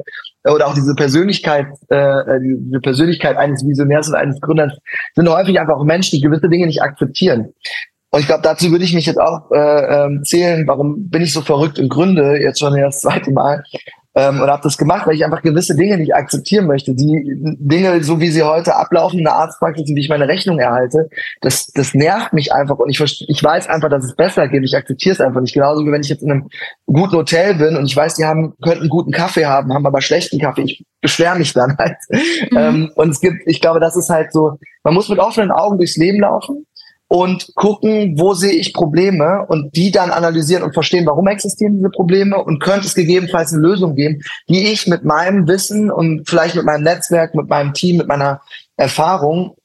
oder 0.44 0.68
auch 0.68 0.74
diese 0.74 0.96
Persönlichkeit, 0.96 1.68
äh, 1.90 2.40
diese 2.42 2.80
Persönlichkeit 2.82 3.38
eines 3.38 3.66
Visionärs 3.66 4.10
und 4.10 4.16
eines 4.16 4.42
Gründers 4.42 4.74
sind 5.16 5.30
häufig 5.30 5.60
einfach 5.60 5.76
auch 5.76 5.84
Menschen, 5.84 6.18
die 6.18 6.22
gewisse 6.22 6.50
Dinge 6.50 6.66
nicht 6.66 6.82
akzeptieren. 6.82 7.54
Und 8.12 8.20
ich 8.20 8.28
glaube, 8.28 8.44
dazu 8.44 8.72
würde 8.72 8.84
ich 8.84 8.94
mich 8.94 9.06
jetzt 9.06 9.20
auch 9.20 9.50
äh, 9.52 9.58
ähm, 10.06 10.24
zählen, 10.26 10.68
warum 10.68 11.10
bin 11.10 11.22
ich 11.22 11.32
so 11.32 11.42
verrückt 11.42 11.80
und 11.80 11.90
gründe 11.90 12.42
jetzt 12.42 12.60
schon 12.60 12.78
das 12.78 13.00
zweite 13.00 13.32
Mal 13.32 13.64
ähm, 14.16 14.42
und 14.42 14.50
habe 14.50 14.64
das 14.64 14.78
gemacht, 14.78 15.08
weil 15.08 15.16
ich 15.16 15.24
einfach 15.24 15.42
gewisse 15.42 15.76
Dinge 15.76 15.98
nicht 15.98 16.14
akzeptieren 16.14 16.68
möchte. 16.68 16.94
Die 16.94 17.24
Dinge, 17.58 18.04
so 18.04 18.20
wie 18.20 18.30
sie 18.30 18.44
heute 18.44 18.76
ablaufen 18.76 19.20
in 19.20 19.26
der 19.26 19.36
Arztpraxis, 19.36 19.88
wie 19.88 20.00
ich 20.00 20.10
meine 20.10 20.28
Rechnung 20.28 20.60
erhalte, 20.60 21.10
das, 21.40 21.68
das 21.68 21.94
nervt 21.94 22.34
mich 22.34 22.52
einfach 22.52 22.78
und 22.78 22.90
ich, 22.90 23.00
ich 23.00 23.44
weiß 23.44 23.68
einfach, 23.70 23.90
dass 23.90 24.04
es 24.04 24.16
besser 24.16 24.50
geht. 24.50 24.64
Ich 24.64 24.76
akzeptiere 24.76 25.14
es 25.14 25.22
einfach 25.22 25.40
nicht. 25.40 25.54
Genauso 25.54 25.86
wie 25.86 25.92
wenn 25.92 26.02
ich 26.02 26.10
jetzt 26.10 26.24
in 26.24 26.32
einem 26.32 26.50
guten 26.88 27.16
Hotel 27.16 27.56
bin 27.56 27.78
und 27.78 27.86
ich 27.86 27.96
weiß, 27.96 28.16
die 28.16 28.26
haben 28.26 28.54
könnten 28.62 28.90
guten 28.90 29.12
Kaffee 29.12 29.46
haben, 29.46 29.74
haben 29.74 29.86
aber 29.86 30.02
schlechten 30.02 30.40
Kaffee. 30.40 30.64
Ich 30.64 30.86
beschwere 31.00 31.38
mich 31.38 31.54
dann 31.54 31.78
halt. 31.78 31.98
Mhm. 32.10 32.58
Ähm, 32.58 32.92
und 32.96 33.12
es 33.12 33.22
gibt, 33.22 33.44
ich 33.46 33.62
glaube, 33.62 33.80
das 33.80 33.96
ist 33.96 34.10
halt 34.10 34.34
so, 34.34 34.58
man 34.84 34.94
muss 34.94 35.08
mit 35.08 35.20
offenen 35.20 35.52
Augen 35.52 35.78
durchs 35.78 35.96
Leben 35.96 36.20
laufen 36.20 36.66
und 37.12 37.54
gucken, 37.56 38.18
wo 38.18 38.34
sehe 38.34 38.54
ich 38.54 38.74
Probleme 38.74 39.46
und 39.50 39.76
die 39.76 39.92
dann 39.92 40.12
analysieren 40.12 40.64
und 40.64 40.74
verstehen, 40.74 41.06
warum 41.06 41.28
existieren 41.28 41.76
diese 41.76 41.90
Probleme 41.90 42.42
und 42.42 42.64
könnte 42.64 42.88
es 42.88 42.96
gegebenenfalls 42.96 43.52
eine 43.52 43.62
Lösung 43.62 43.96
geben, 43.96 44.22
die 44.48 44.72
ich 44.72 44.88
mit 44.88 45.04
meinem 45.04 45.46
Wissen 45.46 45.92
und 45.92 46.30
vielleicht 46.30 46.56
mit 46.56 46.64
meinem 46.64 46.84
Netzwerk, 46.84 47.36
mit 47.36 47.50
meinem 47.50 47.74
Team, 47.74 47.98
mit 47.98 48.08
meiner 48.08 48.40
Erfahrung 48.78 49.58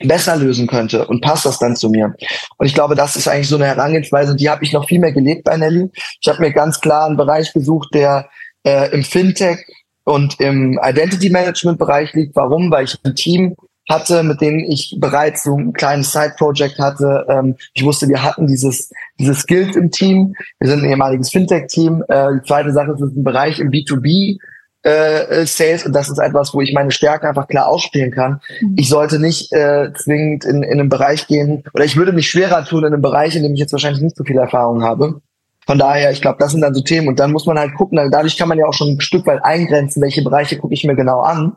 besser 0.00 0.34
lösen 0.34 0.66
könnte 0.66 1.06
und 1.06 1.20
passt 1.20 1.46
das 1.46 1.60
dann 1.60 1.76
zu 1.76 1.90
mir. 1.90 2.12
Und 2.56 2.66
ich 2.66 2.74
glaube, 2.74 2.96
das 2.96 3.14
ist 3.14 3.28
eigentlich 3.28 3.48
so 3.48 3.54
eine 3.54 3.66
Herangehensweise, 3.66 4.34
die 4.34 4.50
habe 4.50 4.64
ich 4.64 4.72
noch 4.72 4.88
viel 4.88 4.98
mehr 4.98 5.12
gelebt 5.12 5.44
bei 5.44 5.56
Nelly. 5.56 5.92
Ich 6.20 6.28
habe 6.28 6.40
mir 6.40 6.52
ganz 6.52 6.80
klar 6.80 7.06
einen 7.06 7.16
Bereich 7.16 7.52
gesucht, 7.52 7.90
der 7.94 8.28
äh, 8.64 8.90
im 8.92 9.04
Fintech 9.04 9.64
und 10.02 10.40
im 10.40 10.80
Identity 10.82 11.30
Management 11.30 11.78
Bereich 11.78 12.12
liegt. 12.14 12.34
Warum? 12.34 12.68
Weil 12.72 12.86
ich 12.86 12.98
ein 13.04 13.14
Team 13.14 13.54
hatte, 13.90 14.22
mit 14.22 14.40
denen 14.40 14.60
ich 14.60 14.96
bereits 14.98 15.42
so 15.42 15.56
ein 15.56 15.74
kleines 15.74 16.12
Side-Project 16.12 16.78
hatte. 16.78 17.26
Ähm, 17.28 17.56
ich 17.74 17.84
wusste, 17.84 18.08
wir 18.08 18.22
hatten 18.22 18.46
dieses, 18.46 18.90
dieses 19.18 19.40
Skills 19.40 19.76
im 19.76 19.90
Team. 19.90 20.34
Wir 20.58 20.70
sind 20.70 20.82
ein 20.82 20.90
ehemaliges 20.90 21.30
Fintech-Team. 21.30 22.04
Äh, 22.08 22.34
die 22.36 22.46
zweite 22.46 22.72
Sache 22.72 22.92
ist, 22.92 23.00
es 23.00 23.10
ist 23.10 23.16
ein 23.16 23.24
Bereich 23.24 23.58
im 23.58 23.70
B2B 23.70 24.38
äh, 24.82 25.44
Sales 25.44 25.84
und 25.84 25.92
das 25.92 26.08
ist 26.08 26.18
etwas, 26.18 26.54
wo 26.54 26.60
ich 26.60 26.72
meine 26.72 26.90
Stärke 26.90 27.28
einfach 27.28 27.48
klar 27.48 27.68
ausspielen 27.68 28.10
kann. 28.10 28.40
Mhm. 28.60 28.76
Ich 28.78 28.88
sollte 28.88 29.18
nicht 29.18 29.52
äh, 29.52 29.92
zwingend 29.94 30.44
in, 30.44 30.62
in 30.62 30.80
einen 30.80 30.88
Bereich 30.88 31.26
gehen 31.26 31.64
oder 31.74 31.84
ich 31.84 31.96
würde 31.96 32.12
mich 32.12 32.30
schwerer 32.30 32.64
tun 32.64 32.84
in 32.84 32.92
einem 32.92 33.02
Bereich, 33.02 33.36
in 33.36 33.42
dem 33.42 33.52
ich 33.52 33.60
jetzt 33.60 33.72
wahrscheinlich 33.72 34.02
nicht 34.02 34.16
so 34.16 34.24
viel 34.24 34.38
Erfahrung 34.38 34.82
habe. 34.82 35.20
Von 35.66 35.78
daher, 35.78 36.10
ich 36.10 36.22
glaube, 36.22 36.38
das 36.40 36.52
sind 36.52 36.62
dann 36.62 36.74
so 36.74 36.80
Themen 36.80 37.08
und 37.08 37.20
dann 37.20 37.32
muss 37.32 37.46
man 37.46 37.58
halt 37.58 37.74
gucken, 37.74 37.98
dadurch 38.10 38.36
kann 38.36 38.48
man 38.48 38.58
ja 38.58 38.66
auch 38.66 38.72
schon 38.72 38.88
ein 38.88 39.00
Stück 39.00 39.26
weit 39.26 39.44
eingrenzen, 39.44 40.02
welche 40.02 40.22
Bereiche 40.22 40.56
gucke 40.56 40.74
ich 40.74 40.84
mir 40.84 40.96
genau 40.96 41.20
an. 41.20 41.56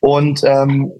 Und 0.00 0.42
ähm, 0.44 0.92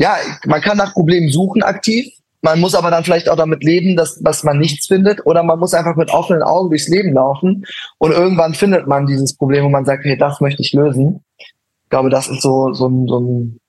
ja, 0.00 0.16
man 0.46 0.62
kann 0.62 0.78
nach 0.78 0.94
Problemen 0.94 1.30
suchen 1.30 1.62
aktiv. 1.62 2.10
Man 2.40 2.58
muss 2.58 2.74
aber 2.74 2.90
dann 2.90 3.04
vielleicht 3.04 3.28
auch 3.28 3.36
damit 3.36 3.62
leben, 3.62 3.96
dass, 3.96 4.18
dass 4.18 4.44
man 4.44 4.56
nichts 4.56 4.86
findet. 4.86 5.26
Oder 5.26 5.42
man 5.42 5.58
muss 5.58 5.74
einfach 5.74 5.94
mit 5.94 6.10
offenen 6.10 6.42
Augen 6.42 6.70
durchs 6.70 6.88
Leben 6.88 7.12
laufen. 7.12 7.66
Und 7.98 8.12
irgendwann 8.12 8.54
findet 8.54 8.86
man 8.86 9.06
dieses 9.06 9.36
Problem, 9.36 9.66
wo 9.66 9.68
man 9.68 9.84
sagt, 9.84 10.06
hey, 10.06 10.16
das 10.16 10.40
möchte 10.40 10.62
ich 10.62 10.72
lösen. 10.72 11.22
Ich 11.36 11.90
glaube, 11.90 12.08
das 12.08 12.28
ist 12.28 12.40
so, 12.40 12.72
so 12.72 12.88
ein, 12.88 13.06
so 13.08 13.20
ein, 13.20 13.60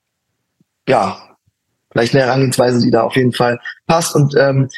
ja, 0.88 1.18
vielleicht 1.90 2.14
eine 2.14 2.24
Herangehensweise, 2.24 2.80
die 2.82 2.90
da 2.90 3.02
auf 3.02 3.14
jeden 3.14 3.34
Fall 3.34 3.60
passt. 3.86 4.16
Und 4.16 4.34
ähm, 4.34 4.70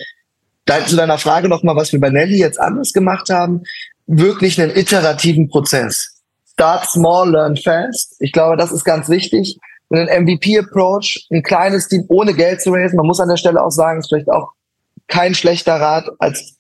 da, 0.65 0.85
zu 0.85 0.97
deiner 0.97 1.19
Frage 1.19 1.49
nochmal, 1.49 1.77
was 1.77 1.93
wir 1.93 2.01
bei 2.01 2.11
Nelly 2.11 2.37
jetzt 2.37 2.59
anders 2.59 2.93
gemacht 2.93 3.31
haben, 3.31 3.63
wirklich 4.09 4.61
einen 4.61 4.75
iterativen 4.75 5.49
Prozess. 5.49 6.21
Start 6.53 6.91
small, 6.91 7.31
learn 7.31 7.57
fast. 7.57 8.17
Ich 8.19 8.33
glaube, 8.33 8.57
das 8.57 8.73
ist 8.73 8.83
ganz 8.83 9.09
wichtig 9.09 9.61
einen 9.91 10.25
MVP-Approach, 10.25 11.27
ein 11.31 11.43
kleines 11.43 11.89
Team 11.89 12.05
ohne 12.09 12.35
Geld 12.35 12.61
zu 12.61 12.71
raisen. 12.71 12.97
Man 12.97 13.07
muss 13.07 13.21
an 13.21 13.29
der 13.29 13.37
Stelle 13.37 13.63
auch 13.63 13.71
sagen, 13.71 14.01
ist 14.01 14.09
vielleicht 14.09 14.31
auch 14.31 14.53
kein 15.09 15.35
schlechter 15.35 15.75
Rat 15.81 16.11
als 16.19 16.57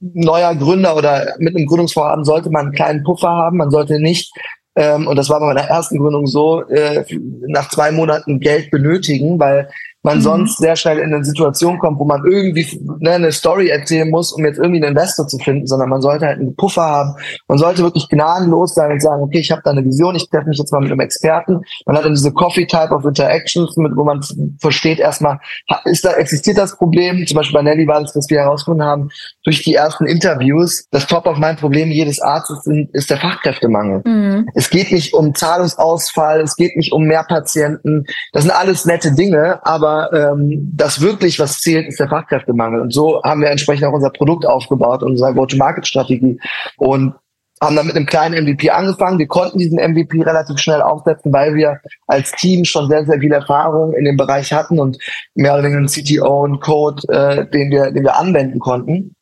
neuer 0.00 0.54
Gründer 0.54 0.96
oder 0.96 1.34
mit 1.38 1.56
einem 1.56 1.66
Gründungsvorhaben 1.66 2.24
sollte 2.24 2.50
man 2.50 2.66
einen 2.66 2.74
kleinen 2.74 3.04
Puffer 3.04 3.30
haben. 3.30 3.56
Man 3.56 3.70
sollte 3.70 4.00
nicht, 4.00 4.32
ähm, 4.76 5.06
und 5.06 5.16
das 5.16 5.30
war 5.30 5.40
bei 5.40 5.46
meiner 5.46 5.68
ersten 5.68 5.98
Gründung 5.98 6.26
so, 6.26 6.62
äh, 6.68 7.04
nach 7.46 7.70
zwei 7.70 7.90
Monaten 7.90 8.40
Geld 8.40 8.70
benötigen, 8.70 9.38
weil 9.38 9.70
man 10.04 10.18
mhm. 10.18 10.22
sonst 10.22 10.58
sehr 10.58 10.76
schnell 10.76 10.98
in 10.98 11.12
eine 11.12 11.24
Situation 11.24 11.78
kommt, 11.78 11.98
wo 11.98 12.04
man 12.04 12.24
irgendwie 12.24 12.66
ne, 13.00 13.12
eine 13.12 13.32
Story 13.32 13.68
erzählen 13.68 14.08
muss, 14.10 14.32
um 14.32 14.44
jetzt 14.44 14.58
irgendwie 14.58 14.82
einen 14.82 14.90
Investor 14.90 15.26
zu 15.26 15.38
finden, 15.38 15.66
sondern 15.66 15.88
man 15.88 16.02
sollte 16.02 16.26
halt 16.26 16.38
einen 16.38 16.54
Puffer 16.54 16.82
haben. 16.82 17.14
Man 17.48 17.58
sollte 17.58 17.82
wirklich 17.82 18.08
gnadenlos 18.10 18.74
sein 18.74 18.92
und 18.92 19.00
sagen, 19.00 19.22
okay, 19.22 19.38
ich 19.38 19.50
habe 19.50 19.62
da 19.64 19.70
eine 19.70 19.84
Vision, 19.84 20.14
ich 20.14 20.28
treffe 20.28 20.48
mich 20.48 20.58
jetzt 20.58 20.72
mal 20.72 20.80
mit 20.80 20.92
einem 20.92 21.00
Experten. 21.00 21.62
Man 21.86 21.96
hat 21.96 22.04
dann 22.04 22.12
diese 22.12 22.32
Coffee-Type 22.32 22.94
of 22.94 23.04
Interactions, 23.06 23.76
mit, 23.78 23.96
wo 23.96 24.04
man 24.04 24.20
versteht 24.60 24.98
erstmal, 24.98 25.40
ist 25.86 26.04
da, 26.04 26.12
existiert 26.12 26.58
das 26.58 26.76
Problem? 26.76 27.26
Zum 27.26 27.38
Beispiel 27.38 27.54
bei 27.54 27.62
Nelly 27.62 27.88
war 27.88 28.02
das, 28.02 28.12
dass 28.12 28.28
wir 28.28 28.40
herausgefunden 28.40 28.86
haben, 28.86 29.08
durch 29.42 29.62
die 29.64 29.74
ersten 29.74 30.04
Interviews, 30.04 30.86
das 30.90 31.06
Top 31.06 31.26
of 31.26 31.38
mein 31.38 31.56
Problem 31.56 31.90
jedes 31.90 32.20
Arztes 32.20 32.66
ist 32.92 33.08
der 33.08 33.16
Fachkräftemangel. 33.16 34.02
Mhm. 34.04 34.48
Es 34.54 34.68
geht 34.68 34.92
nicht 34.92 35.14
um 35.14 35.34
Zahlungsausfall, 35.34 36.42
es 36.42 36.56
geht 36.56 36.76
nicht 36.76 36.92
um 36.92 37.04
mehr 37.04 37.24
Patienten. 37.24 38.04
Das 38.32 38.42
sind 38.42 38.52
alles 38.52 38.84
nette 38.84 39.12
Dinge, 39.12 39.64
aber 39.64 39.93
ähm, 40.12 40.72
das 40.74 41.00
wirklich, 41.00 41.38
was 41.38 41.60
zählt, 41.60 41.86
ist 41.88 42.00
der 42.00 42.08
Fachkräftemangel. 42.08 42.80
Und 42.80 42.92
so 42.92 43.22
haben 43.22 43.40
wir 43.40 43.50
entsprechend 43.50 43.86
auch 43.86 43.92
unser 43.92 44.10
Produkt 44.10 44.46
aufgebaut, 44.46 45.02
unsere 45.02 45.34
Go-to-Market-Strategie 45.34 46.38
und 46.76 47.14
haben 47.62 47.76
dann 47.76 47.86
mit 47.86 47.96
einem 47.96 48.06
kleinen 48.06 48.44
MVP 48.44 48.70
angefangen. 48.70 49.18
Wir 49.18 49.26
konnten 49.26 49.58
diesen 49.58 49.78
MVP 49.78 50.22
relativ 50.22 50.58
schnell 50.58 50.82
aufsetzen, 50.82 51.32
weil 51.32 51.54
wir 51.54 51.80
als 52.06 52.32
Team 52.32 52.64
schon 52.64 52.88
sehr, 52.88 53.04
sehr 53.06 53.20
viel 53.20 53.32
Erfahrung 53.32 53.94
in 53.94 54.04
dem 54.04 54.16
Bereich 54.16 54.52
hatten 54.52 54.78
und 54.78 54.98
mehr 55.34 55.54
oder 55.54 55.64
weniger 55.64 55.78
einen 55.78 55.88
CTO 55.88 56.44
und 56.44 56.60
Code, 56.60 57.02
äh, 57.08 57.48
den 57.50 57.70
wir, 57.70 57.90
den 57.90 58.02
wir 58.02 58.16
anwenden 58.16 58.58
konnten. 58.58 59.14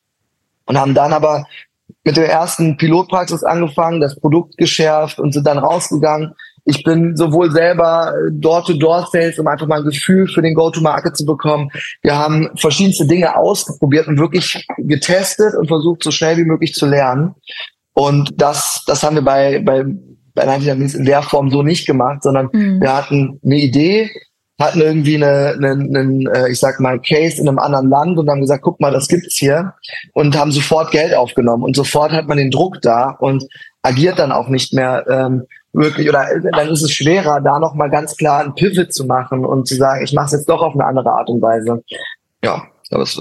Und 0.66 0.78
haben 0.78 0.94
dann 0.94 1.12
aber 1.12 1.44
mit 2.04 2.16
der 2.16 2.30
ersten 2.30 2.76
Pilotpraxis 2.76 3.44
angefangen, 3.44 4.00
das 4.00 4.18
Produkt 4.18 4.56
geschärft 4.56 5.20
und 5.20 5.32
sind 5.32 5.46
dann 5.46 5.58
rausgegangen 5.58 6.34
ich 6.64 6.84
bin 6.84 7.16
sowohl 7.16 7.50
selber 7.50 8.14
äh, 8.14 8.30
Door-to-Door-Sales, 8.32 9.38
um 9.38 9.46
einfach 9.46 9.66
mal 9.66 9.80
ein 9.80 9.84
Gefühl 9.84 10.28
für 10.28 10.42
den 10.42 10.54
Go-to-Market 10.54 11.16
zu 11.16 11.24
bekommen. 11.24 11.70
Wir 12.02 12.16
haben 12.16 12.50
verschiedenste 12.56 13.06
Dinge 13.06 13.36
ausprobiert 13.36 14.06
und 14.06 14.18
wirklich 14.18 14.64
getestet 14.78 15.54
und 15.54 15.68
versucht, 15.68 16.02
so 16.02 16.10
schnell 16.10 16.36
wie 16.36 16.44
möglich 16.44 16.74
zu 16.74 16.86
lernen. 16.86 17.34
Und 17.94 18.30
das, 18.36 18.84
das 18.86 19.02
haben 19.02 19.16
wir 19.16 19.24
bei, 19.24 19.60
bei, 19.60 19.84
bei 20.34 20.44
99 20.44 21.00
in 21.00 21.04
der 21.04 21.22
Form 21.22 21.50
so 21.50 21.62
nicht 21.62 21.86
gemacht, 21.86 22.22
sondern 22.22 22.48
mhm. 22.52 22.80
wir 22.80 22.96
hatten 22.96 23.40
eine 23.44 23.56
Idee, 23.56 24.10
hatten 24.60 24.80
irgendwie 24.80 25.16
eine, 25.16 25.54
eine, 25.56 25.72
eine, 25.72 26.30
äh, 26.32 26.52
ich 26.52 26.60
sag 26.60 26.78
mal, 26.78 27.00
Case 27.00 27.40
in 27.40 27.48
einem 27.48 27.58
anderen 27.58 27.90
Land 27.90 28.18
und 28.18 28.30
haben 28.30 28.40
gesagt, 28.40 28.62
guck 28.62 28.80
mal, 28.80 28.92
das 28.92 29.08
gibt's 29.08 29.36
hier 29.36 29.74
und 30.14 30.38
haben 30.38 30.52
sofort 30.52 30.92
Geld 30.92 31.14
aufgenommen 31.14 31.64
und 31.64 31.74
sofort 31.74 32.12
hat 32.12 32.28
man 32.28 32.38
den 32.38 32.52
Druck 32.52 32.80
da 32.80 33.10
und 33.10 33.44
agiert 33.82 34.20
dann 34.20 34.30
auch 34.30 34.48
nicht 34.48 34.72
mehr 34.72 35.04
ähm, 35.08 35.42
wirklich, 35.72 36.08
oder 36.08 36.26
dann 36.52 36.68
ist 36.68 36.82
es 36.82 36.92
schwerer, 36.92 37.40
da 37.40 37.58
nochmal 37.58 37.90
ganz 37.90 38.16
klar 38.16 38.40
ein 38.40 38.54
Pivot 38.54 38.92
zu 38.92 39.04
machen 39.04 39.44
und 39.44 39.66
zu 39.66 39.76
sagen, 39.76 40.04
ich 40.04 40.12
mache 40.12 40.26
es 40.26 40.32
jetzt 40.32 40.48
doch 40.48 40.62
auf 40.62 40.74
eine 40.74 40.84
andere 40.84 41.10
Art 41.10 41.28
und 41.28 41.40
Weise. 41.40 41.82
Ja, 42.42 42.62
das 42.90 43.20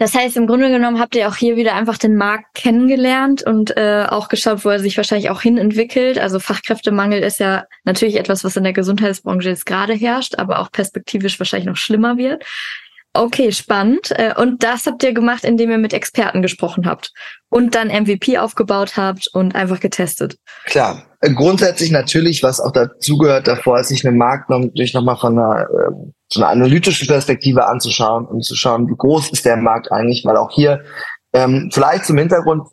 das 0.00 0.14
heißt, 0.14 0.36
im 0.36 0.46
Grunde 0.46 0.70
genommen 0.70 1.00
habt 1.00 1.16
ihr 1.16 1.28
auch 1.28 1.34
hier 1.34 1.56
wieder 1.56 1.74
einfach 1.74 1.98
den 1.98 2.14
Markt 2.14 2.54
kennengelernt 2.54 3.42
und 3.42 3.76
äh, 3.76 4.06
auch 4.08 4.28
geschaut, 4.28 4.64
wo 4.64 4.68
er 4.68 4.78
sich 4.78 4.96
wahrscheinlich 4.96 5.28
auch 5.28 5.42
hin 5.42 5.58
entwickelt. 5.58 6.20
Also 6.20 6.38
Fachkräftemangel 6.38 7.20
ist 7.20 7.40
ja 7.40 7.64
natürlich 7.82 8.14
etwas, 8.16 8.44
was 8.44 8.56
in 8.56 8.62
der 8.62 8.72
Gesundheitsbranche 8.72 9.48
jetzt 9.48 9.66
gerade 9.66 9.94
herrscht, 9.94 10.38
aber 10.38 10.60
auch 10.60 10.70
perspektivisch 10.70 11.40
wahrscheinlich 11.40 11.66
noch 11.66 11.76
schlimmer 11.76 12.16
wird. 12.16 12.44
Okay, 13.18 13.50
spannend. 13.50 14.12
Äh, 14.12 14.32
und 14.36 14.62
das 14.62 14.86
habt 14.86 15.02
ihr 15.02 15.12
gemacht, 15.12 15.42
indem 15.42 15.72
ihr 15.72 15.78
mit 15.78 15.92
Experten 15.92 16.40
gesprochen 16.40 16.86
habt 16.86 17.10
und 17.48 17.74
dann 17.74 17.88
MVP 17.88 18.38
aufgebaut 18.38 18.96
habt 18.96 19.28
und 19.32 19.56
einfach 19.56 19.80
getestet. 19.80 20.36
Klar, 20.66 21.02
äh, 21.20 21.32
grundsätzlich 21.32 21.90
natürlich, 21.90 22.44
was 22.44 22.60
auch 22.60 22.70
dazugehört 22.70 23.48
davor, 23.48 23.80
ist 23.80 23.88
sich 23.88 24.06
einen 24.06 24.18
Markt 24.18 24.50
natürlich 24.50 24.94
nochmal 24.94 25.16
von 25.16 25.36
einer, 25.36 25.62
äh, 25.62 25.92
so 26.32 26.40
einer 26.40 26.50
analytischen 26.50 27.08
Perspektive 27.08 27.66
anzuschauen 27.66 28.24
und 28.24 28.44
zu 28.44 28.54
schauen, 28.54 28.86
wie 28.86 28.96
groß 28.96 29.30
ist 29.30 29.44
der 29.44 29.56
Markt 29.56 29.90
eigentlich, 29.90 30.24
weil 30.24 30.36
auch 30.36 30.52
hier 30.52 30.84
ähm, 31.32 31.70
vielleicht 31.72 32.04
zum 32.04 32.18
Hintergrund, 32.18 32.68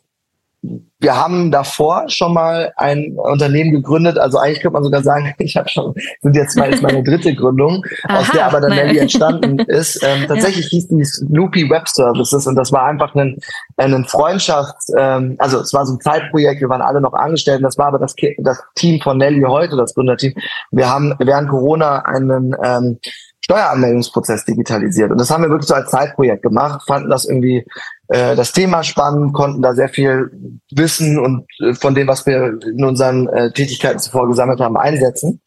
wir 0.98 1.16
haben 1.16 1.50
davor 1.50 2.04
schon 2.08 2.32
mal 2.32 2.72
ein 2.76 3.12
Unternehmen 3.16 3.70
gegründet, 3.70 4.18
also 4.18 4.38
eigentlich 4.38 4.60
könnte 4.60 4.74
man 4.74 4.84
sogar 4.84 5.02
sagen, 5.02 5.34
ich 5.38 5.56
habe 5.56 5.68
schon, 5.68 5.94
sind 6.22 6.34
jetzt 6.34 6.56
mal 6.56 6.72
ist 6.72 6.82
meine 6.82 7.02
dritte 7.02 7.34
Gründung, 7.34 7.84
Aha, 8.04 8.18
aus 8.20 8.30
der 8.30 8.46
aber 8.46 8.60
dann 8.60 8.70
Nelly 8.70 8.98
entstanden 8.98 9.58
ist. 9.66 10.02
Ähm, 10.02 10.26
tatsächlich 10.26 10.66
ja. 10.66 10.70
hieß 10.70 10.88
die 10.88 11.04
Snoopy 11.04 11.68
Web 11.68 11.88
Services 11.88 12.46
und 12.46 12.56
das 12.56 12.72
war 12.72 12.84
einfach 12.84 13.14
ein, 13.14 13.38
ein 13.76 14.04
Freundschafts, 14.04 14.92
ähm, 14.96 15.36
also 15.38 15.60
es 15.60 15.72
war 15.72 15.84
so 15.84 15.94
ein 15.94 16.00
Zeitprojekt, 16.00 16.60
wir 16.60 16.68
waren 16.68 16.82
alle 16.82 17.00
noch 17.00 17.14
angestellt, 17.14 17.62
das 17.62 17.76
war 17.76 17.88
aber 17.88 17.98
das, 17.98 18.14
das 18.38 18.62
Team 18.74 19.00
von 19.00 19.18
Nelly 19.18 19.42
heute, 19.42 19.76
das 19.76 19.94
Gründerteam. 19.94 20.34
Wir 20.70 20.88
haben 20.88 21.14
während 21.18 21.50
Corona 21.50 22.00
einen 22.00 22.56
ähm, 22.62 22.98
Steueranmeldungsprozess 23.44 24.44
digitalisiert. 24.44 25.12
Und 25.12 25.20
das 25.20 25.30
haben 25.30 25.42
wir 25.42 25.50
wirklich 25.50 25.68
so 25.68 25.74
als 25.74 25.90
Zeitprojekt 25.90 26.42
gemacht, 26.42 26.82
fanden 26.86 27.10
das 27.10 27.26
irgendwie 27.26 27.64
äh, 28.08 28.34
das 28.34 28.52
Thema 28.52 28.82
spannend, 28.82 29.34
konnten 29.34 29.62
da 29.62 29.74
sehr 29.74 29.88
viel 29.88 30.30
Wissen 30.72 31.18
und 31.18 31.46
äh, 31.60 31.74
von 31.74 31.94
dem, 31.94 32.08
was 32.08 32.26
wir 32.26 32.58
in 32.62 32.84
unseren 32.84 33.28
äh, 33.28 33.52
Tätigkeiten 33.52 34.00
zuvor 34.00 34.28
gesammelt 34.28 34.60
haben, 34.60 34.76
einsetzen. 34.76 35.40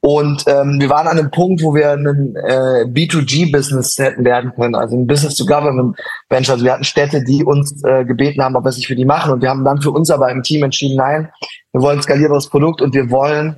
Und 0.00 0.44
ähm, 0.46 0.76
wir 0.78 0.90
waren 0.90 1.08
an 1.08 1.18
einem 1.18 1.30
Punkt, 1.30 1.62
wo 1.62 1.74
wir 1.74 1.90
ein 1.90 2.36
äh, 2.36 2.84
B2G-Business 2.84 3.98
hätten 3.98 4.24
werden 4.24 4.52
können, 4.54 4.76
also 4.76 4.96
ein 4.96 5.08
Business-to-Government-Venture. 5.08 6.52
Also 6.52 6.64
wir 6.64 6.72
hatten 6.72 6.84
Städte, 6.84 7.24
die 7.24 7.44
uns 7.44 7.82
äh, 7.82 8.04
gebeten 8.04 8.42
haben, 8.42 8.54
ob 8.54 8.64
wir 8.64 8.68
es 8.68 8.76
nicht 8.76 8.86
für 8.86 8.94
die 8.94 9.04
machen. 9.04 9.32
Und 9.32 9.42
wir 9.42 9.50
haben 9.50 9.64
dann 9.64 9.82
für 9.82 9.90
uns 9.90 10.10
aber 10.10 10.30
im 10.30 10.42
Team 10.42 10.62
entschieden, 10.62 10.96
nein, 10.96 11.30
wir 11.72 11.82
wollen 11.82 12.00
skalierbares 12.00 12.48
Produkt 12.48 12.80
und 12.80 12.94
wir 12.94 13.10
wollen 13.10 13.56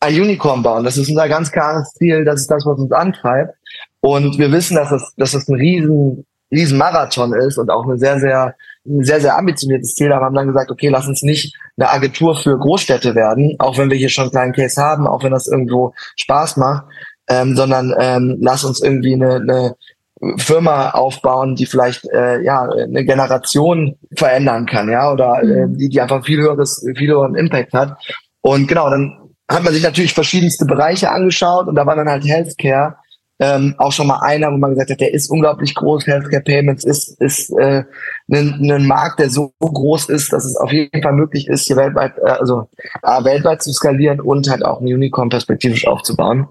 ein 0.00 0.14
Unicorn 0.14 0.62
bauen. 0.62 0.84
Das 0.84 0.96
ist 0.96 1.08
unser 1.08 1.28
ganz 1.28 1.52
klares 1.52 1.92
Ziel, 1.92 2.24
das 2.24 2.40
ist 2.40 2.50
das, 2.50 2.64
was 2.64 2.78
uns 2.78 2.92
antreibt. 2.92 3.54
Und 4.00 4.38
wir 4.38 4.50
wissen, 4.50 4.76
dass 4.76 4.88
das, 4.88 5.12
dass 5.16 5.32
das 5.32 5.48
ein 5.48 5.56
riesen, 5.56 6.26
riesen 6.50 6.78
Marathon 6.78 7.34
ist 7.34 7.58
und 7.58 7.70
auch 7.70 7.84
eine 7.84 7.98
sehr, 7.98 8.18
sehr, 8.18 8.54
ein 8.86 9.04
sehr, 9.04 9.20
sehr 9.20 9.36
ambitioniertes 9.36 9.94
Ziel. 9.94 10.12
Aber 10.12 10.24
haben 10.24 10.34
dann 10.34 10.48
gesagt, 10.48 10.70
okay, 10.70 10.88
lass 10.88 11.06
uns 11.06 11.22
nicht 11.22 11.54
eine 11.76 11.90
Agentur 11.90 12.34
für 12.34 12.58
Großstädte 12.58 13.14
werden, 13.14 13.56
auch 13.58 13.76
wenn 13.76 13.90
wir 13.90 13.98
hier 13.98 14.08
schon 14.08 14.24
einen 14.24 14.32
kleinen 14.32 14.52
Case 14.54 14.80
haben, 14.80 15.06
auch 15.06 15.22
wenn 15.22 15.32
das 15.32 15.46
irgendwo 15.46 15.92
Spaß 16.16 16.56
macht, 16.56 16.86
ähm, 17.28 17.54
sondern 17.54 17.94
ähm, 18.00 18.38
lass 18.40 18.64
uns 18.64 18.80
irgendwie 18.80 19.14
eine, 19.14 19.36
eine 19.36 19.76
Firma 20.36 20.90
aufbauen, 20.90 21.56
die 21.56 21.66
vielleicht 21.66 22.06
äh, 22.10 22.42
ja 22.42 22.62
eine 22.62 23.04
Generation 23.04 23.96
verändern 24.16 24.66
kann, 24.66 24.90
ja, 24.90 25.12
oder 25.12 25.42
äh, 25.42 25.66
mhm. 25.66 25.78
die, 25.78 25.88
die 25.88 26.00
einfach 26.00 26.24
viel 26.24 26.40
höheres, 26.40 26.84
viel 26.96 27.08
höheren 27.08 27.34
Impact 27.34 27.72
hat. 27.72 27.96
Und 28.42 28.66
genau, 28.66 28.88
dann 28.90 29.19
hat 29.50 29.64
man 29.64 29.72
sich 29.72 29.82
natürlich 29.82 30.14
verschiedenste 30.14 30.64
Bereiche 30.64 31.10
angeschaut 31.10 31.66
und 31.66 31.74
da 31.74 31.84
war 31.84 31.96
dann 31.96 32.08
halt 32.08 32.24
Healthcare 32.24 32.96
ähm, 33.40 33.74
auch 33.78 33.90
schon 33.90 34.06
mal 34.06 34.20
einer, 34.20 34.52
wo 34.52 34.58
man 34.58 34.70
gesagt 34.70 34.90
hat, 34.90 35.00
der 35.00 35.14
ist 35.14 35.30
unglaublich 35.30 35.74
groß. 35.74 36.06
Healthcare 36.06 36.42
Payments 36.42 36.84
ist 36.84 37.18
ist 37.20 37.50
äh, 37.58 37.84
ein, 38.30 38.70
ein 38.70 38.86
Markt, 38.86 39.18
der 39.18 39.30
so 39.30 39.54
groß 39.60 40.10
ist, 40.10 40.32
dass 40.32 40.44
es 40.44 40.56
auf 40.56 40.70
jeden 40.70 41.02
Fall 41.02 41.14
möglich 41.14 41.48
ist, 41.48 41.66
hier 41.66 41.76
weltweit, 41.76 42.18
äh, 42.18 42.30
also 42.32 42.68
äh, 43.02 43.24
weltweit 43.24 43.62
zu 43.62 43.72
skalieren 43.72 44.20
und 44.20 44.48
halt 44.50 44.62
auch 44.62 44.80
ein 44.80 44.86
Unicorn 44.86 45.30
perspektivisch 45.30 45.86
aufzubauen. 45.86 46.48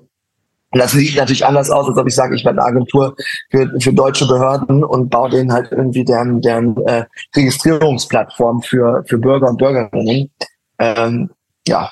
Und 0.71 0.79
das 0.79 0.91
sieht 0.91 1.15
natürlich 1.15 1.45
anders 1.45 1.69
aus, 1.69 1.87
als 1.87 1.97
ob 1.97 2.07
ich 2.07 2.15
sage, 2.15 2.35
ich 2.35 2.43
werde 2.43 2.59
eine 2.59 2.67
Agentur 2.67 3.15
für, 3.51 3.71
für 3.79 3.93
deutsche 3.93 4.27
Behörden 4.27 4.83
und 4.83 5.09
baue 5.09 5.29
denen 5.29 5.53
halt 5.53 5.71
irgendwie 5.71 6.03
deren, 6.03 6.41
deren 6.41 6.75
äh, 6.85 7.05
Registrierungsplattform 7.35 8.61
für, 8.61 9.03
für 9.07 9.17
Bürger 9.17 9.49
und 9.49 9.57
Bürgerinnen. 9.57 10.31
Ähm, 10.79 11.29
ja, 11.67 11.91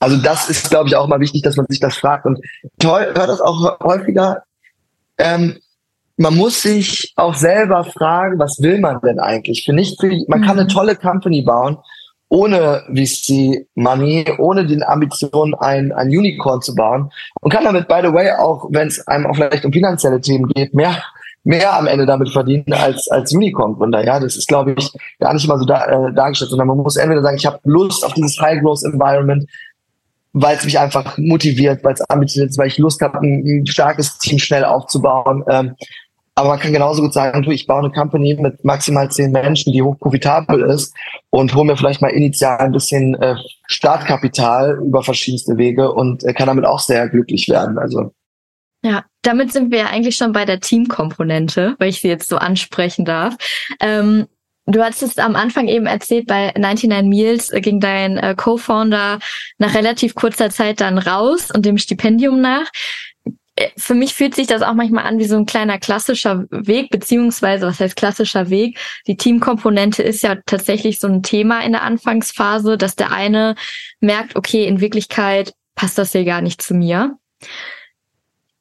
also 0.00 0.16
das 0.16 0.48
ist, 0.48 0.70
glaube 0.70 0.88
ich, 0.88 0.96
auch 0.96 1.08
mal 1.08 1.20
wichtig, 1.20 1.42
dass 1.42 1.56
man 1.56 1.66
sich 1.68 1.80
das 1.80 1.96
fragt. 1.96 2.26
Und 2.26 2.40
toll, 2.78 3.06
hört 3.14 3.28
das 3.28 3.40
auch 3.40 3.80
häufiger. 3.80 4.42
Ähm, 5.18 5.58
man 6.16 6.36
muss 6.36 6.62
sich 6.62 7.12
auch 7.16 7.34
selber 7.34 7.84
fragen, 7.84 8.38
was 8.38 8.60
will 8.60 8.80
man 8.80 9.00
denn 9.00 9.20
eigentlich? 9.20 9.64
Für 9.64 9.72
nicht, 9.72 10.00
für, 10.00 10.10
man 10.28 10.42
kann 10.42 10.58
eine 10.58 10.64
mhm. 10.64 10.68
tolle 10.68 10.96
Company 10.96 11.42
bauen, 11.42 11.78
ohne 12.28 12.82
VC 12.94 13.66
Money, 13.74 14.26
ohne 14.38 14.66
den 14.66 14.82
Ambitionen, 14.82 15.54
ein, 15.54 15.92
ein 15.92 16.08
Unicorn 16.08 16.60
zu 16.60 16.74
bauen 16.74 17.10
und 17.40 17.52
kann 17.52 17.64
damit, 17.64 17.88
by 17.88 18.00
the 18.02 18.12
way, 18.12 18.32
auch 18.32 18.68
wenn 18.70 18.88
es 18.88 19.06
einem 19.06 19.26
auch 19.26 19.34
vielleicht 19.34 19.64
um 19.64 19.72
finanzielle 19.72 20.20
Themen 20.20 20.46
geht, 20.48 20.74
mehr 20.74 21.02
mehr 21.44 21.74
am 21.74 21.86
Ende 21.86 22.04
damit 22.04 22.28
verdienen 22.30 22.72
als 22.72 23.08
als 23.08 23.32
Unicorn-Gründer. 23.32 24.04
Ja, 24.04 24.20
das 24.20 24.36
ist, 24.36 24.48
glaube 24.48 24.74
ich, 24.76 24.92
gar 25.18 25.32
nicht 25.32 25.48
mal 25.48 25.58
so 25.58 25.64
da, 25.64 25.86
äh, 25.86 26.12
dargestellt, 26.12 26.50
sondern 26.50 26.68
man 26.68 26.76
muss 26.76 26.96
entweder 26.96 27.22
sagen, 27.22 27.36
ich 27.36 27.46
habe 27.46 27.58
Lust 27.64 28.04
auf 28.04 28.12
dieses 28.12 28.38
High-Growth-Environment, 28.38 29.48
weil 30.32 30.56
es 30.56 30.64
mich 30.64 30.78
einfach 30.78 31.18
motiviert, 31.18 31.82
weil 31.84 31.94
es 31.94 32.10
ambitioniert 32.10 32.50
ist, 32.50 32.58
weil 32.58 32.68
ich 32.68 32.78
Lust 32.78 33.00
habe, 33.00 33.18
ein, 33.18 33.66
starkes 33.66 34.18
Team 34.18 34.38
schnell 34.38 34.64
aufzubauen. 34.64 35.44
Ähm, 35.48 35.74
aber 36.34 36.50
man 36.50 36.60
kann 36.60 36.72
genauso 36.72 37.02
gut 37.02 37.12
sagen, 37.12 37.42
du, 37.42 37.50
ich 37.50 37.66
baue 37.66 37.80
eine 37.80 37.90
Company 37.90 38.38
mit 38.40 38.64
maximal 38.64 39.10
zehn 39.10 39.32
Menschen, 39.32 39.72
die 39.72 39.82
hoch 39.82 39.98
profitabel 39.98 40.62
ist 40.70 40.94
und 41.30 41.52
hole 41.54 41.66
mir 41.66 41.76
vielleicht 41.76 42.00
mal 42.00 42.10
initial 42.10 42.58
ein 42.58 42.70
bisschen 42.70 43.16
äh, 43.16 43.34
Startkapital 43.66 44.78
über 44.86 45.02
verschiedenste 45.02 45.56
Wege 45.56 45.92
und 45.92 46.22
äh, 46.22 46.32
kann 46.32 46.46
damit 46.46 46.64
auch 46.64 46.78
sehr 46.78 47.08
glücklich 47.08 47.48
werden. 47.48 47.76
Also 47.78 48.12
ja, 48.84 49.04
damit 49.22 49.52
sind 49.52 49.72
wir 49.72 49.78
ja 49.78 49.86
eigentlich 49.86 50.16
schon 50.16 50.32
bei 50.32 50.44
der 50.44 50.60
Teamkomponente, 50.60 51.74
weil 51.78 51.88
ich 51.88 52.00
sie 52.00 52.08
jetzt 52.08 52.28
so 52.28 52.36
ansprechen 52.36 53.04
darf. 53.04 53.34
Ähm, 53.80 54.26
Du 54.70 54.84
hattest 54.84 55.18
am 55.18 55.34
Anfang 55.34 55.66
eben 55.66 55.86
erzählt, 55.86 56.26
bei 56.26 56.52
99 56.54 57.08
Meals 57.08 57.50
ging 57.50 57.80
dein 57.80 58.18
äh, 58.18 58.34
Co-Founder 58.36 59.18
nach 59.56 59.74
relativ 59.74 60.14
kurzer 60.14 60.50
Zeit 60.50 60.82
dann 60.82 60.98
raus 60.98 61.50
und 61.50 61.64
dem 61.64 61.78
Stipendium 61.78 62.42
nach. 62.42 62.66
Äh, 63.56 63.70
für 63.78 63.94
mich 63.94 64.12
fühlt 64.12 64.34
sich 64.34 64.46
das 64.46 64.60
auch 64.60 64.74
manchmal 64.74 65.06
an 65.06 65.18
wie 65.18 65.24
so 65.24 65.36
ein 65.36 65.46
kleiner 65.46 65.78
klassischer 65.78 66.44
Weg, 66.50 66.90
beziehungsweise 66.90 67.66
was 67.66 67.80
heißt 67.80 67.96
klassischer 67.96 68.50
Weg? 68.50 68.78
Die 69.06 69.16
Teamkomponente 69.16 70.02
ist 70.02 70.22
ja 70.22 70.36
tatsächlich 70.44 71.00
so 71.00 71.08
ein 71.08 71.22
Thema 71.22 71.60
in 71.60 71.72
der 71.72 71.82
Anfangsphase, 71.82 72.76
dass 72.76 72.94
der 72.94 73.10
eine 73.10 73.54
merkt, 74.00 74.36
okay, 74.36 74.66
in 74.66 74.82
Wirklichkeit 74.82 75.54
passt 75.76 75.96
das 75.96 76.12
hier 76.12 76.26
gar 76.26 76.42
nicht 76.42 76.60
zu 76.60 76.74
mir. 76.74 77.16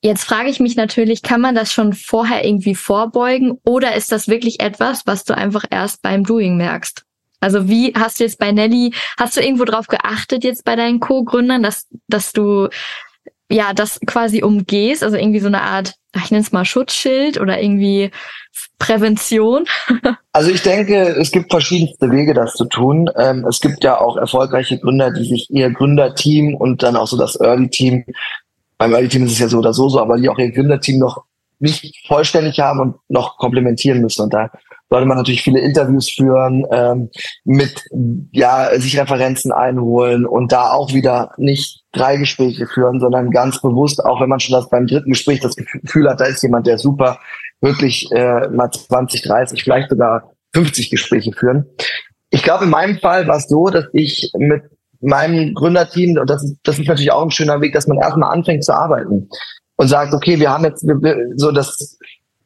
Jetzt 0.08 0.24
frage 0.24 0.50
ich 0.50 0.62
mich 0.62 0.78
natürlich, 0.78 1.22
kann 1.22 1.42
man 1.42 1.54
das 1.54 1.74
schon 1.74 1.92
vorher 1.92 2.46
irgendwie 2.46 2.76
vorbeugen 2.76 3.60
oder 3.66 3.94
ist 3.94 4.10
das 4.14 4.30
wirklich 4.30 4.62
etwas, 4.62 5.02
was 5.06 5.26
du 5.26 5.36
einfach 5.36 5.66
erst 5.70 6.02
beim 6.02 6.24
Doing 6.24 6.56
merkst? 6.56 7.04
Also 7.42 7.68
wie 7.68 7.94
hast 7.94 8.22
du 8.22 8.24
jetzt 8.24 8.40
bei 8.40 8.54
Nelly, 8.54 8.94
hast 9.20 9.36
du 9.36 9.42
irgendwo 9.42 9.66
drauf 9.66 9.88
geachtet 9.88 10.46
jetzt 10.46 10.64
bei 10.64 10.78
deinen 10.78 11.02
Co-Gründern, 11.02 11.62
dass, 11.62 11.88
dass 12.08 12.32
du 12.32 12.70
ja 13.52 13.74
das 13.74 14.00
quasi 14.08 14.44
umgehst, 14.44 15.04
also 15.04 15.18
irgendwie 15.18 15.42
so 15.42 15.48
eine 15.48 15.62
Art, 15.62 15.96
ich 16.16 16.32
nenne 16.32 16.42
es 16.42 16.54
mal 16.54 16.64
Schutzschild 16.64 17.38
oder 17.38 17.62
irgendwie 17.62 18.12
Prävention? 18.80 19.66
Also 20.32 20.52
ich 20.52 20.62
denke, 20.62 21.16
es 21.20 21.32
gibt 21.32 21.50
verschiedenste 21.50 22.12
Wege, 22.12 22.36
das 22.36 22.54
zu 22.54 22.66
tun. 22.66 23.10
Ähm, 23.18 23.44
es 23.50 23.60
gibt 23.60 23.84
ja 23.84 24.00
auch 24.00 24.18
erfolgreiche 24.18 24.78
Gründer, 24.78 25.10
die 25.12 25.26
sich 25.26 25.50
ihr 25.50 25.72
Gründerteam 25.72 26.54
und 26.54 26.84
dann 26.84 26.96
auch 26.96 27.08
so 27.08 27.18
das 27.18 27.42
Early-Team 27.42 28.06
beim 28.78 28.94
Early-Team 28.94 29.26
ist 29.26 29.34
es 29.34 29.40
ja 29.40 29.48
so 29.48 29.60
oder 29.60 29.74
so 29.74 29.90
so, 29.90 30.00
aber 30.00 30.18
die 30.18 30.30
auch 30.30 30.38
ihr 30.38 30.52
Gründerteam 30.52 31.00
noch 31.00 31.24
nicht 31.60 32.06
vollständig 32.08 32.60
haben 32.60 32.80
und 32.80 32.96
noch 33.08 33.38
komplementieren 33.38 34.02
müssen. 34.02 34.24
Und 34.24 34.34
da 34.34 34.52
sollte 34.90 35.08
man 35.08 35.18
natürlich 35.18 35.42
viele 35.42 35.60
Interviews 35.60 36.10
führen, 36.10 36.66
ähm, 36.72 37.10
mit 37.44 37.84
ja 38.32 38.70
sich 38.80 39.00
Referenzen 39.00 39.52
einholen 39.52 40.26
und 40.26 40.52
da 40.52 40.72
auch 40.72 40.94
wieder 40.94 41.32
nicht 41.38 41.84
drei 41.92 42.18
Gespräche 42.18 42.68
führen, 42.68 43.00
sondern 43.00 43.32
ganz 43.32 43.60
bewusst, 43.62 44.04
auch 44.06 44.22
wenn 44.22 44.30
man 44.30 44.40
schon 44.40 44.54
das 44.54 44.70
beim 44.70 44.88
dritten 44.88 45.10
Gespräch 45.10 45.40
das 45.40 45.56
Gefühl 45.56 46.10
hat, 46.10 46.22
da 46.22 46.26
ist 46.26 46.44
jemand, 46.44 46.68
der 46.68 46.78
super, 46.78 47.20
wirklich 47.60 48.12
äh, 48.12 48.48
mal 48.50 48.70
20, 48.70 49.24
30, 49.24 49.64
vielleicht 49.64 49.90
sogar 49.90 50.32
50 50.54 50.92
Gespräche 50.92 51.32
führen. 51.34 51.66
Ich 52.30 52.44
glaube, 52.44 52.66
in 52.66 52.70
meinem 52.70 53.00
Fall 53.00 53.28
war 53.28 53.38
es 53.38 53.48
so, 53.48 53.68
dass 53.68 53.86
ich 53.94 54.32
mit 54.38 54.64
meinem 55.02 55.54
Gründerteam, 55.54 56.18
und 56.18 56.30
das 56.30 56.44
ist, 56.44 56.58
das 56.64 56.80
ist 56.80 56.88
natürlich 56.88 57.12
auch 57.12 57.24
ein 57.24 57.32
schöner 57.32 57.62
Weg, 57.62 57.74
dass 57.74 57.88
man 57.88 57.98
erstmal 57.98 58.32
anfängt 58.32 58.64
zu 58.64 58.74
arbeiten 58.74 59.30
und 59.76 59.88
sagt, 59.88 60.14
okay, 60.14 60.40
wir 60.40 60.50
haben 60.50 60.66
jetzt 60.66 60.86
so 61.36 61.52
das, 61.52 61.98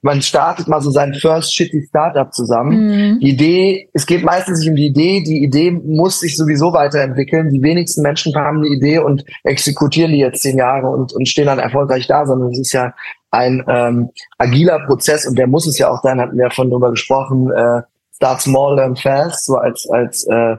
man 0.02 0.22
startet 0.22 0.68
mal 0.68 0.82
so 0.82 0.90
sein 0.90 1.14
First 1.14 1.56
Shitty 1.56 1.86
Startup 1.88 2.34
zusammen. 2.34 2.88
Mhm. 2.88 3.20
Die 3.20 3.30
Idee, 3.30 3.90
es 3.94 4.06
geht 4.06 4.24
meistens 4.24 4.60
nicht 4.60 4.70
um 4.70 4.76
die 4.76 4.88
Idee, 4.88 5.22
die 5.24 5.44
Idee 5.44 5.72
muss 5.72 6.20
sich 6.20 6.36
sowieso 6.36 6.74
weiterentwickeln. 6.74 7.50
Die 7.50 7.62
wenigsten 7.62 8.02
Menschen 8.02 8.36
haben 8.36 8.58
eine 8.58 8.68
Idee 8.68 9.00
und 9.00 9.24
exekutieren 9.44 10.12
die 10.12 10.18
jetzt 10.18 10.42
zehn 10.42 10.58
Jahre 10.58 10.88
und, 10.88 11.14
und 11.14 11.28
stehen 11.28 11.46
dann 11.46 11.60
erfolgreich 11.60 12.08
da, 12.08 12.26
sondern 12.26 12.50
es 12.50 12.60
ist 12.60 12.74
ja 12.74 12.94
ein 13.30 13.64
ähm, 13.68 14.10
agiler 14.38 14.80
Prozess 14.88 15.28
und 15.28 15.38
der 15.38 15.48
muss 15.48 15.68
es 15.68 15.78
ja 15.78 15.90
auch 15.90 16.02
sein, 16.02 16.20
hatten 16.20 16.36
wir 16.36 16.46
ja 16.46 16.50
von 16.50 16.70
drüber 16.70 16.90
gesprochen, 16.90 17.50
äh, 17.52 17.82
start 18.16 18.42
small, 18.42 18.76
learn 18.76 18.96
fast, 18.96 19.46
so 19.46 19.56
als, 19.56 19.88
als 19.90 20.28
äh, 20.28 20.58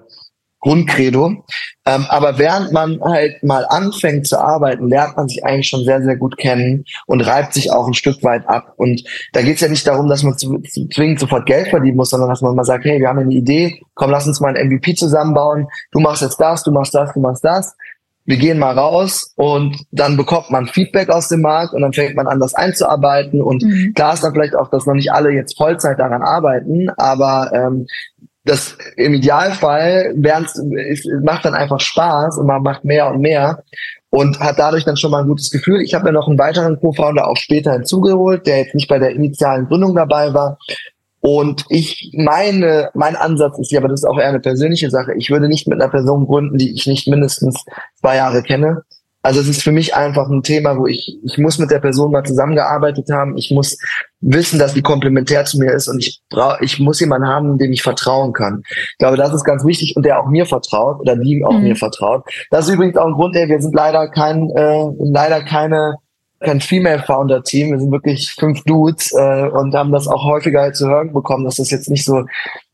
Grundcredo. 0.62 1.44
Ähm, 1.84 2.06
aber 2.08 2.38
während 2.38 2.72
man 2.72 3.00
halt 3.02 3.42
mal 3.42 3.66
anfängt 3.68 4.28
zu 4.28 4.38
arbeiten, 4.38 4.88
lernt 4.88 5.16
man 5.16 5.28
sich 5.28 5.44
eigentlich 5.44 5.68
schon 5.68 5.84
sehr, 5.84 6.00
sehr 6.02 6.16
gut 6.16 6.38
kennen 6.38 6.84
und 7.06 7.20
reibt 7.20 7.52
sich 7.52 7.72
auch 7.72 7.86
ein 7.86 7.94
Stück 7.94 8.22
weit 8.22 8.48
ab. 8.48 8.72
Und 8.76 9.02
da 9.32 9.42
geht 9.42 9.56
es 9.56 9.60
ja 9.60 9.68
nicht 9.68 9.86
darum, 9.86 10.08
dass 10.08 10.22
man 10.22 10.38
zu, 10.38 10.58
zu 10.60 10.88
zwingend 10.88 11.18
sofort 11.18 11.46
Geld 11.46 11.68
verdienen 11.68 11.96
muss, 11.96 12.10
sondern 12.10 12.30
dass 12.30 12.42
man 12.42 12.54
mal 12.54 12.64
sagt, 12.64 12.84
hey, 12.84 13.00
wir 13.00 13.08
haben 13.08 13.18
eine 13.18 13.34
Idee, 13.34 13.80
komm, 13.94 14.10
lass 14.12 14.26
uns 14.26 14.40
mal 14.40 14.56
ein 14.56 14.68
MVP 14.68 14.94
zusammenbauen. 14.94 15.66
Du 15.90 15.98
machst 15.98 16.22
jetzt 16.22 16.40
das, 16.40 16.62
du 16.62 16.70
machst 16.70 16.94
das, 16.94 17.12
du 17.12 17.20
machst 17.20 17.44
das. 17.44 17.74
Wir 18.24 18.36
gehen 18.36 18.60
mal 18.60 18.78
raus 18.78 19.32
und 19.34 19.76
dann 19.90 20.16
bekommt 20.16 20.48
man 20.52 20.68
Feedback 20.68 21.08
aus 21.08 21.26
dem 21.26 21.40
Markt 21.40 21.74
und 21.74 21.82
dann 21.82 21.92
fängt 21.92 22.14
man 22.14 22.28
an, 22.28 22.38
das 22.38 22.54
einzuarbeiten. 22.54 23.42
Und 23.42 23.64
mhm. 23.64 23.94
klar 23.96 24.14
ist 24.14 24.22
dann 24.22 24.32
vielleicht 24.32 24.54
auch, 24.54 24.70
dass 24.70 24.86
noch 24.86 24.94
nicht 24.94 25.10
alle 25.10 25.32
jetzt 25.32 25.56
Vollzeit 25.56 25.98
daran 25.98 26.22
arbeiten, 26.22 26.88
aber 26.90 27.50
ähm, 27.52 27.86
das 28.44 28.76
im 28.96 29.14
Idealfall 29.14 30.14
es 30.88 31.08
macht 31.22 31.44
dann 31.44 31.54
einfach 31.54 31.80
Spaß 31.80 32.38
und 32.38 32.46
man 32.46 32.62
macht 32.62 32.84
mehr 32.84 33.08
und 33.08 33.20
mehr 33.20 33.62
und 34.10 34.40
hat 34.40 34.58
dadurch 34.58 34.84
dann 34.84 34.96
schon 34.96 35.10
mal 35.10 35.22
ein 35.22 35.28
gutes 35.28 35.50
Gefühl. 35.50 35.80
Ich 35.80 35.94
habe 35.94 36.06
ja 36.06 36.12
noch 36.12 36.28
einen 36.28 36.38
weiteren 36.38 36.78
Co-Founder 36.78 37.28
auch 37.28 37.36
später 37.36 37.72
hinzugeholt, 37.72 38.46
der 38.46 38.58
jetzt 38.58 38.74
nicht 38.74 38.88
bei 38.88 38.98
der 38.98 39.10
initialen 39.10 39.66
Gründung 39.66 39.94
dabei 39.94 40.34
war. 40.34 40.58
Und 41.20 41.64
ich 41.68 42.12
meine, 42.14 42.90
mein 42.94 43.14
Ansatz 43.14 43.56
ist 43.58 43.70
ja, 43.70 43.78
aber 43.78 43.88
das 43.88 44.00
ist 44.00 44.08
auch 44.08 44.18
eher 44.18 44.28
eine 44.28 44.40
persönliche 44.40 44.90
Sache. 44.90 45.14
Ich 45.14 45.30
würde 45.30 45.46
nicht 45.46 45.68
mit 45.68 45.80
einer 45.80 45.90
Person 45.90 46.26
gründen, 46.26 46.58
die 46.58 46.74
ich 46.74 46.86
nicht 46.86 47.06
mindestens 47.06 47.64
zwei 48.00 48.16
Jahre 48.16 48.42
kenne. 48.42 48.82
Also 49.22 49.40
es 49.40 49.48
ist 49.48 49.62
für 49.62 49.70
mich 49.70 49.94
einfach 49.94 50.28
ein 50.28 50.42
Thema, 50.42 50.76
wo 50.76 50.86
ich, 50.86 51.16
ich 51.22 51.38
muss 51.38 51.58
mit 51.58 51.70
der 51.70 51.78
Person 51.78 52.10
mal 52.10 52.24
zusammengearbeitet 52.24 53.08
haben. 53.10 53.36
Ich 53.36 53.52
muss 53.52 53.78
wissen, 54.20 54.58
dass 54.58 54.74
die 54.74 54.82
komplementär 54.82 55.44
zu 55.44 55.58
mir 55.58 55.72
ist 55.72 55.88
und 55.88 56.00
ich 56.00 56.20
brauche, 56.28 56.62
ich 56.64 56.80
muss 56.80 56.98
jemanden 56.98 57.28
haben, 57.28 57.58
dem 57.58 57.72
ich 57.72 57.82
vertrauen 57.82 58.32
kann. 58.32 58.62
Ich 58.68 58.98
glaube, 58.98 59.16
das 59.16 59.32
ist 59.32 59.44
ganz 59.44 59.64
wichtig 59.64 59.94
und 59.96 60.04
der 60.04 60.20
auch 60.20 60.26
mir 60.26 60.44
vertraut 60.44 61.00
oder 61.00 61.16
die 61.16 61.44
auch 61.44 61.52
mhm. 61.52 61.62
mir 61.62 61.76
vertraut. 61.76 62.24
Das 62.50 62.66
ist 62.66 62.74
übrigens 62.74 62.96
auch 62.96 63.06
ein 63.06 63.12
Grund, 63.12 63.36
ey, 63.36 63.48
wir 63.48 63.62
sind 63.62 63.74
leider 63.74 64.08
kein, 64.08 64.50
äh, 64.50 64.84
leider 64.98 65.44
keine 65.44 65.96
kein 66.42 66.60
Female 66.60 67.02
Founder 67.06 67.42
Team. 67.42 67.70
Wir 67.70 67.78
sind 67.78 67.92
wirklich 67.92 68.32
fünf 68.32 68.64
Dudes 68.64 69.12
äh, 69.12 69.46
und 69.46 69.74
haben 69.74 69.92
das 69.92 70.08
auch 70.08 70.24
häufiger 70.24 70.72
zu 70.72 70.88
hören 70.88 71.12
bekommen, 71.12 71.44
dass 71.44 71.56
das 71.56 71.70
jetzt 71.70 71.88
nicht 71.88 72.04
so, 72.04 72.24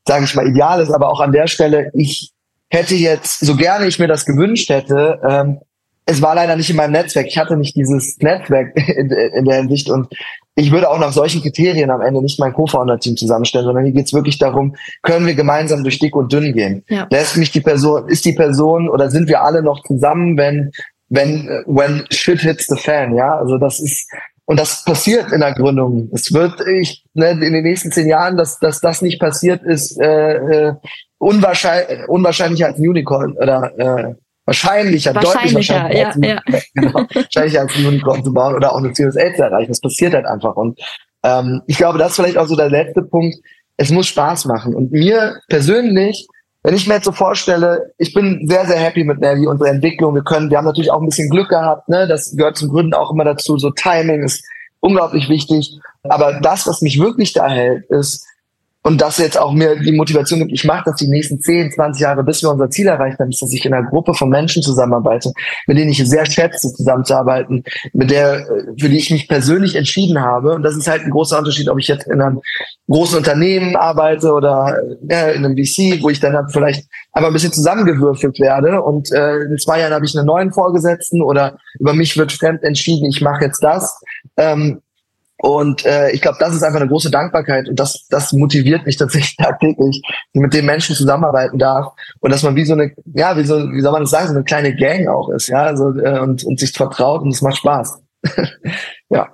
sage 0.07 0.25
ich 0.25 0.35
mal, 0.35 0.49
ideal 0.49 0.81
ist. 0.81 0.91
Aber 0.91 1.11
auch 1.11 1.21
an 1.21 1.33
der 1.33 1.47
Stelle, 1.47 1.91
ich 1.95 2.33
hätte 2.71 2.95
jetzt, 2.95 3.41
so 3.41 3.57
gerne 3.57 3.87
ich 3.87 3.99
mir 3.99 4.09
das 4.09 4.25
gewünscht 4.25 4.71
hätte, 4.71 5.21
ähm, 5.29 5.61
es 6.09 6.23
war 6.23 6.35
leider 6.35 6.57
nicht 6.57 6.71
in 6.71 6.77
meinem 6.77 6.93
Netzwerk. 6.93 7.27
Ich 7.27 7.37
hatte 7.37 7.57
nicht 7.57 7.77
dieses 7.77 8.17
Netzwerk 8.19 8.75
in, 8.89 9.11
in 9.11 9.45
der 9.45 9.57
Hinsicht 9.57 9.91
und 9.91 10.09
ich 10.55 10.73
würde 10.73 10.91
auch 10.91 10.99
nach 10.99 11.13
solchen 11.13 11.43
Kriterien 11.43 11.91
am 11.91 12.01
Ende 12.01 12.21
nicht 12.21 12.41
mein 12.41 12.53
Co-Founder-Team 12.53 13.17
zusammenstellen, 13.17 13.67
sondern 13.67 13.85
hier 13.85 13.93
geht 13.93 14.07
es 14.07 14.15
wirklich 14.15 14.39
darum, 14.39 14.75
können 15.03 15.27
wir 15.27 15.35
gemeinsam 15.35 15.85
durch 15.85 16.01
dick 16.01 16.17
und 16.17 16.33
dünn 16.33 16.53
gehen? 16.53 16.83
Ja. 16.89 17.07
Lässt 17.11 17.37
mich 17.37 17.53
die 17.53 17.61
Person, 17.61 18.09
ist 18.09 18.25
die 18.25 18.33
Person 18.33 18.89
oder 18.89 19.11
sind 19.11 19.29
wir 19.29 19.43
alle 19.43 19.63
noch 19.63 19.85
zusammen, 19.85 20.37
wenn, 20.37 20.73
wenn, 21.11 21.47
when 21.67 22.05
shit 22.11 22.41
hits 22.41 22.67
the 22.67 22.77
fan, 22.77 23.15
ja? 23.15 23.37
Also 23.37 23.59
das 23.59 23.79
ist, 23.79 24.11
und 24.47 24.59
das 24.59 24.83
passiert 24.85 25.31
in 25.31 25.41
der 25.41 25.53
Gründung. 25.53 26.09
Es 26.13 26.33
wird, 26.33 26.55
ich, 26.67 27.05
ne, 27.13 27.33
in 27.33 27.53
den 27.53 27.63
nächsten 27.63 27.93
zehn 27.93 28.09
Jahren, 28.09 28.39
dass, 28.39 28.59
dass 28.59 28.81
das 28.81 29.03
nicht 29.03 29.21
passiert, 29.21 29.63
ist 29.63 30.01
äh, 30.01 30.37
äh, 30.37 30.75
unwahrscheinlich, 31.19 32.09
unwahrscheinlicher 32.09 32.67
als 32.67 32.79
ein 32.79 32.89
Unicorn 32.89 33.35
oder 33.35 33.73
äh, 33.79 34.15
wahrscheinlicher, 34.49 35.13
deutlich 35.13 35.55
wahrscheinlicher, 35.55 35.95
ja, 35.95 36.13
ja. 36.17 36.41
Genau, 36.75 37.07
wahrscheinlicher 37.15 37.61
als 37.61 37.77
ein 37.77 37.87
Unicorn 37.87 38.25
zu 38.25 38.33
bauen 38.33 38.55
oder 38.55 38.73
auch 38.73 38.79
eine 38.79 38.93
CSA 38.93 39.35
zu 39.35 39.43
erreichen. 39.43 39.69
Das 39.69 39.81
passiert 39.81 40.15
halt 40.15 40.27
einfach. 40.27 40.57
Und 40.57 40.81
ähm, 41.23 41.63
ich 41.67 41.77
glaube, 41.77 41.99
das 41.99 42.11
ist 42.11 42.17
vielleicht 42.17 42.39
auch 42.39 42.47
so 42.47 42.57
der 42.57 42.71
letzte 42.71 43.03
Punkt. 43.03 43.37
Es 43.77 43.91
muss 43.91 44.07
Spaß 44.09 44.47
machen. 44.47 44.75
Und 44.75 44.91
mir 44.91 45.37
persönlich, 45.49 46.27
wenn 46.63 46.75
ich 46.75 46.89
mir 46.89 46.95
jetzt 46.95 47.05
so 47.05 47.13
vorstelle, 47.13 47.93
ich 47.99 48.15
bin 48.15 48.47
sehr, 48.49 48.67
sehr 48.67 48.79
happy 48.79 49.05
mit 49.05 49.21
Nelly, 49.21 49.47
unsere 49.47 49.71
Entwicklung. 49.71 50.15
Wir 50.15 50.25
können, 50.25 50.51
wir 50.51 50.59
haben 50.59 50.65
natürlich 50.65 50.91
auch 50.91 51.01
ein 51.01 51.07
bisschen 51.07 51.31
Glück 51.31 51.51
gehabt, 51.51 51.89
ne? 51.89 52.09
Das 52.09 52.35
gehört 52.35 52.57
zum 52.57 52.71
Gründen 52.71 52.95
auch 52.95 53.13
immer 53.13 53.25
dazu. 53.25 53.59
So 53.59 53.71
Timing 53.71 54.23
ist 54.23 54.45
unglaublich 54.81 55.29
wichtig. 55.29 55.79
Aber 56.05 56.41
das, 56.41 56.67
was 56.67 56.81
mich 56.81 56.99
wirklich 56.99 57.35
da 57.35 57.49
hält, 57.49 57.85
ist, 57.91 58.27
und 58.89 59.03
das 59.03 59.19
jetzt 59.19 59.39
auch 59.39 59.53
mir 59.53 59.77
die 59.77 59.93
Motivation 59.93 60.39
gibt, 60.39 60.51
ich 60.51 60.65
mache 60.65 60.85
das 60.87 60.97
die 60.97 61.09
nächsten 61.09 61.39
10, 61.39 61.73
20 61.73 62.01
Jahre, 62.01 62.25
bis 62.25 62.43
wir 62.43 62.51
unser 62.51 62.71
Ziel 62.71 62.87
erreicht 62.87 63.19
haben, 63.19 63.29
ist, 63.29 63.43
dass 63.43 63.53
ich 63.53 63.67
in 63.67 63.75
einer 63.75 63.87
Gruppe 63.87 64.15
von 64.15 64.31
Menschen 64.31 64.63
zusammenarbeite, 64.63 65.31
mit 65.67 65.77
denen 65.77 65.91
ich 65.91 65.99
sehr 66.09 66.25
schätze, 66.25 66.73
zusammenzuarbeiten, 66.73 67.65
mit 67.93 68.11
der, 68.11 68.47
für 68.81 68.89
die 68.89 68.97
ich 68.97 69.11
mich 69.11 69.29
persönlich 69.29 69.77
entschieden 69.77 70.23
habe. 70.23 70.55
Und 70.55 70.63
das 70.63 70.75
ist 70.75 70.89
halt 70.89 71.03
ein 71.03 71.11
großer 71.11 71.39
Unterschied, 71.39 71.69
ob 71.69 71.79
ich 71.79 71.87
jetzt 71.87 72.07
in 72.07 72.23
einem 72.23 72.41
großen 72.89 73.19
Unternehmen 73.19 73.77
arbeite 73.77 74.33
oder 74.33 74.81
ja, 75.07 75.29
in 75.33 75.45
einem 75.45 75.55
VC, 75.55 76.03
wo 76.03 76.09
ich 76.09 76.21
dann 76.21 76.33
halt 76.33 76.51
vielleicht 76.51 76.89
einfach 77.13 77.29
ein 77.29 77.35
bisschen 77.35 77.53
zusammengewürfelt 77.53 78.41
werde. 78.41 78.81
Und 78.81 79.13
äh, 79.13 79.41
in 79.41 79.59
zwei 79.59 79.81
Jahren 79.81 79.93
habe 79.93 80.07
ich 80.07 80.17
einen 80.17 80.27
neuen 80.27 80.51
Vorgesetzten 80.51 81.21
oder 81.21 81.59
über 81.79 81.93
mich 81.93 82.17
wird 82.17 82.33
fremd 82.33 82.63
entschieden, 82.63 83.11
ich 83.11 83.21
mache 83.21 83.45
jetzt 83.45 83.63
das. 83.63 84.01
Ähm, 84.39 84.81
und 85.41 85.87
äh, 85.87 86.11
ich 86.11 86.21
glaube, 86.21 86.39
das 86.41 86.55
ist 86.55 86.63
einfach 86.63 86.81
eine 86.81 86.89
große 86.89 87.11
Dankbarkeit 87.11 87.69
und 87.69 87.79
das, 87.79 88.07
das 88.09 88.33
motiviert 88.33 88.85
mich 88.87 88.97
tatsächlich 88.97 89.37
tagtäglich, 89.39 90.03
mit 90.33 90.53
den 90.53 90.67
Menschen 90.67 90.97
zusammenarbeiten 90.97 91.59
darf 91.59 91.93
und 92.21 92.33
dass 92.33 92.43
man 92.43 92.57
wie 92.57 92.65
so 92.65 92.75
eine, 92.75 92.93
ja, 93.15 93.37
wie 93.37 93.45
so, 93.45 93.57
wie 93.71 93.81
soll 93.81 93.93
man 93.93 94.03
das 94.03 94.11
sagen, 94.11 94.29
so 94.29 94.35
eine 94.35 94.45
kleine 94.45 94.75
Gang 94.75 95.07
auch 95.09 95.29
ist, 95.31 95.49
ja, 95.49 95.63
also 95.63 95.97
äh, 95.99 96.19
und, 96.19 96.45
und 96.45 96.59
sich 96.59 96.73
vertraut 96.73 97.23
und 97.23 97.31
es 97.31 97.43
macht 97.43 97.57
Spaß. 97.57 98.03
ja. 99.11 99.29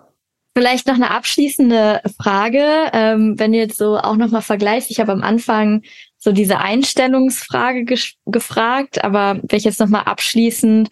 Vielleicht 0.57 0.87
noch 0.87 0.95
eine 0.95 1.11
abschließende 1.11 2.01
Frage, 2.17 2.65
ähm, 2.93 3.39
wenn 3.39 3.51
du 3.51 3.59
jetzt 3.59 3.77
so 3.77 3.99
auch 3.99 4.15
nochmal 4.15 4.43
vergleichst. 4.43 4.89
Ich 4.89 5.01
habe 5.01 5.11
am 5.11 5.23
Anfang 5.23 5.83
so 6.17 6.31
diese 6.31 6.59
Einstellungsfrage 6.59 7.85
gefragt, 8.25 9.03
aber 9.03 9.41
wenn 9.43 9.59
ich 9.59 9.65
jetzt 9.65 9.81
nochmal 9.81 10.05
abschließend 10.05 10.91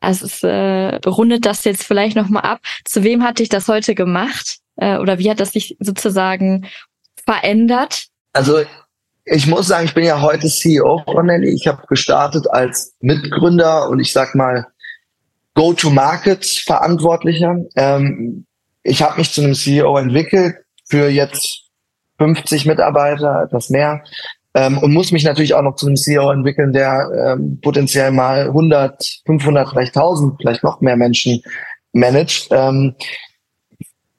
also 0.00 0.26
es 0.26 0.42
äh, 0.42 0.96
rundet 1.06 1.46
das 1.46 1.64
jetzt 1.64 1.84
vielleicht 1.84 2.16
nochmal 2.16 2.42
ab. 2.42 2.60
Zu 2.84 3.04
wem 3.04 3.22
hat 3.22 3.38
dich 3.38 3.50
das 3.50 3.68
heute 3.68 3.94
gemacht? 3.94 4.58
Äh, 4.76 4.96
oder 4.96 5.18
wie 5.18 5.30
hat 5.30 5.40
das 5.40 5.52
sich 5.52 5.76
sozusagen 5.78 6.66
verändert? 7.24 8.06
Also 8.32 8.62
ich 9.24 9.46
muss 9.46 9.68
sagen, 9.68 9.84
ich 9.84 9.92
bin 9.94 10.04
ja 10.04 10.22
heute 10.22 10.48
CEO 10.48 11.02
von 11.04 11.26
Nelly. 11.26 11.50
Ich 11.50 11.66
habe 11.66 11.86
gestartet 11.86 12.50
als 12.50 12.94
Mitgründer 13.00 13.88
und 13.88 14.00
ich 14.00 14.12
sag 14.12 14.34
mal 14.34 14.66
Go-to-Market-Verantwortlicher. 15.54 17.56
Ähm, 17.76 18.46
ich 18.82 19.02
habe 19.02 19.18
mich 19.18 19.32
zu 19.32 19.42
einem 19.42 19.54
CEO 19.54 19.98
entwickelt 19.98 20.56
für 20.88 21.08
jetzt 21.08 21.68
50 22.18 22.66
Mitarbeiter, 22.66 23.42
etwas 23.44 23.70
mehr 23.70 24.02
ähm, 24.54 24.78
und 24.78 24.92
muss 24.92 25.12
mich 25.12 25.24
natürlich 25.24 25.54
auch 25.54 25.62
noch 25.62 25.76
zu 25.76 25.86
einem 25.86 25.96
CEO 25.96 26.30
entwickeln, 26.30 26.72
der 26.72 27.08
ähm, 27.14 27.60
potenziell 27.60 28.10
mal 28.10 28.46
100, 28.46 29.22
500, 29.26 29.68
vielleicht 29.68 29.96
1000, 29.96 30.34
vielleicht 30.40 30.64
noch 30.64 30.80
mehr 30.80 30.96
Menschen 30.96 31.42
managt. 31.92 32.48
Ähm, 32.50 32.94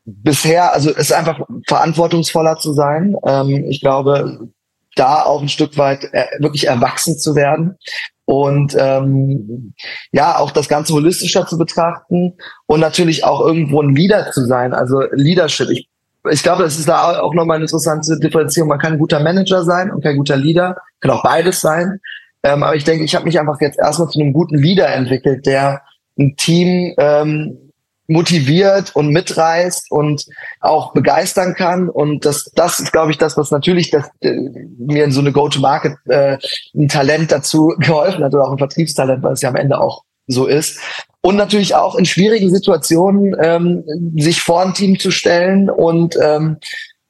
bisher, 0.05 0.73
also 0.73 0.91
ist 0.91 1.13
einfach 1.13 1.41
verantwortungsvoller 1.67 2.57
zu 2.57 2.73
sein. 2.73 3.15
Ähm, 3.25 3.65
ich 3.69 3.81
glaube, 3.81 4.49
da 4.95 5.23
auch 5.23 5.41
ein 5.41 5.49
Stück 5.49 5.77
weit 5.77 6.05
äh, 6.13 6.25
wirklich 6.39 6.67
erwachsen 6.67 7.17
zu 7.17 7.35
werden 7.35 7.77
und 8.25 8.75
ähm, 8.77 9.73
ja 10.11 10.37
auch 10.37 10.51
das 10.51 10.69
Ganze 10.69 10.93
holistischer 10.93 11.45
zu 11.45 11.57
betrachten 11.57 12.37
und 12.65 12.79
natürlich 12.79 13.23
auch 13.23 13.41
irgendwo 13.41 13.81
ein 13.81 13.95
Leader 13.95 14.31
zu 14.31 14.45
sein, 14.45 14.73
also 14.73 15.01
Leadership. 15.11 15.69
Ich 15.69 15.89
ich 16.29 16.43
glaube, 16.43 16.63
das 16.63 16.77
ist 16.77 16.87
da 16.87 17.19
auch 17.19 17.33
nochmal 17.33 17.55
eine 17.55 17.65
interessante 17.65 18.19
Differenzierung. 18.19 18.69
Man 18.69 18.79
kann 18.79 18.93
ein 18.93 18.99
guter 18.99 19.19
Manager 19.19 19.63
sein 19.63 19.91
und 19.91 20.03
kein 20.03 20.17
guter 20.17 20.37
Leader, 20.37 20.77
kann 20.99 21.11
auch 21.11 21.23
beides 21.23 21.61
sein. 21.61 21.99
Ähm, 22.43 22.63
aber 22.63 22.75
ich 22.75 22.83
denke, 22.83 23.03
ich 23.03 23.15
habe 23.15 23.25
mich 23.25 23.39
einfach 23.39 23.59
jetzt 23.61 23.79
erstmal 23.79 24.09
zu 24.09 24.19
einem 24.19 24.33
guten 24.33 24.57
Leader 24.57 24.87
entwickelt, 24.89 25.45
der 25.45 25.81
ein 26.17 26.35
Team 26.37 26.93
ähm, 26.97 27.71
motiviert 28.07 28.95
und 28.95 29.09
mitreißt 29.09 29.89
und 29.89 30.25
auch 30.59 30.93
begeistern 30.93 31.55
kann. 31.55 31.89
Und 31.89 32.25
das, 32.25 32.51
das 32.55 32.79
ist, 32.79 32.91
glaube 32.91 33.11
ich, 33.11 33.17
das, 33.17 33.37
was 33.37 33.51
natürlich 33.51 33.89
das, 33.89 34.09
äh, 34.21 34.35
mir 34.77 35.05
in 35.05 35.11
so 35.11 35.21
eine 35.21 35.31
Go-to-Market 35.31 35.97
äh, 36.05 36.37
ein 36.75 36.87
Talent 36.87 37.31
dazu 37.31 37.73
geholfen 37.79 38.23
hat 38.23 38.33
oder 38.33 38.45
auch 38.45 38.51
ein 38.51 38.57
Vertriebstalent, 38.57 39.23
weil 39.23 39.33
es 39.33 39.41
ja 39.41 39.49
am 39.49 39.55
Ende 39.55 39.79
auch 39.79 40.03
so 40.27 40.45
ist. 40.45 40.79
Und 41.23 41.35
natürlich 41.35 41.75
auch 41.75 41.95
in 41.95 42.05
schwierigen 42.05 42.49
Situationen 42.49 43.35
ähm, 43.39 43.83
sich 44.17 44.41
vor 44.41 44.63
ein 44.63 44.73
Team 44.73 44.99
zu 44.99 45.11
stellen 45.11 45.69
und 45.69 46.17
ähm, 46.19 46.57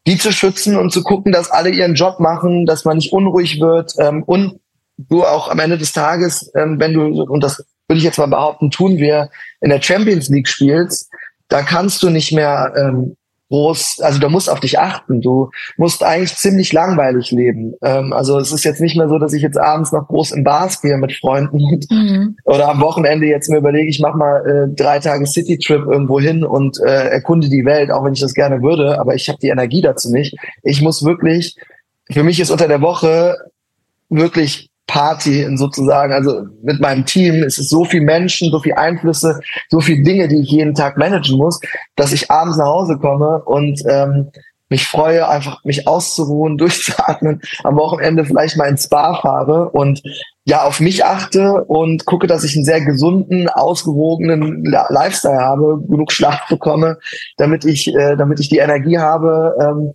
die 0.05 0.17
zu 0.17 0.33
schützen 0.33 0.75
und 0.75 0.91
zu 0.91 1.03
gucken, 1.03 1.31
dass 1.31 1.49
alle 1.49 1.69
ihren 1.69 1.95
Job 1.95 2.19
machen, 2.19 2.65
dass 2.65 2.83
man 2.83 2.97
nicht 2.97 3.13
unruhig 3.13 3.61
wird 3.61 3.93
ähm, 3.99 4.23
und 4.23 4.59
du 4.97 5.23
auch 5.23 5.49
am 5.49 5.59
Ende 5.59 5.77
des 5.77 5.93
Tages, 5.93 6.51
ähm, 6.55 6.79
wenn 6.79 6.93
du, 6.93 7.23
und 7.23 7.41
das 7.41 7.63
würde 7.87 7.99
ich 7.99 8.03
jetzt 8.03 8.17
mal 8.17 8.27
behaupten, 8.27 8.71
tun 8.71 8.97
wir, 8.97 9.29
in 9.61 9.69
der 9.69 9.81
Champions 9.81 10.29
League 10.29 10.47
spielst, 10.47 11.09
da 11.47 11.61
kannst 11.61 12.01
du 12.03 12.09
nicht 12.09 12.31
mehr 12.31 12.73
ähm, 12.75 13.15
groß, 13.51 13.99
also 14.01 14.19
du 14.19 14.29
musst 14.29 14.49
auf 14.49 14.61
dich 14.61 14.79
achten. 14.79 15.21
Du 15.21 15.51
musst 15.77 16.03
eigentlich 16.03 16.35
ziemlich 16.35 16.71
langweilig 16.71 17.31
leben. 17.31 17.73
Ähm, 17.83 18.13
also 18.13 18.39
es 18.39 18.51
ist 18.51 18.63
jetzt 18.63 18.81
nicht 18.81 18.95
mehr 18.95 19.09
so, 19.09 19.19
dass 19.19 19.33
ich 19.33 19.43
jetzt 19.43 19.59
abends 19.59 19.91
noch 19.91 20.07
groß 20.07 20.31
in 20.31 20.43
Bars 20.43 20.81
gehe 20.81 20.97
mit 20.97 21.13
Freunden 21.13 21.59
mhm. 21.89 22.37
oder 22.45 22.69
am 22.69 22.81
Wochenende 22.81 23.27
jetzt 23.27 23.49
mir 23.49 23.57
überlege, 23.57 23.89
ich 23.89 23.99
mache 23.99 24.17
mal 24.17 24.45
äh, 24.47 24.75
drei 24.75 24.99
Tage 24.99 25.27
City-Trip 25.27 25.85
irgendwo 25.85 26.19
hin 26.19 26.43
und 26.45 26.79
äh, 26.79 27.09
erkunde 27.09 27.49
die 27.49 27.65
Welt, 27.65 27.91
auch 27.91 28.03
wenn 28.05 28.13
ich 28.13 28.21
das 28.21 28.33
gerne 28.33 28.61
würde, 28.61 28.99
aber 28.99 29.15
ich 29.15 29.27
habe 29.27 29.39
die 29.41 29.49
Energie 29.49 29.81
dazu 29.81 30.09
nicht. 30.11 30.35
Ich 30.63 30.81
muss 30.81 31.03
wirklich, 31.03 31.55
für 32.09 32.23
mich 32.23 32.39
ist 32.39 32.51
unter 32.51 32.69
der 32.69 32.81
Woche 32.81 33.35
wirklich 34.09 34.70
Party 34.91 35.47
sozusagen, 35.55 36.11
also 36.11 36.47
mit 36.63 36.81
meinem 36.81 37.05
Team. 37.05 37.43
Es 37.43 37.57
ist 37.57 37.69
so 37.69 37.85
viel 37.85 38.01
Menschen, 38.01 38.51
so 38.51 38.59
viel 38.59 38.73
Einflüsse, 38.73 39.39
so 39.69 39.79
viele 39.79 40.03
Dinge, 40.03 40.27
die 40.27 40.41
ich 40.41 40.51
jeden 40.51 40.73
Tag 40.73 40.97
managen 40.97 41.37
muss, 41.37 41.61
dass 41.95 42.11
ich 42.11 42.29
abends 42.29 42.57
nach 42.57 42.65
Hause 42.65 42.97
komme 42.97 43.41
und 43.45 43.81
ähm, 43.87 44.31
mich 44.71 44.87
freue, 44.87 45.27
einfach 45.27 45.63
mich 45.63 45.87
auszuruhen, 45.87 46.57
durchzuatmen, 46.57 47.41
am 47.63 47.75
Wochenende 47.75 48.25
vielleicht 48.25 48.57
mal 48.57 48.69
ins 48.69 48.85
Spa 48.85 49.19
fahre 49.21 49.69
und 49.69 50.01
ja 50.45 50.63
auf 50.63 50.79
mich 50.79 51.05
achte 51.05 51.63
und 51.65 52.05
gucke, 52.05 52.25
dass 52.25 52.43
ich 52.43 52.55
einen 52.55 52.65
sehr 52.65 52.81
gesunden, 52.81 53.47
ausgewogenen 53.47 54.63
Lifestyle 54.63 55.39
habe, 55.39 55.79
genug 55.87 56.11
Schlaf 56.11 56.47
bekomme, 56.49 56.97
damit 57.37 57.63
ich, 57.63 57.93
äh, 57.93 58.15
damit 58.15 58.39
ich 58.39 58.49
die 58.49 58.57
Energie 58.57 58.97
habe, 58.97 59.55
ähm, 59.61 59.91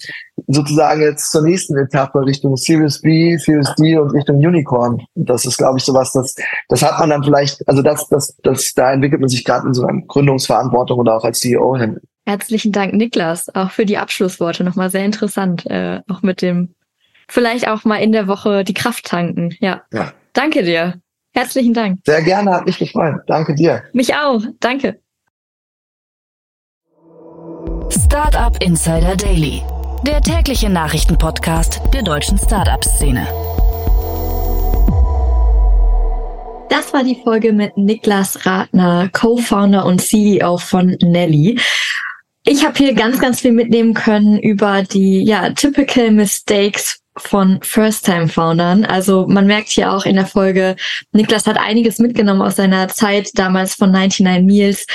sozusagen 0.46 1.00
jetzt 1.00 1.32
zur 1.32 1.42
nächsten 1.42 1.76
Etappe 1.76 2.20
Richtung 2.24 2.56
Series 2.56 3.00
B, 3.00 3.36
Series 3.38 3.74
D 3.76 3.98
und 3.98 4.10
Richtung 4.10 4.36
Unicorn. 4.36 5.02
Das 5.16 5.46
ist, 5.46 5.56
glaube 5.56 5.78
ich, 5.78 5.84
sowas, 5.84 6.12
das, 6.12 6.36
das 6.68 6.82
hat 6.82 7.00
man 7.00 7.10
dann 7.10 7.24
vielleicht, 7.24 7.66
also 7.68 7.82
das, 7.82 8.06
das, 8.08 8.36
das, 8.42 8.72
da 8.74 8.92
entwickelt 8.92 9.20
man 9.20 9.28
sich 9.28 9.44
gerade 9.44 9.66
in 9.66 9.74
so 9.74 9.84
einer 9.84 10.00
Gründungsverantwortung 10.02 11.00
oder 11.00 11.16
auch 11.16 11.24
als 11.24 11.40
CEO 11.40 11.76
hin. 11.76 11.98
Herzlichen 12.26 12.72
Dank, 12.72 12.92
Niklas, 12.92 13.54
auch 13.54 13.70
für 13.70 13.86
die 13.86 13.98
Abschlussworte. 13.98 14.64
Nochmal 14.64 14.90
sehr 14.90 15.04
interessant, 15.04 15.64
äh, 15.66 16.00
auch 16.08 16.22
mit 16.22 16.42
dem 16.42 16.74
vielleicht 17.28 17.68
auch 17.68 17.84
mal 17.84 17.98
in 17.98 18.10
der 18.10 18.26
Woche 18.26 18.64
die 18.64 18.74
Kraft 18.74 19.06
tanken. 19.06 19.54
Ja. 19.60 19.82
ja. 19.92 20.12
Danke 20.32 20.64
dir. 20.64 21.00
Herzlichen 21.32 21.72
Dank. 21.72 22.00
Sehr 22.04 22.22
gerne, 22.22 22.50
hat 22.50 22.66
mich 22.66 22.78
gefreut. 22.78 23.20
Danke 23.28 23.54
dir. 23.54 23.84
Mich 23.92 24.14
auch. 24.14 24.42
Danke. 24.58 25.00
Startup 27.90 28.60
Insider 28.60 29.14
Daily, 29.16 29.62
der 30.04 30.20
tägliche 30.20 30.68
Nachrichtenpodcast 30.68 31.80
der 31.94 32.02
deutschen 32.02 32.38
Startup-Szene. 32.38 33.26
Das 36.68 36.92
war 36.92 37.04
die 37.04 37.20
Folge 37.22 37.52
mit 37.52 37.76
Niklas 37.76 38.44
Ratner, 38.44 39.08
Co-Founder 39.12 39.86
und 39.86 40.00
CEO 40.00 40.56
von 40.56 40.96
Nelly. 41.00 41.60
Ich 42.48 42.64
habe 42.64 42.78
hier 42.78 42.94
ganz, 42.94 43.18
ganz 43.18 43.40
viel 43.40 43.50
mitnehmen 43.50 43.92
können 43.92 44.38
über 44.38 44.84
die 44.84 45.24
ja, 45.24 45.50
typical 45.50 46.12
mistakes 46.12 47.00
von 47.16 47.58
First-Time-Foundern. 47.60 48.84
Also 48.84 49.26
man 49.26 49.48
merkt 49.48 49.70
hier 49.70 49.92
auch 49.92 50.04
in 50.04 50.14
der 50.14 50.26
Folge, 50.26 50.76
Niklas 51.10 51.48
hat 51.48 51.58
einiges 51.58 51.98
mitgenommen 51.98 52.42
aus 52.42 52.54
seiner 52.54 52.86
Zeit 52.86 53.30
damals 53.34 53.74
von 53.74 53.90
99 53.90 54.44
Meals 54.44 54.86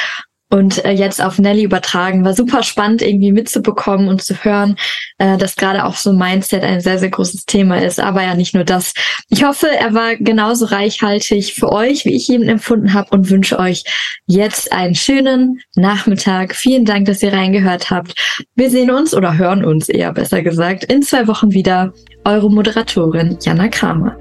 und 0.51 0.83
äh, 0.85 0.91
jetzt 0.91 1.21
auf 1.23 1.39
Nelly 1.39 1.63
übertragen. 1.63 2.23
War 2.23 2.33
super 2.33 2.61
spannend 2.61 3.01
irgendwie 3.01 3.31
mitzubekommen 3.31 4.07
und 4.07 4.21
zu 4.21 4.35
hören, 4.43 4.75
äh, 5.17 5.37
dass 5.37 5.55
gerade 5.55 5.85
auch 5.85 5.95
so 5.95 6.13
Mindset 6.13 6.63
ein 6.63 6.81
sehr, 6.81 6.99
sehr 6.99 7.09
großes 7.09 7.45
Thema 7.45 7.81
ist. 7.81 7.99
Aber 7.99 8.21
ja, 8.21 8.35
nicht 8.35 8.53
nur 8.53 8.63
das. 8.63 8.93
Ich 9.29 9.43
hoffe, 9.43 9.67
er 9.67 9.93
war 9.93 10.15
genauso 10.17 10.65
reichhaltig 10.65 11.53
für 11.53 11.71
euch, 11.71 12.05
wie 12.05 12.15
ich 12.15 12.29
ihn 12.29 12.47
empfunden 12.47 12.93
habe 12.93 13.09
und 13.11 13.29
wünsche 13.29 13.57
euch 13.57 13.83
jetzt 14.27 14.71
einen 14.71 14.95
schönen 14.95 15.61
Nachmittag. 15.75 16.53
Vielen 16.55 16.85
Dank, 16.85 17.05
dass 17.05 17.23
ihr 17.23 17.33
reingehört 17.33 17.89
habt. 17.89 18.13
Wir 18.55 18.69
sehen 18.69 18.91
uns 18.91 19.13
oder 19.13 19.37
hören 19.37 19.63
uns 19.63 19.89
eher 19.89 20.11
besser 20.13 20.41
gesagt 20.41 20.83
in 20.83 21.01
zwei 21.01 21.27
Wochen 21.27 21.53
wieder. 21.53 21.93
Eure 22.23 22.51
Moderatorin 22.51 23.37
Jana 23.41 23.67
Kramer. 23.67 24.20